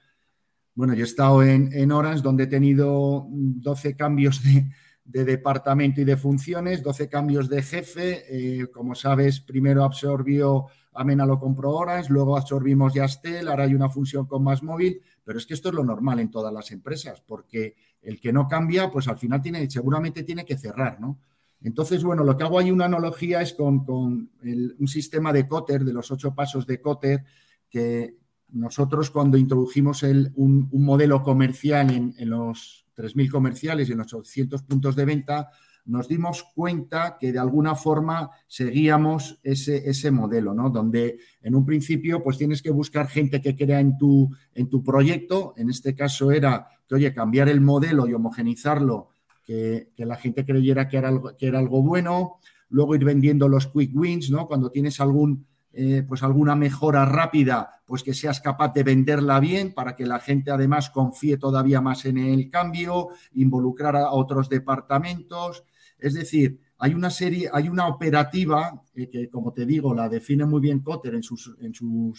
Bueno, 0.74 0.94
yo 0.94 1.02
he 1.02 1.06
estado 1.06 1.42
en, 1.42 1.92
Orange, 1.92 2.22
donde 2.22 2.44
he 2.44 2.46
tenido 2.46 3.26
12 3.28 3.94
cambios 3.94 4.40
de, 4.42 5.24
departamento 5.24 6.00
y 6.00 6.04
de 6.04 6.16
funciones, 6.16 6.82
12 6.82 7.08
cambios 7.08 7.50
de 7.50 7.62
jefe. 7.62 8.60
Eh, 8.62 8.66
como 8.72 8.94
sabes, 8.94 9.40
primero 9.40 9.84
absorbió 9.84 10.68
Amena 10.94 11.24
lo 11.24 11.38
compró 11.38 11.72
Orange, 11.72 12.12
luego 12.12 12.36
absorbimos 12.36 12.92
Yastel, 12.92 13.48
ahora 13.48 13.64
hay 13.64 13.74
una 13.74 13.88
función 13.88 14.26
con 14.26 14.44
más 14.44 14.62
móvil, 14.62 15.00
pero 15.24 15.38
es 15.38 15.46
que 15.46 15.54
esto 15.54 15.70
es 15.70 15.74
lo 15.74 15.84
normal 15.84 16.20
en 16.20 16.30
todas 16.30 16.52
las 16.52 16.70
empresas, 16.70 17.22
porque 17.26 17.76
el 18.02 18.20
que 18.20 18.32
no 18.32 18.48
cambia, 18.48 18.90
pues 18.90 19.08
al 19.08 19.16
final 19.16 19.40
tiene, 19.40 19.70
seguramente 19.70 20.24
tiene 20.24 20.44
que 20.44 20.58
cerrar, 20.58 21.00
¿no? 21.00 21.18
Entonces, 21.62 22.02
bueno, 22.02 22.24
lo 22.24 22.36
que 22.36 22.42
hago 22.42 22.58
ahí 22.58 22.70
una 22.70 22.86
analogía 22.86 23.40
es 23.40 23.54
con, 23.54 23.84
un 23.86 24.88
sistema 24.88 25.32
de 25.32 25.46
Cotter, 25.46 25.84
de 25.84 25.92
los 25.92 26.10
ocho 26.10 26.34
pasos 26.34 26.66
de 26.66 26.80
Cotter, 26.80 27.24
que 27.70 28.16
nosotros 28.48 29.10
cuando 29.10 29.36
introdujimos 29.36 30.02
un, 30.02 30.68
modelo 30.72 31.22
comercial 31.22 31.90
en, 31.90 32.14
en 32.18 32.30
los 32.30 32.86
3.000 32.96 33.30
comerciales 33.30 33.88
y 33.88 33.92
en 33.92 33.98
los 33.98 34.12
800 34.12 34.62
puntos 34.64 34.96
de 34.96 35.04
venta, 35.04 35.50
nos 35.84 36.08
dimos 36.08 36.44
cuenta 36.54 37.16
que 37.18 37.32
de 37.32 37.38
alguna 37.38 37.74
forma 37.74 38.30
seguíamos 38.46 39.38
ese, 39.42 39.88
ese 39.88 40.10
modelo, 40.10 40.54
¿no? 40.54 40.70
Donde 40.70 41.18
en 41.40 41.54
un 41.54 41.64
principio 41.64 42.22
pues 42.22 42.38
tienes 42.38 42.62
que 42.62 42.70
buscar 42.70 43.08
gente 43.08 43.40
que 43.40 43.56
crea 43.56 43.80
en 43.80 43.98
tu, 43.98 44.30
en 44.54 44.68
tu 44.68 44.84
proyecto, 44.84 45.54
en 45.56 45.70
este 45.70 45.94
caso 45.94 46.30
era 46.30 46.68
oye, 46.94 47.12
cambiar 47.12 47.48
el 47.48 47.60
modelo 47.60 48.06
y 48.06 48.14
homogenizarlo, 48.14 49.08
que, 49.44 49.88
la 49.96 50.16
gente 50.16 50.44
creyera 50.44 50.88
que 50.88 50.96
era, 50.96 51.08
algo, 51.08 51.36
que 51.36 51.46
era 51.46 51.58
algo 51.58 51.82
bueno, 51.82 52.38
luego 52.68 52.94
ir 52.94 53.04
vendiendo 53.04 53.48
los 53.48 53.66
quick 53.66 53.94
wins, 53.94 54.30
¿no? 54.30 54.46
Cuando 54.46 54.70
tienes 54.70 55.00
algún, 55.00 55.46
eh, 55.72 56.04
pues 56.06 56.22
alguna 56.22 56.56
mejora 56.56 57.04
rápida, 57.04 57.82
pues 57.86 58.02
que 58.02 58.14
seas 58.14 58.40
capaz 58.40 58.72
de 58.72 58.82
venderla 58.82 59.40
bien 59.40 59.74
para 59.74 59.94
que 59.94 60.06
la 60.06 60.20
gente 60.20 60.50
además 60.50 60.90
confíe 60.90 61.36
todavía 61.36 61.80
más 61.80 62.04
en 62.04 62.18
el 62.18 62.48
cambio, 62.48 63.08
involucrar 63.34 63.96
a 63.96 64.12
otros 64.12 64.48
departamentos. 64.48 65.64
Es 65.98 66.14
decir, 66.14 66.60
hay 66.84 66.94
una 66.94 67.10
serie, 67.10 67.48
hay 67.52 67.68
una 67.68 67.86
operativa 67.86 68.82
eh, 68.96 69.08
que, 69.08 69.30
como 69.30 69.52
te 69.52 69.64
digo, 69.64 69.94
la 69.94 70.08
define 70.08 70.44
muy 70.44 70.60
bien 70.60 70.80
Cotter 70.80 71.14
en 71.14 71.22
sus, 71.22 71.48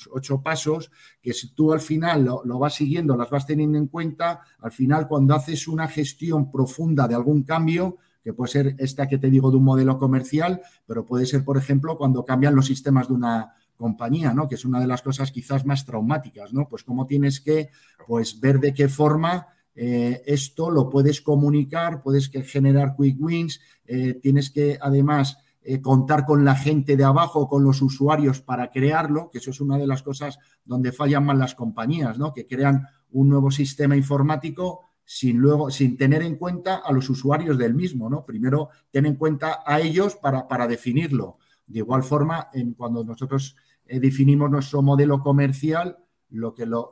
ocho 0.10 0.42
pasos, 0.42 0.90
que 1.22 1.34
si 1.34 1.54
tú 1.54 1.74
al 1.74 1.82
final 1.82 2.24
lo, 2.24 2.46
lo, 2.46 2.60
vas 2.60 2.76
siguiendo, 2.76 3.18
las 3.18 3.30
vas 3.30 3.46
teniendo 3.46 3.78
en 3.78 3.88
cuenta, 3.88 4.40
al 4.60 4.72
final 4.72 5.06
cuando 5.10 5.36
haces 5.36 5.68
una 5.68 5.90
gestión 5.90 6.50
profunda 6.50 7.10
de 7.10 7.16
algún 7.16 7.44
cambio, 7.44 7.98
que 8.24 8.32
puede 8.32 8.52
ser 8.54 8.76
esta 8.78 9.06
que 9.06 9.18
te 9.18 9.30
digo 9.30 9.52
de 9.52 9.58
un 9.58 9.66
modelo 9.66 9.98
comercial, 9.98 10.62
pero 10.88 11.06
puede 11.06 11.26
ser, 11.26 11.44
por 11.44 11.58
ejemplo, 11.58 11.98
cuando 11.98 12.24
cambian 12.24 12.56
los 12.56 12.68
sistemas 12.68 13.10
de 13.10 13.16
una 13.16 13.56
compañía, 13.76 14.34
¿no? 14.34 14.48
Que 14.48 14.56
es 14.56 14.64
una 14.64 14.80
de 14.80 14.88
las 14.88 15.02
cosas 15.02 15.30
quizás 15.32 15.66
más 15.66 15.86
traumáticas, 15.86 16.54
¿no? 16.54 16.70
Pues 16.70 16.86
cómo 16.86 17.06
tienes 17.06 17.42
que, 17.42 17.70
pues, 18.08 18.40
ver 18.40 18.62
de 18.62 18.74
qué 18.74 18.88
forma 18.88 19.48
eh, 19.76 20.22
esto 20.26 20.70
lo 20.70 20.90
puedes 20.90 21.22
comunicar, 21.22 22.02
puedes 22.02 22.30
generar 22.30 22.96
quick 22.96 23.18
wins, 23.20 23.60
eh, 23.86 24.14
tienes 24.16 24.52
que 24.52 24.78
además 24.80 25.38
eh, 25.64 25.82
contar 25.82 26.26
con 26.26 26.46
la 26.46 26.56
gente 26.56 26.96
de 26.96 27.04
abajo, 27.04 27.48
con 27.48 27.64
los 27.64 27.82
usuarios 27.82 28.42
para 28.42 28.70
crearlo, 28.70 29.30
que 29.32 29.40
eso 29.40 29.52
es 29.52 29.62
una 29.62 29.78
de 29.78 29.88
las 29.88 30.04
cosas 30.04 30.38
donde 30.64 30.92
fallan 30.92 31.26
más 31.26 31.38
las 31.38 31.56
compañías, 31.56 32.18
¿no? 32.20 32.34
que 32.34 32.46
crean 32.46 32.86
un 33.12 33.30
nuevo 33.30 33.50
sistema 33.50 33.96
informático 33.96 34.82
sin 35.06 35.38
luego, 35.38 35.70
sin 35.70 35.98
tener 35.98 36.22
en 36.22 36.38
cuenta 36.38 36.76
a 36.76 36.92
los 36.92 37.10
usuarios 37.10 37.58
del 37.58 37.74
mismo, 37.74 38.10
¿no? 38.10 38.24
Primero 38.24 38.70
ten 38.90 39.06
en 39.06 39.16
cuenta 39.16 39.60
a 39.66 39.82
ellos 39.82 40.16
para, 40.16 40.48
para 40.48 40.66
definirlo. 40.66 41.40
De 41.68 41.80
igual 41.80 42.04
forma, 42.04 42.48
en, 42.54 42.74
cuando 42.74 43.04
nosotros 43.04 43.58
definimos 43.86 44.50
nuestro 44.50 44.82
modelo 44.82 45.20
comercial, 45.20 45.98
lo 46.34 46.56
que 46.56 46.66
lo, 46.66 46.92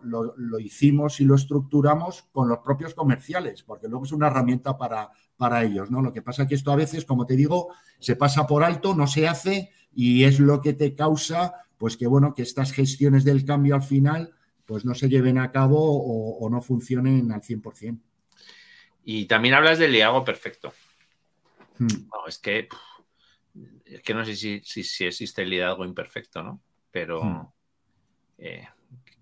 hicimos 0.59 1.19
y 1.19 1.25
lo 1.25 1.33
estructuramos 1.33 2.23
con 2.31 2.47
los 2.47 2.59
propios 2.59 2.93
comerciales, 2.93 3.63
porque 3.63 3.87
luego 3.87 4.05
es 4.05 4.11
una 4.11 4.27
herramienta 4.27 4.77
para, 4.77 5.09
para 5.35 5.63
ellos, 5.63 5.89
¿no? 5.89 6.03
Lo 6.03 6.13
que 6.13 6.21
pasa 6.21 6.43
es 6.43 6.49
que 6.49 6.55
esto 6.55 6.71
a 6.71 6.75
veces, 6.75 7.05
como 7.05 7.25
te 7.25 7.35
digo, 7.35 7.73
se 7.99 8.15
pasa 8.15 8.45
por 8.45 8.63
alto, 8.63 8.93
no 8.93 9.07
se 9.07 9.27
hace 9.27 9.71
y 9.95 10.25
es 10.25 10.39
lo 10.39 10.61
que 10.61 10.73
te 10.73 10.93
causa, 10.93 11.55
pues 11.79 11.97
que 11.97 12.05
bueno, 12.05 12.35
que 12.35 12.43
estas 12.43 12.71
gestiones 12.71 13.23
del 13.23 13.43
cambio 13.43 13.73
al 13.73 13.81
final, 13.81 14.31
pues 14.67 14.85
no 14.85 14.93
se 14.93 15.09
lleven 15.09 15.39
a 15.39 15.49
cabo 15.49 15.79
o, 15.79 16.47
no 16.47 16.61
funcionen 16.61 17.31
al 17.31 17.41
100%. 17.41 17.99
Y 19.05 19.25
también 19.25 19.55
hablas 19.55 19.79
del 19.79 19.91
liderazgo 19.91 20.23
perfecto. 20.23 20.71
Hmm. 21.79 21.87
es 22.27 22.37
que 22.37 22.69
es 23.85 24.01
que 24.03 24.13
no 24.13 24.23
sé 24.23 24.35
si, 24.35 24.61
si, 24.61 25.03
existe 25.03 25.41
el 25.41 25.49
liderazgo 25.49 25.83
imperfecto, 25.83 26.43
¿no? 26.43 26.61
Pero 26.91 27.23
hmm. 27.23 27.47
eh, 28.37 28.67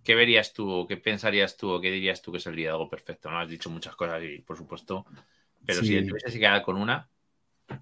¿qué 0.10 0.16
verías 0.16 0.54
tú 0.54 0.68
o 0.68 0.88
qué 0.88 0.98
pensarías 0.98 1.56
tú 1.56 1.70
o 1.70 1.80
qué 1.80 1.92
dirías 1.92 2.20
tú 2.20 2.32
que 2.32 2.40
es 2.40 2.48
el 2.48 2.56
liderazgo 2.56 2.90
perfecto? 2.90 3.30
¿no? 3.30 3.38
Has 3.38 3.48
dicho 3.48 3.70
muchas 3.70 3.96
cosas 3.96 4.24
y 4.24 4.42
por 4.42 4.58
supuesto, 4.58 5.06
pero 5.64 5.82
si 5.82 6.04
tuvieses 6.04 6.34
que 6.34 6.40
quedar 6.40 6.64
con 6.64 6.78
una. 6.78 7.08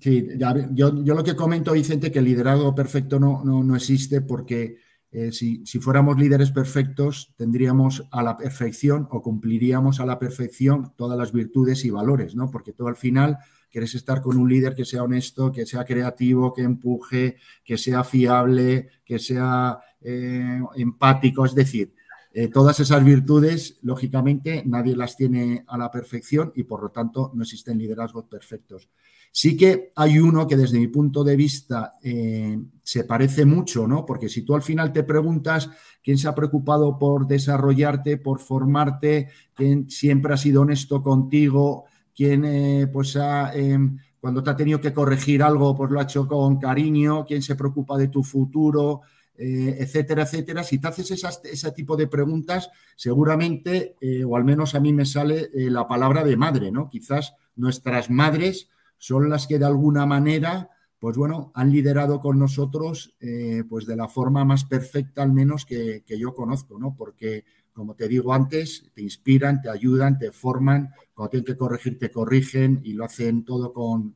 Sí, 0.02 0.28
yo, 0.74 0.92
lo 0.92 1.24
que 1.24 1.38
comento, 1.38 1.72
Vicente, 1.72 2.12
que 2.12 2.20
el 2.20 2.26
liderazgo 2.26 2.76
perfecto 2.76 3.18
no, 3.18 3.46
no, 3.46 3.76
existe 3.78 4.20
porque 4.20 4.76
eh, 5.10 5.32
si, 5.32 5.64
fuéramos 5.80 6.20
líderes 6.20 6.52
perfectos, 6.52 7.34
tendríamos 7.38 8.04
a 8.12 8.22
la 8.22 8.36
perfección 8.36 9.08
o 9.10 9.22
cumpliríamos 9.22 10.02
a 10.02 10.06
la 10.06 10.20
perfección 10.20 10.92
todas 10.98 11.18
las 11.18 11.32
virtudes 11.32 11.86
y 11.86 11.92
valores, 11.92 12.36
¿no? 12.36 12.52
Porque 12.52 12.74
tú 12.74 12.90
al 12.90 12.98
final 12.98 13.38
quieres 13.72 13.96
estar 13.96 14.22
con 14.22 14.36
un 14.36 14.50
líder 14.50 14.76
que 14.76 14.84
sea 14.84 15.04
honesto, 15.04 15.50
que 15.54 15.66
sea 15.66 15.86
creativo, 15.86 16.54
que 16.54 16.64
empuje, 16.64 17.38
que 17.64 17.78
sea 17.78 18.04
fiable, 18.04 18.90
que 19.06 19.18
sea 19.18 19.80
eh, 20.02 20.60
empático, 20.76 21.46
es 21.46 21.56
decir, 21.56 21.94
eh, 22.40 22.50
todas 22.50 22.80
esas 22.80 23.04
virtudes, 23.04 23.80
lógicamente, 23.82 24.62
nadie 24.64 24.96
las 24.96 25.18
tiene 25.18 25.64
a 25.66 25.76
la 25.76 25.90
perfección 25.90 26.52
y 26.54 26.66
por 26.66 26.84
lo 26.84 26.90
tanto 26.90 27.32
no 27.34 27.42
existen 27.42 27.80
liderazgos 27.80 28.26
perfectos. 28.26 28.90
Sí 29.32 29.58
que 29.58 29.90
hay 29.96 30.20
uno 30.20 30.48
que 30.48 30.56
desde 30.56 30.78
mi 30.78 30.88
punto 30.88 31.24
de 31.24 31.36
vista 31.36 31.94
eh, 32.04 32.60
se 32.84 33.06
parece 33.06 33.44
mucho, 33.44 33.88
¿no? 33.88 34.06
Porque 34.06 34.30
si 34.30 34.44
tú 34.44 34.54
al 34.54 34.62
final 34.62 34.94
te 34.94 35.02
preguntas 35.02 35.68
quién 36.04 36.20
se 36.20 36.28
ha 36.28 36.36
preocupado 36.36 37.00
por 37.00 37.26
desarrollarte, 37.26 38.18
por 38.18 38.38
formarte, 38.38 39.30
quién 39.56 39.90
siempre 39.90 40.36
ha 40.36 40.38
sido 40.38 40.62
honesto 40.62 41.02
contigo, 41.02 41.86
quién 42.16 42.46
eh, 42.46 42.86
pues 42.86 43.16
ha, 43.16 43.52
em, 43.56 43.98
cuando 44.20 44.44
te 44.44 44.52
ha 44.52 44.56
tenido 44.56 44.80
que 44.80 44.94
corregir 44.94 45.42
algo, 45.42 45.76
pues 45.76 45.90
lo 45.90 46.00
ha 46.00 46.04
hecho 46.04 46.28
con 46.28 46.60
cariño, 46.60 47.26
quién 47.26 47.42
se 47.42 47.56
preocupa 47.56 47.98
de 47.98 48.10
tu 48.10 48.24
futuro, 48.24 49.02
eh, 49.38 49.78
etcétera, 49.80 50.24
etcétera. 50.24 50.64
Si 50.64 50.80
te 50.80 50.88
haces 50.88 51.12
ese 51.44 51.72
tipo 51.72 51.96
de 51.96 52.08
preguntas, 52.08 52.70
seguramente, 52.96 53.96
o 54.26 54.36
al 54.36 54.44
menos 54.44 54.76
a 54.76 54.80
mí 54.80 54.94
me 54.94 55.06
sale 55.06 55.50
la 55.54 55.88
palabra 55.88 56.24
de 56.24 56.36
madre, 56.36 56.72
¿no? 56.72 56.90
Quizás 56.90 57.36
nuestras 57.56 58.10
madres 58.10 58.70
son 58.98 59.30
las 59.30 59.48
que 59.48 59.60
de 59.60 59.66
alguna 59.66 60.06
manera, 60.06 60.70
pues 61.00 61.18
bueno, 61.18 61.52
han 61.54 61.72
liderado 61.72 62.20
con 62.20 62.40
nosotros, 62.40 63.16
eh, 63.20 63.64
pues 63.68 63.86
de 63.86 63.96
la 63.96 64.08
forma 64.08 64.46
más 64.46 64.64
perfecta 64.66 65.24
al 65.24 65.34
menos 65.34 65.66
que, 65.66 66.04
yo 66.08 66.34
conozco, 66.34 66.80
¿no? 66.80 66.96
Porque, 66.96 67.46
como 67.74 67.96
te 67.96 68.08
digo 68.08 68.34
antes, 68.34 68.90
te 68.94 69.02
inspiran, 69.02 69.62
te 69.62 69.70
ayudan, 69.70 70.18
te 70.18 70.32
forman, 70.32 70.90
cuando 71.14 71.32
tienen 71.32 71.46
que 71.46 71.58
corregir, 71.58 72.00
te 72.00 72.10
corrigen 72.10 72.82
y 72.84 72.94
lo 72.94 73.06
hacen 73.06 73.44
todo 73.44 73.74
con, 73.74 74.16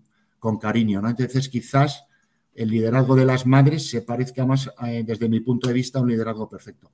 cariño, 0.60 1.02
¿no? 1.02 1.10
Entonces, 1.10 1.50
quizás 1.50 2.06
el 2.56 2.70
liderazgo 2.70 3.16
de 3.16 3.26
las 3.26 3.46
madres 3.46 3.90
se 3.90 4.02
parezca 4.02 4.46
más, 4.46 4.72
eh, 4.86 5.04
desde 5.06 5.30
mi 5.30 5.40
punto 5.40 5.68
de 5.68 5.74
vista, 5.74 6.00
a 6.00 6.02
un 6.02 6.10
liderazgo 6.10 6.50
perfecto. 6.50 6.90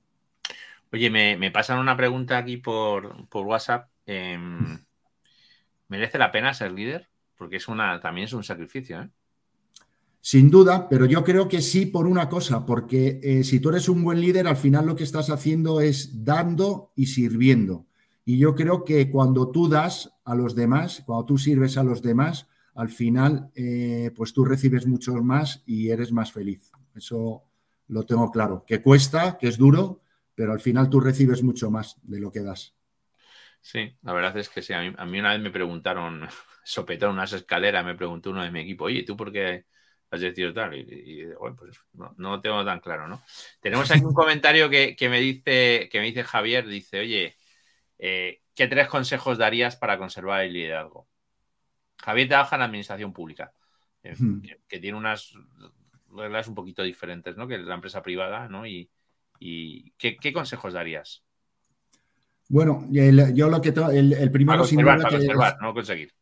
Oye, 0.92 1.10
me, 1.10 1.50
pasan 1.50 1.78
una 1.78 1.96
pregunta 1.96 2.38
aquí 2.38 2.56
por, 2.56 3.26
WhatsApp. 3.32 3.90
Em, 4.06 4.78
¿Merece 5.88 6.18
la 6.18 6.30
pena 6.30 6.54
ser 6.54 6.72
líder? 6.72 7.08
porque 7.38 7.56
es 7.56 7.68
una, 7.68 8.00
también 8.00 8.26
es 8.26 8.32
un 8.32 8.44
sacrificio. 8.44 9.00
¿eh? 9.00 9.08
Sin 10.20 10.50
duda, 10.50 10.88
pero 10.88 11.06
yo 11.06 11.24
creo 11.24 11.48
que 11.48 11.62
sí 11.62 11.86
por 11.86 12.06
una 12.06 12.28
cosa, 12.28 12.66
porque 12.66 13.20
eh, 13.22 13.44
si 13.44 13.60
tú 13.60 13.70
eres 13.70 13.88
un 13.88 14.02
buen 14.02 14.20
líder, 14.20 14.48
al 14.48 14.56
final 14.56 14.84
lo 14.84 14.96
que 14.96 15.04
estás 15.04 15.30
haciendo 15.30 15.80
es 15.80 16.24
dando 16.24 16.90
y 16.96 17.06
sirviendo. 17.06 17.86
Y 18.24 18.36
yo 18.36 18.54
creo 18.54 18.84
que 18.84 19.08
cuando 19.08 19.50
tú 19.50 19.68
das 19.68 20.12
a 20.24 20.34
los 20.34 20.54
demás, 20.54 21.02
cuando 21.06 21.24
tú 21.24 21.38
sirves 21.38 21.78
a 21.78 21.84
los 21.84 22.02
demás, 22.02 22.48
al 22.78 22.90
final, 22.90 23.50
eh, 23.56 24.12
pues 24.14 24.32
tú 24.32 24.44
recibes 24.44 24.86
mucho 24.86 25.12
más 25.14 25.64
y 25.66 25.90
eres 25.90 26.12
más 26.12 26.30
feliz. 26.30 26.70
Eso 26.94 27.42
lo 27.88 28.04
tengo 28.04 28.30
claro. 28.30 28.64
Que 28.64 28.80
cuesta, 28.80 29.36
que 29.36 29.48
es 29.48 29.58
duro, 29.58 29.98
pero 30.32 30.52
al 30.52 30.60
final 30.60 30.88
tú 30.88 31.00
recibes 31.00 31.42
mucho 31.42 31.72
más 31.72 31.96
de 32.04 32.20
lo 32.20 32.30
que 32.30 32.40
das. 32.40 32.76
Sí, 33.60 33.92
la 34.02 34.12
verdad 34.12 34.36
es 34.36 34.48
que 34.48 34.62
sí. 34.62 34.74
A 34.74 34.82
mí, 34.82 34.94
a 34.96 35.04
mí 35.06 35.18
una 35.18 35.32
vez 35.32 35.40
me 35.40 35.50
preguntaron 35.50 36.28
sopetó 36.62 37.10
unas 37.10 37.32
escaleras, 37.32 37.84
me 37.84 37.96
preguntó 37.96 38.30
uno 38.30 38.44
de 38.44 38.52
mi 38.52 38.60
equipo, 38.60 38.84
oye, 38.84 39.02
¿tú 39.02 39.16
por 39.16 39.32
qué 39.32 39.64
has 40.12 40.20
decidido 40.20 40.54
tal? 40.54 40.76
Y, 40.76 41.24
bueno, 41.34 41.56
pues 41.56 41.76
no, 41.94 42.14
lo 42.16 42.40
tengo 42.40 42.64
tan 42.64 42.78
claro, 42.78 43.08
¿no? 43.08 43.20
Tenemos 43.60 43.90
aquí 43.90 44.04
un 44.04 44.14
comentario 44.14 44.70
que, 44.70 44.96
me 45.10 45.18
dice, 45.18 45.88
que 45.90 45.98
me 45.98 46.06
dice 46.06 46.22
Javier, 46.22 46.64
dice, 46.64 47.00
oye, 47.00 47.36
eh, 47.98 48.40
¿qué 48.54 48.68
tres 48.68 48.86
consejos 48.86 49.36
darías 49.36 49.74
para 49.74 49.98
conservar 49.98 50.42
el 50.42 50.52
liderazgo? 50.52 51.08
Javier 52.02 52.28
trabaja 52.28 52.56
en 52.56 52.62
administración 52.62 53.12
pública, 53.12 53.52
eh, 54.02 54.14
que, 54.68 54.78
tiene 54.78 54.96
unas 54.96 55.34
reglas 56.16 56.48
un 56.48 56.54
poquito 56.54 56.82
diferentes, 56.82 57.36
¿no? 57.36 57.46
Que 57.46 57.58
la 57.58 57.74
empresa 57.74 58.02
privada, 58.02 58.48
¿no? 58.48 58.66
Y, 58.66 58.90
¿qué, 59.98 60.32
consejos 60.32 60.72
darías? 60.72 61.22
Bueno, 62.48 62.86
yo 62.90 63.48
lo 63.48 63.60
que 63.60 63.74
el, 63.92 64.12
el 64.12 64.30
primero 64.30 64.64
para 64.64 65.10
conservar, 65.10 65.58
no 65.60 65.74
conseguir. 65.74 66.12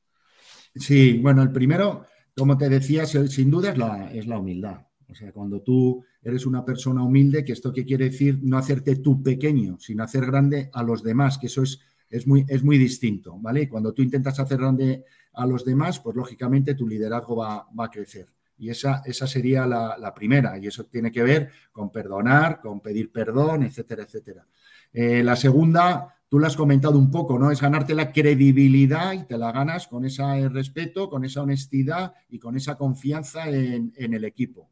Sí, 0.74 1.18
bueno, 1.18 1.42
el 1.42 1.52
primero, 1.52 2.06
como 2.36 2.58
te 2.58 2.68
decía, 2.68 3.06
sin 3.06 3.50
duda 3.50 3.70
es 3.70 3.78
la, 3.78 4.10
es 4.12 4.26
la 4.26 4.38
humildad. 4.38 4.86
O 5.08 5.14
sea, 5.14 5.32
cuando 5.32 5.62
tú 5.62 6.04
eres 6.22 6.46
una 6.46 6.64
persona 6.64 7.02
humilde, 7.02 7.44
que 7.44 7.52
esto 7.52 7.72
qué 7.72 7.84
quiere 7.84 8.06
decir 8.06 8.40
no 8.42 8.58
hacerte 8.58 8.96
tú 8.96 9.22
pequeño, 9.22 9.78
sino 9.78 10.02
hacer 10.02 10.26
grande 10.26 10.68
a 10.72 10.82
los 10.82 11.02
demás, 11.02 11.38
que 11.38 11.46
eso 11.46 11.62
es, 11.62 11.80
es, 12.10 12.26
muy, 12.26 12.44
es 12.48 12.62
muy 12.62 12.78
distinto, 12.78 13.36
¿vale? 13.38 13.62
Y 13.62 13.66
cuando 13.66 13.92
tú 13.92 14.02
intentas 14.02 14.38
hacer 14.38 14.58
grande 14.58 15.04
a 15.34 15.46
los 15.46 15.64
demás, 15.64 16.00
pues 16.00 16.16
lógicamente 16.16 16.74
tu 16.74 16.86
liderazgo 16.86 17.36
va, 17.36 17.66
a 17.76 17.90
crecer. 17.90 18.26
Y 18.58 18.70
esa, 18.70 19.02
esa 19.04 19.26
sería 19.26 19.66
la, 19.66 20.14
primera, 20.14 20.58
y 20.58 20.66
eso 20.66 20.84
tiene 20.84 21.12
que 21.12 21.22
ver 21.22 21.50
con 21.72 21.90
perdonar, 21.90 22.60
con 22.60 22.80
pedir 22.80 23.12
perdón, 23.12 23.64
etcétera, 23.64 24.04
etcétera. 24.04 24.44
Eh, 24.92 25.22
la 25.22 25.36
segunda, 25.36 26.16
tú 26.28 26.38
lo 26.38 26.46
has 26.46 26.56
comentado 26.56 26.98
un 26.98 27.10
poco, 27.10 27.38
¿no? 27.38 27.50
Es 27.50 27.60
ganarte 27.60 27.94
la 27.94 28.12
credibilidad 28.12 29.12
y 29.12 29.24
te 29.24 29.36
la 29.36 29.52
ganas 29.52 29.86
con 29.88 30.06
ese 30.06 30.48
respeto, 30.48 31.10
con 31.10 31.24
esa 31.24 31.42
honestidad 31.42 32.14
y 32.30 32.38
con 32.38 32.56
esa 32.56 32.76
confianza 32.76 33.48
en, 33.50 33.92
el 33.96 34.24
equipo. 34.24 34.70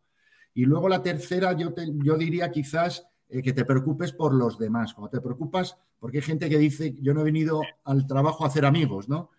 Y 0.54 0.64
luego 0.64 0.88
la 0.88 1.02
tercera, 1.02 1.52
yo, 1.52 1.74
yo 2.02 2.16
diría 2.16 2.50
quizás 2.50 3.06
eh, 3.28 3.42
que 3.42 3.52
te 3.52 3.64
preocupes 3.64 4.12
por 4.12 4.34
los 4.34 4.58
demás. 4.58 4.94
Cuando 4.94 5.10
te 5.10 5.20
preocupas, 5.20 5.76
porque 5.98 6.18
hay 6.18 6.22
gente 6.22 6.48
que 6.48 6.58
dice, 6.58 6.96
yo 7.00 7.14
no 7.14 7.20
he 7.20 7.24
venido 7.24 7.62
al 7.84 8.06
trabajo 8.06 8.44
a 8.44 8.48
hacer 8.48 8.64
amigos, 8.64 9.08
¿no? 9.08 9.30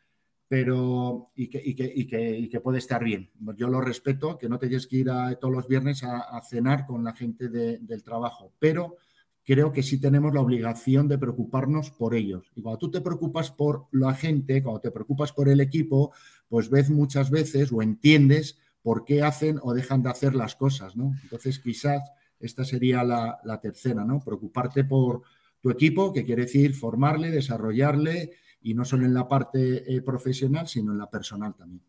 Pero, 0.47 1.27
y 1.35 1.47
que, 1.47 1.61
y 1.63 2.49
que, 2.49 2.59
puede 2.59 2.77
estar 2.77 3.03
bien. 3.03 3.29
Yo 3.57 3.67
lo 3.67 3.81
respeto, 3.81 4.37
que 4.37 4.47
no 4.47 4.59
te 4.59 4.69
que 4.69 4.95
ir 4.95 5.09
todos 5.39 5.53
los 5.53 5.67
viernes 5.67 6.03
a, 6.03 6.39
cenar 6.41 6.85
con 6.85 7.03
la 7.03 7.13
gente 7.13 7.49
del 7.49 8.03
trabajo, 8.03 8.51
pero 8.59 8.97
creo 9.43 9.71
que 9.71 9.81
sí 9.81 9.99
tenemos 9.99 10.33
la 10.33 10.41
obligación 10.41 11.07
de 11.07 11.17
preocuparnos 11.17 11.89
por 11.89 12.13
ellos. 12.13 12.51
Y 12.55 12.61
cuando 12.61 12.77
tú 12.77 12.91
te 12.91 13.01
preocupas 13.01 13.49
por 13.49 13.87
la 13.91 14.13
gente, 14.13 14.61
cuando 14.61 14.81
te 14.81 14.91
preocupas 14.91 15.31
por 15.31 15.49
el 15.49 15.61
equipo, 15.61 16.13
pues 16.47 16.69
ves 16.69 16.91
muchas 16.91 17.31
veces 17.31 17.71
o 17.71 17.81
entiendes 17.81 18.59
por 18.83 19.03
qué 19.03 19.23
hacen 19.23 19.59
o 19.63 19.73
dejan 19.73 20.03
de 20.03 20.09
hacer 20.09 20.35
las 20.35 20.55
cosas, 20.55 20.95
¿no? 20.95 21.15
Entonces, 21.23 21.57
quizás 21.59 22.01
esta 22.39 22.63
sería 22.63 23.03
la, 23.03 23.59
tercera, 23.61 24.03
¿no? 24.03 24.23
Preocuparte 24.23 24.83
por 24.83 25.23
tu 25.61 25.69
equipo, 25.69 26.13
que 26.13 26.23
quiere 26.23 26.43
decir 26.43 26.73
formarle, 26.73 27.31
desarrollarle, 27.31 28.31
y 28.61 28.73
no 28.73 28.85
solo 28.85 29.05
en 29.05 29.13
la 29.13 29.27
parte 29.27 29.83
eh, 29.93 30.01
profesional, 30.01 30.67
sino 30.67 30.91
en 30.91 30.97
la 30.97 31.09
personal 31.09 31.55
también. 31.55 31.81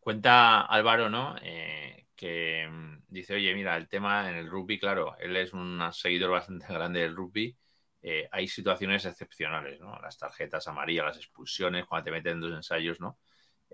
Cuenta 0.00 0.62
Álvaro, 0.62 1.08
¿no? 1.08 1.36
Eh, 1.42 2.06
que 2.16 2.68
mm, 2.68 3.04
dice, 3.08 3.34
oye, 3.34 3.54
mira, 3.54 3.76
el 3.76 3.88
tema 3.88 4.28
en 4.28 4.36
el 4.36 4.50
rugby, 4.50 4.78
claro, 4.78 5.16
él 5.18 5.36
es 5.36 5.52
un 5.52 5.80
seguidor 5.92 6.32
bastante 6.32 6.66
grande 6.72 7.00
del 7.00 7.16
rugby. 7.16 7.56
Eh, 8.02 8.28
hay 8.32 8.48
situaciones 8.48 9.04
excepcionales, 9.04 9.80
¿no? 9.80 9.96
Las 10.00 10.18
tarjetas 10.18 10.66
amarillas, 10.66 11.06
las 11.06 11.16
expulsiones, 11.18 11.86
cuando 11.86 12.06
te 12.06 12.10
meten 12.10 12.32
en 12.32 12.40
dos 12.40 12.52
ensayos, 12.52 13.00
¿no? 13.00 13.18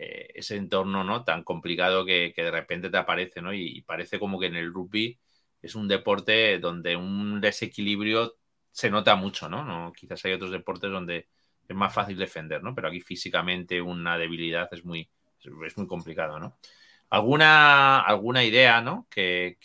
Ese 0.00 0.54
entorno, 0.54 1.02
¿no? 1.02 1.24
Tan 1.24 1.42
complicado 1.42 2.04
que, 2.04 2.32
de 2.36 2.50
repente 2.52 2.88
te 2.88 2.96
aparece, 2.98 3.42
¿no? 3.42 3.52
Y, 3.52 3.82
parece 3.82 4.20
como 4.20 4.38
que 4.38 4.46
en 4.46 4.54
el 4.54 4.72
rugby 4.72 5.18
es 5.62 5.74
un 5.74 5.88
deporte 5.88 6.58
donde 6.58 6.96
un 6.96 7.40
desequilibrio 7.40 8.34
se 8.70 8.90
nota 8.90 9.16
mucho, 9.16 9.48
¿no? 9.48 9.64
¿no? 9.64 9.92
Quizás 9.92 10.24
hay 10.24 10.32
otros 10.32 10.50
deportes 10.50 10.90
donde 10.90 11.28
es 11.68 11.76
más 11.76 11.92
fácil 11.92 12.16
defender, 12.16 12.62
¿no? 12.62 12.74
Pero 12.74 12.88
aquí 12.88 13.00
físicamente 13.00 13.80
una 13.80 14.16
debilidad 14.16 14.68
es 14.72 14.84
muy, 14.84 15.08
es 15.66 15.76
muy 15.76 15.86
complicado, 15.86 16.38
¿no? 16.38 16.58
¿Alguna, 17.10 18.00
alguna 18.00 18.44
idea, 18.44 18.80
¿no? 18.82 19.06
Que, 19.10 19.56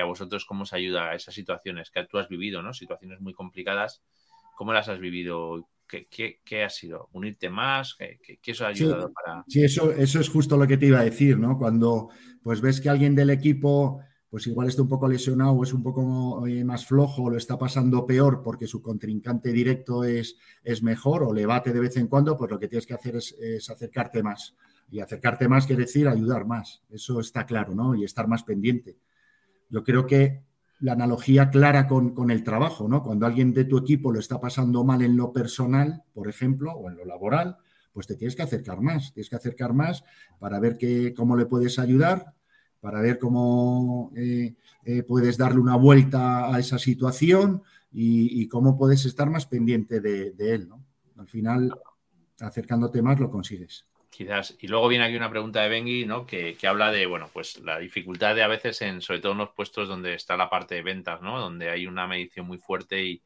a 0.00 0.04
vosotros 0.04 0.44
cómo 0.46 0.62
os 0.62 0.72
ayuda 0.72 1.10
a 1.10 1.14
esas 1.14 1.34
situaciones 1.34 1.90
que 1.90 2.04
tú 2.04 2.18
has 2.18 2.28
vivido, 2.28 2.62
¿no? 2.62 2.72
Situaciones 2.72 3.20
muy 3.20 3.34
complicadas, 3.34 4.02
¿cómo 4.54 4.72
las 4.72 4.88
has 4.88 4.98
vivido? 4.98 5.68
¿Qué, 5.86 6.40
qué, 6.44 6.64
ha 6.64 6.70
sido? 6.70 7.08
¿Unirte 7.12 7.48
más? 7.48 7.94
¿Qué, 7.94 8.18
qué 8.42 8.52
os 8.52 8.60
ha 8.62 8.68
ayudado 8.68 9.08
sí, 9.08 9.14
para...? 9.14 9.44
Sí, 9.46 9.64
eso, 9.64 9.92
eso 9.92 10.20
es 10.20 10.28
justo 10.28 10.56
lo 10.56 10.66
que 10.66 10.76
te 10.76 10.86
iba 10.86 10.98
a 10.98 11.04
decir, 11.04 11.38
¿no? 11.38 11.56
Cuando 11.56 12.08
pues 12.42 12.60
ves 12.60 12.80
que 12.80 12.88
alguien 12.88 13.14
del 13.14 13.30
equipo 13.30 14.00
pues 14.36 14.48
igual 14.48 14.68
está 14.68 14.82
un 14.82 14.88
poco 14.88 15.08
lesionado 15.08 15.62
es 15.64 15.72
un 15.72 15.82
poco 15.82 16.46
eh, 16.46 16.62
más 16.62 16.84
flojo 16.84 17.30
lo 17.30 17.38
está 17.38 17.56
pasando 17.56 18.04
peor 18.04 18.42
porque 18.42 18.66
su 18.66 18.82
contrincante 18.82 19.50
directo 19.50 20.04
es, 20.04 20.36
es 20.62 20.82
mejor 20.82 21.22
o 21.22 21.32
le 21.32 21.46
bate 21.46 21.72
de 21.72 21.80
vez 21.80 21.96
en 21.96 22.06
cuando, 22.06 22.36
pues 22.36 22.50
lo 22.50 22.58
que 22.58 22.68
tienes 22.68 22.84
que 22.84 22.92
hacer 22.92 23.16
es, 23.16 23.70
acercarte 23.70 24.22
más. 24.22 24.54
Y 24.90 25.00
acercarte 25.00 25.48
más 25.48 25.64
quiere 25.64 25.84
decir 25.84 26.06
ayudar 26.06 26.44
más. 26.44 26.82
Eso 26.90 27.18
está 27.18 27.46
claro, 27.46 27.74
¿no? 27.74 27.94
Y 27.94 28.04
estar 28.04 28.28
más 28.28 28.42
pendiente. 28.42 28.98
Yo 29.70 29.82
creo 29.82 30.04
que 30.04 30.42
la 30.80 30.92
analogía 30.92 31.48
clara 31.48 31.88
con, 31.88 32.30
el 32.30 32.44
trabajo, 32.44 32.88
¿no? 32.90 33.02
Cuando 33.02 33.24
alguien 33.24 33.54
de 33.54 33.64
tu 33.64 33.78
equipo 33.78 34.12
lo 34.12 34.20
está 34.20 34.38
pasando 34.38 34.84
mal 34.84 35.00
en 35.00 35.16
lo 35.16 35.32
personal, 35.32 36.02
por 36.12 36.28
ejemplo, 36.28 36.72
o 36.72 36.90
en 36.90 36.98
lo 36.98 37.06
laboral, 37.06 37.56
pues 37.94 38.06
te 38.06 38.16
tienes 38.16 38.36
que 38.36 38.42
acercar 38.42 38.82
más. 38.82 39.14
Tienes 39.14 39.30
que 39.30 39.36
acercar 39.36 39.72
más 39.72 40.04
para 40.38 40.60
ver 40.60 40.76
cómo 41.16 41.38
le 41.38 41.46
puedes 41.46 41.78
ayudar 41.78 42.34
para 42.80 43.00
ver 43.00 43.18
cómo 43.18 44.10
eh, 44.16 44.54
eh, 44.84 45.02
puedes 45.02 45.36
darle 45.36 45.60
una 45.60 45.76
vuelta 45.76 46.54
a 46.54 46.58
esa 46.58 46.78
situación 46.78 47.62
y, 47.92 48.46
cómo 48.48 48.76
puedes 48.76 49.06
estar 49.06 49.30
más 49.30 49.46
pendiente 49.46 50.00
de, 50.00 50.34
él. 50.38 50.68
¿no? 50.68 50.84
Al 51.16 51.28
final, 51.28 51.72
acercándote 52.40 53.00
más, 53.00 53.18
lo 53.18 53.30
consigues. 53.30 53.84
Quizás. 54.10 54.56
Y 54.60 54.68
luego 54.68 54.88
viene 54.88 55.04
aquí 55.04 55.16
una 55.16 55.30
pregunta 55.30 55.62
de 55.62 55.68
Bengi, 55.68 56.06
¿no? 56.06 56.26
Que, 56.26 56.56
habla 56.66 56.90
de, 56.90 57.06
bueno, 57.06 57.28
pues 57.32 57.58
la 57.58 57.78
dificultad 57.78 58.34
de 58.34 58.42
a 58.42 58.48
veces 58.48 58.80
en, 58.82 59.02
sobre 59.02 59.20
todo 59.20 59.32
en 59.32 59.38
los 59.38 59.50
puestos 59.50 59.88
donde 59.88 60.14
está 60.14 60.36
la 60.36 60.48
parte 60.48 60.74
de 60.74 60.82
ventas, 60.82 61.20
¿no? 61.20 61.38
Donde 61.38 61.68
hay 61.68 61.86
una 61.86 62.06
medición 62.06 62.46
muy 62.46 62.58
fuerte 62.58 63.04
y, 63.04 63.22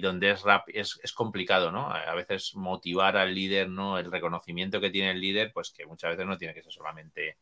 donde 0.00 0.30
es, 0.30 0.42
rap, 0.42 0.68
es, 0.68 0.98
es, 1.02 1.12
complicado, 1.12 1.70
¿no? 1.70 1.90
A 1.90 2.14
veces 2.14 2.54
motivar 2.54 3.16
al 3.18 3.34
líder, 3.34 3.68
¿no? 3.68 3.98
El 3.98 4.10
reconocimiento 4.10 4.80
que 4.80 4.88
tiene 4.88 5.10
el 5.10 5.20
líder, 5.20 5.52
pues 5.52 5.70
que 5.70 5.84
muchas 5.84 6.12
veces 6.12 6.26
no 6.26 6.38
tiene 6.38 6.54
que 6.54 6.62
ser 6.62 6.72
solamente, 6.72 7.36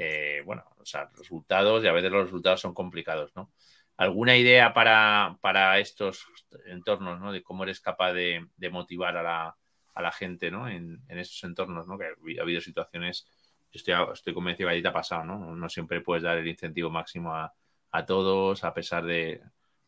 eh, 0.00 0.42
bueno, 0.44 0.62
o 0.78 0.86
sea, 0.86 1.10
resultados 1.16 1.82
y 1.82 1.88
a 1.88 1.92
veces 1.92 2.12
los 2.12 2.26
resultados 2.26 2.60
son 2.60 2.72
complicados, 2.72 3.32
¿no? 3.34 3.50
¿Alguna 3.96 4.36
idea 4.36 4.72
para, 4.72 5.36
para 5.40 5.80
estos 5.80 6.24
entornos, 6.66 7.18
¿no? 7.18 7.32
De 7.32 7.42
cómo 7.42 7.64
eres 7.64 7.80
capaz 7.80 8.12
de, 8.12 8.46
de 8.56 8.70
motivar 8.70 9.16
a 9.16 9.24
la, 9.24 9.56
a 9.94 10.02
la, 10.02 10.12
gente, 10.12 10.52
¿no? 10.52 10.68
En, 10.68 11.02
en, 11.08 11.18
estos 11.18 11.42
entornos, 11.42 11.88
¿no? 11.88 11.98
Que 11.98 12.04
ha 12.38 12.42
habido 12.42 12.60
situaciones, 12.60 13.26
estoy, 13.72 13.94
estoy 14.12 14.34
convencido 14.34 14.68
que 14.68 14.80
te 14.80 14.86
ha 14.86 14.92
pasado, 14.92 15.24
¿no? 15.24 15.56
No 15.56 15.68
siempre 15.68 16.00
puedes 16.00 16.22
dar 16.22 16.38
el 16.38 16.46
incentivo 16.46 16.90
máximo 16.90 17.34
a, 17.34 17.52
a 17.90 18.04
todos, 18.04 18.62
a 18.62 18.72
pesar 18.72 19.04
de, 19.04 19.42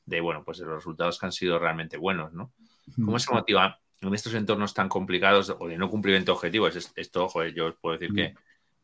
de, 0.06 0.20
bueno, 0.20 0.42
pues 0.44 0.58
de 0.58 0.64
los 0.64 0.74
resultados 0.74 1.20
que 1.20 1.26
han 1.26 1.32
sido 1.32 1.56
realmente 1.60 1.96
buenos, 1.98 2.32
¿no? 2.32 2.52
¿Cómo 2.96 3.20
se 3.20 3.32
motiva 3.32 3.78
en 4.00 4.12
estos 4.12 4.34
entornos 4.34 4.74
tan 4.74 4.88
complicados 4.88 5.54
o 5.56 5.68
de 5.68 5.78
no 5.78 5.88
cumplimiento 5.88 6.32
de 6.32 6.36
objetivos? 6.36 6.92
Esto, 6.96 7.26
ojo, 7.26 7.44
yo 7.44 7.66
os 7.66 7.76
puedo 7.76 7.96
decir 7.96 8.12
que 8.12 8.34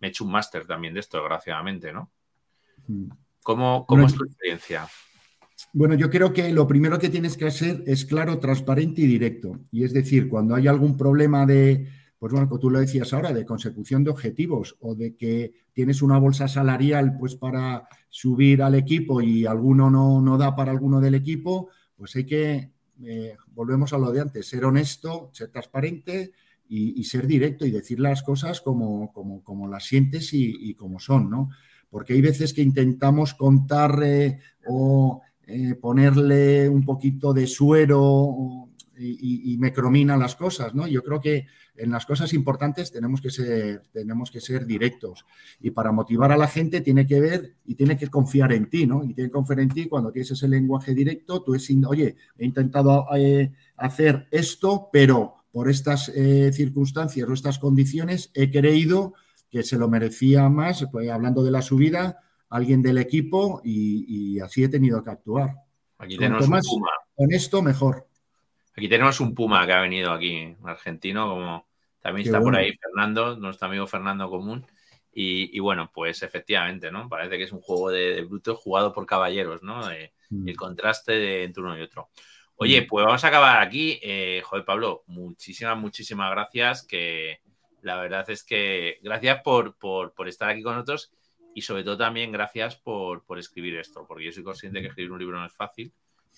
me 0.01 0.09
he 0.09 0.11
hecho 0.11 0.25
un 0.25 0.33
máster 0.33 0.67
también 0.67 0.95
de 0.95 1.01
esto, 1.01 1.19
desgraciadamente, 1.19 1.93
¿no? 1.93 2.11
¿Cómo, 3.43 3.87
cómo 3.87 4.07
es 4.07 4.15
tu 4.15 4.25
experiencia? 4.25 4.89
Bueno, 5.73 5.95
yo 5.95 6.11
creo 6.11 6.33
que 6.33 6.53
lo 6.53 6.67
primero 6.67 6.99
que 6.99 7.09
tienes 7.09 7.37
que 7.37 7.47
hacer 7.47 7.83
es 7.87 8.05
claro, 8.05 8.39
transparente 8.39 9.03
y 9.03 9.07
directo. 9.07 9.61
Y 9.71 9.85
es 9.85 9.93
decir, 9.93 10.29
cuando 10.29 10.55
hay 10.55 10.67
algún 10.67 10.97
problema 10.97 11.47
de, 11.47 11.89
pues 12.19 12.33
bueno, 12.33 12.49
como 12.49 12.61
tú 12.61 12.71
lo 12.71 12.81
decías 12.81 13.13
ahora, 13.13 13.33
de 13.33 13.45
consecución 13.45 14.05
de 14.05 14.11
objetivos 14.11 14.77
o 14.81 14.95
de 14.95 15.15
que 15.17 15.53
tienes 15.73 16.03
una 16.03 16.19
bolsa 16.19 16.49
salarial 16.49 17.17
pues 17.19 17.37
para 17.37 17.89
subir 18.09 18.63
al 18.63 18.75
equipo 18.75 19.21
y 19.21 19.45
alguno 19.47 19.91
no, 19.91 20.39
da 20.39 20.57
para 20.57 20.73
alguno 20.73 21.01
del 21.01 21.15
equipo, 21.15 21.69
pues 21.97 22.17
hay 22.17 22.25
que, 22.25 22.71
eh, 23.05 23.37
volvemos 23.49 23.93
a 23.93 23.99
lo 23.99 24.11
de 24.13 24.21
antes, 24.21 24.47
ser 24.47 24.65
honesto, 24.65 25.31
ser 25.33 25.49
transparente 25.49 26.33
y, 26.69 27.05
ser 27.05 27.27
directo 27.27 27.65
y 27.65 27.71
decir 27.71 28.01
las 28.01 28.23
cosas 28.23 28.61
como, 28.61 29.13
como, 29.13 29.69
las 29.69 29.85
sientes 29.85 30.31
y, 30.33 30.75
como 30.75 30.99
son, 30.99 31.31
¿no? 31.31 31.51
Porque 31.89 32.15
hay 32.15 32.21
veces 32.21 32.53
que 32.53 32.63
intentamos 32.63 33.35
contar 33.35 34.01
eh, 34.05 34.39
o 34.67 35.23
eh, 35.47 35.75
ponerle 35.77 36.69
un 36.69 36.85
poquito 36.85 37.33
de 37.33 37.47
suero 37.47 38.69
y, 38.99 39.53
y, 39.53 39.59
mecromina 39.59 40.17
las 40.17 40.35
cosas, 40.35 40.75
¿no? 40.75 40.87
Yo 40.87 41.03
creo 41.03 41.21
que 41.21 41.47
en 41.77 41.91
las 41.91 42.07
cosas 42.07 42.33
importantes 42.33 42.91
tenemos 42.91 43.21
que 43.21 43.31
ser, 43.31 43.83
tenemos 43.93 44.31
que 44.31 44.41
ser 44.41 44.67
directos. 44.67 45.25
Y 45.61 45.71
para 45.71 45.93
motivar 45.93 46.33
a 46.33 46.37
la 46.37 46.49
gente 46.49 46.81
tiene 46.81 47.07
que 47.07 47.21
ver 47.21 47.55
y 47.65 47.75
tiene 47.75 47.97
que 47.97 48.09
confiar 48.09 48.53
en 48.53 48.69
ti, 48.69 48.87
¿no? 48.87 49.05
Y 49.05 49.15
tiene 49.15 49.29
que 49.29 49.35
confiar 49.35 49.61
en 49.61 49.69
ti 49.69 49.87
cuando 49.87 50.13
tienes 50.13 50.31
ese 50.31 50.49
lenguaje 50.49 50.95
directo, 50.95 51.43
tú 51.43 51.55
es, 51.55 51.69
oye, 51.87 52.17
he 52.39 52.45
intentado 52.45 53.07
eh, 53.17 53.53
hacer 53.77 54.29
esto, 54.31 54.89
pero 54.93 55.35
por 55.57 55.71
estas 55.71 56.11
eh, 56.11 56.53
circunstancias 56.53 57.27
o 57.27 57.33
estas 57.33 57.59
condiciones 57.59 58.31
he 58.35 58.51
creído 58.51 59.15
que 59.51 59.63
se 59.63 59.79
lo 59.79 59.89
merecía 59.89 60.51
más, 60.51 60.87
pues, 60.93 61.09
hablando 61.09 61.43
de 61.43 61.51
la 61.51 61.63
subida, 61.63 62.19
alguien 62.51 62.83
del 62.83 62.99
equipo 62.99 63.63
y, 63.65 64.39
así 64.41 64.65
he 64.65 64.69
tenido 64.69 65.03
que 65.03 65.09
actuar. 65.09 65.55
Aquí 65.97 66.19
tenemos 66.19 66.47
más 66.51 66.67
honesto, 67.15 67.63
mejor. 67.63 68.07
Aquí 68.77 68.87
tenemos 68.87 69.19
un 69.19 69.35
Puma 69.35 69.65
que 69.65 69.73
ha 69.73 69.81
venido 69.81 70.13
aquí, 70.13 70.55
un 70.61 70.69
argentino, 70.69 71.27
como 71.27 71.67
también 72.03 72.27
está 72.27 72.39
por 72.39 72.55
ahí 72.55 72.77
Fernando, 72.77 73.39
nuestro 73.39 73.69
amigo 73.69 73.87
Fernando 73.87 74.29
Común. 74.29 74.67
Y, 75.11 75.59
bueno, 75.61 75.91
pues 75.91 76.23
efectivamente, 76.23 76.91
¿no? 76.91 77.09
Parece 77.09 77.39
que 77.39 77.45
es 77.45 77.53
un 77.53 77.63
juego 77.63 77.89
de, 77.89 78.21
bruto 78.25 78.57
jugado 78.57 78.93
por 78.93 79.07
caballeros, 79.07 79.63
¿no? 79.63 79.81
Mm. 80.29 80.49
El 80.49 80.55
contraste 80.55 81.13
de, 81.13 81.45
entre 81.45 81.63
uno 81.63 81.79
y 81.79 81.81
otro. 81.81 82.11
Oye, 82.57 82.83
pues 82.83 83.05
vamos 83.05 83.23
a 83.25 83.29
acabar 83.29 83.61
aquí. 83.61 83.99
Eh, 84.03 84.43
joder, 84.45 84.65
Pablo, 84.65 85.05
muchísimas, 85.07 85.77
muchísimas 85.77 86.31
gracias. 86.31 86.87
Que 86.87 87.41
la 87.83 87.97
verdad 88.01 88.29
es 88.31 88.45
que 88.45 88.99
gracias 89.03 89.43
por, 89.43 89.77
por, 89.77 90.29
estar 90.29 90.49
aquí 90.49 90.63
con 90.63 90.75
nosotros 90.75 91.13
y 91.55 91.63
sobre 91.63 91.85
todo 91.85 91.97
también 91.97 92.33
gracias 92.33 92.77
por, 92.77 93.25
por 93.25 93.39
escribir 93.39 93.77
esto, 93.77 94.07
porque 94.07 94.25
yo 94.25 94.33
soy 94.33 94.43
consciente 94.43 94.81
que 94.81 94.89
escribir 94.89 95.13
un 95.13 95.19
libro 95.19 95.39
no 95.39 95.47
es 95.47 95.53
fácil 95.53 95.93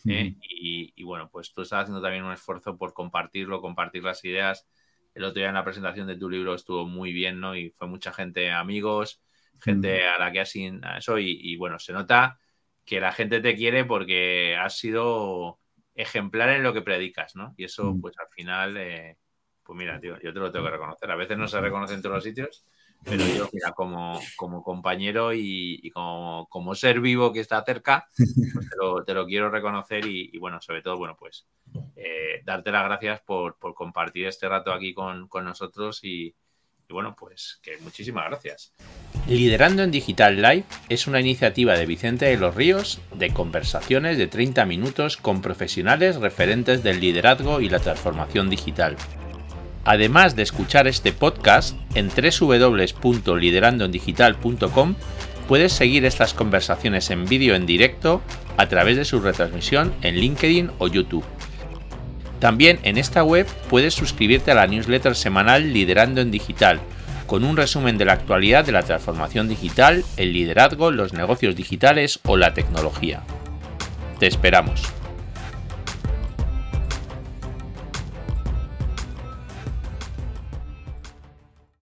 ¿eh? 0.07 0.35
y, 0.41 1.03
bueno, 1.03 1.29
pues 1.31 1.53
tú 1.53 1.63
estás 1.63 1.83
haciendo 1.83 2.03
también 2.03 2.25
un 2.25 2.33
esfuerzo 2.33 2.77
por 2.77 2.93
compartirlo, 2.93 3.61
compartir 3.61 4.05
las 4.05 4.25
ideas. 4.25 4.67
El 5.15 5.25
otro 5.25 5.41
día 5.41 5.49
en 5.49 5.55
la 5.55 5.65
presentación 5.65 6.07
de 6.07 6.17
tu 6.17 6.29
libro 6.29 6.55
estuvo 6.55 6.85
muy 6.85 7.13
bien, 7.13 7.41
¿no? 7.41 7.57
Y 7.57 7.71
fue 7.71 7.89
mucha 7.89 8.13
gente, 8.13 8.51
amigos, 8.51 9.21
gente 9.61 10.07
a 10.07 10.19
la 10.19 10.31
que 10.31 10.41
has 10.41 10.55
eso 10.55 11.19
y, 11.19 11.57
bueno, 11.57 11.79
se 11.79 11.93
nota 11.93 12.39
que 12.85 13.01
la 13.01 13.13
gente 13.13 13.41
te 13.41 13.57
quiere 13.57 13.85
porque 13.85 14.57
has 14.57 14.79
sido 14.79 15.59
ejemplar 15.99 16.51
en 16.51 16.63
lo 16.63 16.73
que 16.73 16.81
predicas, 16.81 17.35
¿no? 17.35 17.55
Y 17.57 17.65
eso, 17.65 17.97
pues 18.01 18.17
al 18.19 18.29
final, 18.29 18.77
eh, 18.77 19.19
pues 19.65 19.77
mira, 19.77 19.99
tío, 20.01 20.17
yo 20.21 20.33
te 20.33 20.39
lo 20.39 20.53
tengo 20.53 20.65
que 20.67 20.71
reconocer. 20.71 21.11
A 21.11 21.17
veces 21.17 21.37
no 21.37 21.49
se 21.49 21.61
reconoce 21.61 21.95
en 21.95 22.03
todos 22.03 22.15
los 22.15 22.25
sitios, 22.25 22.65
pero 23.05 23.25
yo, 23.27 23.49
mira, 23.53 23.73
como, 23.73 24.21
como 24.37 24.63
compañero 24.63 25.35
y, 25.35 25.91
como, 25.91 26.75
ser 26.77 27.01
vivo 27.01 27.33
que 27.33 27.41
está 27.41 27.65
cerca, 27.65 28.07
pues 28.17 28.71
te, 29.07 29.13
lo, 29.15 29.27
quiero 29.27 29.51
reconocer 29.51 30.07
y, 30.07 30.39
bueno, 30.39 30.61
sobre 30.61 30.83
todo, 30.83 30.97
bueno, 30.99 31.17
pues 31.19 31.49
eh, 31.97 32.43
darte 32.45 32.71
las 32.71 32.85
gracias 32.85 33.21
por, 33.23 33.59
compartir 33.59 34.29
este 34.29 34.49
rato 34.49 34.73
aquí 34.73 34.95
con, 34.95 35.29
nosotros 35.43 36.05
y, 36.05 36.33
y, 36.89 36.93
bueno, 36.93 37.15
pues 37.19 37.59
que 37.63 37.77
muchísimas 37.79 38.27
gracias. 38.29 38.73
Liderando 39.27 39.83
en 39.83 39.91
Digital 39.91 40.41
Live 40.41 40.65
es 40.89 41.07
una 41.07 41.21
iniciativa 41.21 41.75
de 41.75 41.87
Vicente 41.87 42.27
de 42.27 42.37
los 42.37 42.55
Ríos 42.55 43.01
de 43.15 43.33
conversaciones 43.33 44.19
de 44.19 44.27
30 44.27 44.65
minutos 44.65 45.17
con 45.17 45.43
profesionales 45.43 46.17
referentes 46.17 46.83
del 46.83 47.01
liderazgo 47.01 47.61
y 47.61 47.69
la 47.69 47.79
transformación 47.79 48.49
digital 48.49 48.97
Además 49.89 50.37
de 50.37 50.43
escuchar 50.43 50.87
este 50.87 51.13
podcast, 51.15 51.75
en 51.95 52.11
www.liderandoendigital.com 52.11 54.95
puedes 55.49 55.73
seguir 55.73 56.05
estas 56.05 56.35
conversaciones 56.35 57.09
en 57.09 57.25
vídeo 57.25 57.55
en 57.55 57.65
directo 57.65 58.21
a 58.59 58.69
través 58.69 58.99
de 58.99 59.07
su 59.07 59.21
retransmisión 59.21 59.95
en 60.03 60.17
LinkedIn 60.17 60.73
o 60.77 60.89
YouTube. 60.89 61.25
También 62.41 62.79
en 62.83 62.99
esta 62.99 63.25
web 63.25 63.47
puedes 63.69 63.95
suscribirte 63.95 64.53
a 64.53 64.55
la 64.55 64.67
newsletter 64.67 65.17
semanal 65.17 65.73
Liderando 65.73 66.21
en 66.21 66.31
Digital, 66.31 66.81
con 67.27 67.45
un 67.45 67.57
resumen 67.57 67.99
de 67.99 68.05
la 68.05 68.15
actualidad 68.15 68.65
de 68.65 68.73
la 68.73 68.83
transformación 68.83 69.49
digital, 69.49 70.05
el 70.17 70.33
liderazgo, 70.33 70.91
los 70.91 71.13
negocios 71.13 71.57
digitales 71.57 72.21
o 72.25 72.37
la 72.37 72.55
tecnología. 72.55 73.23
Te 74.19 74.27
esperamos. 74.27 74.83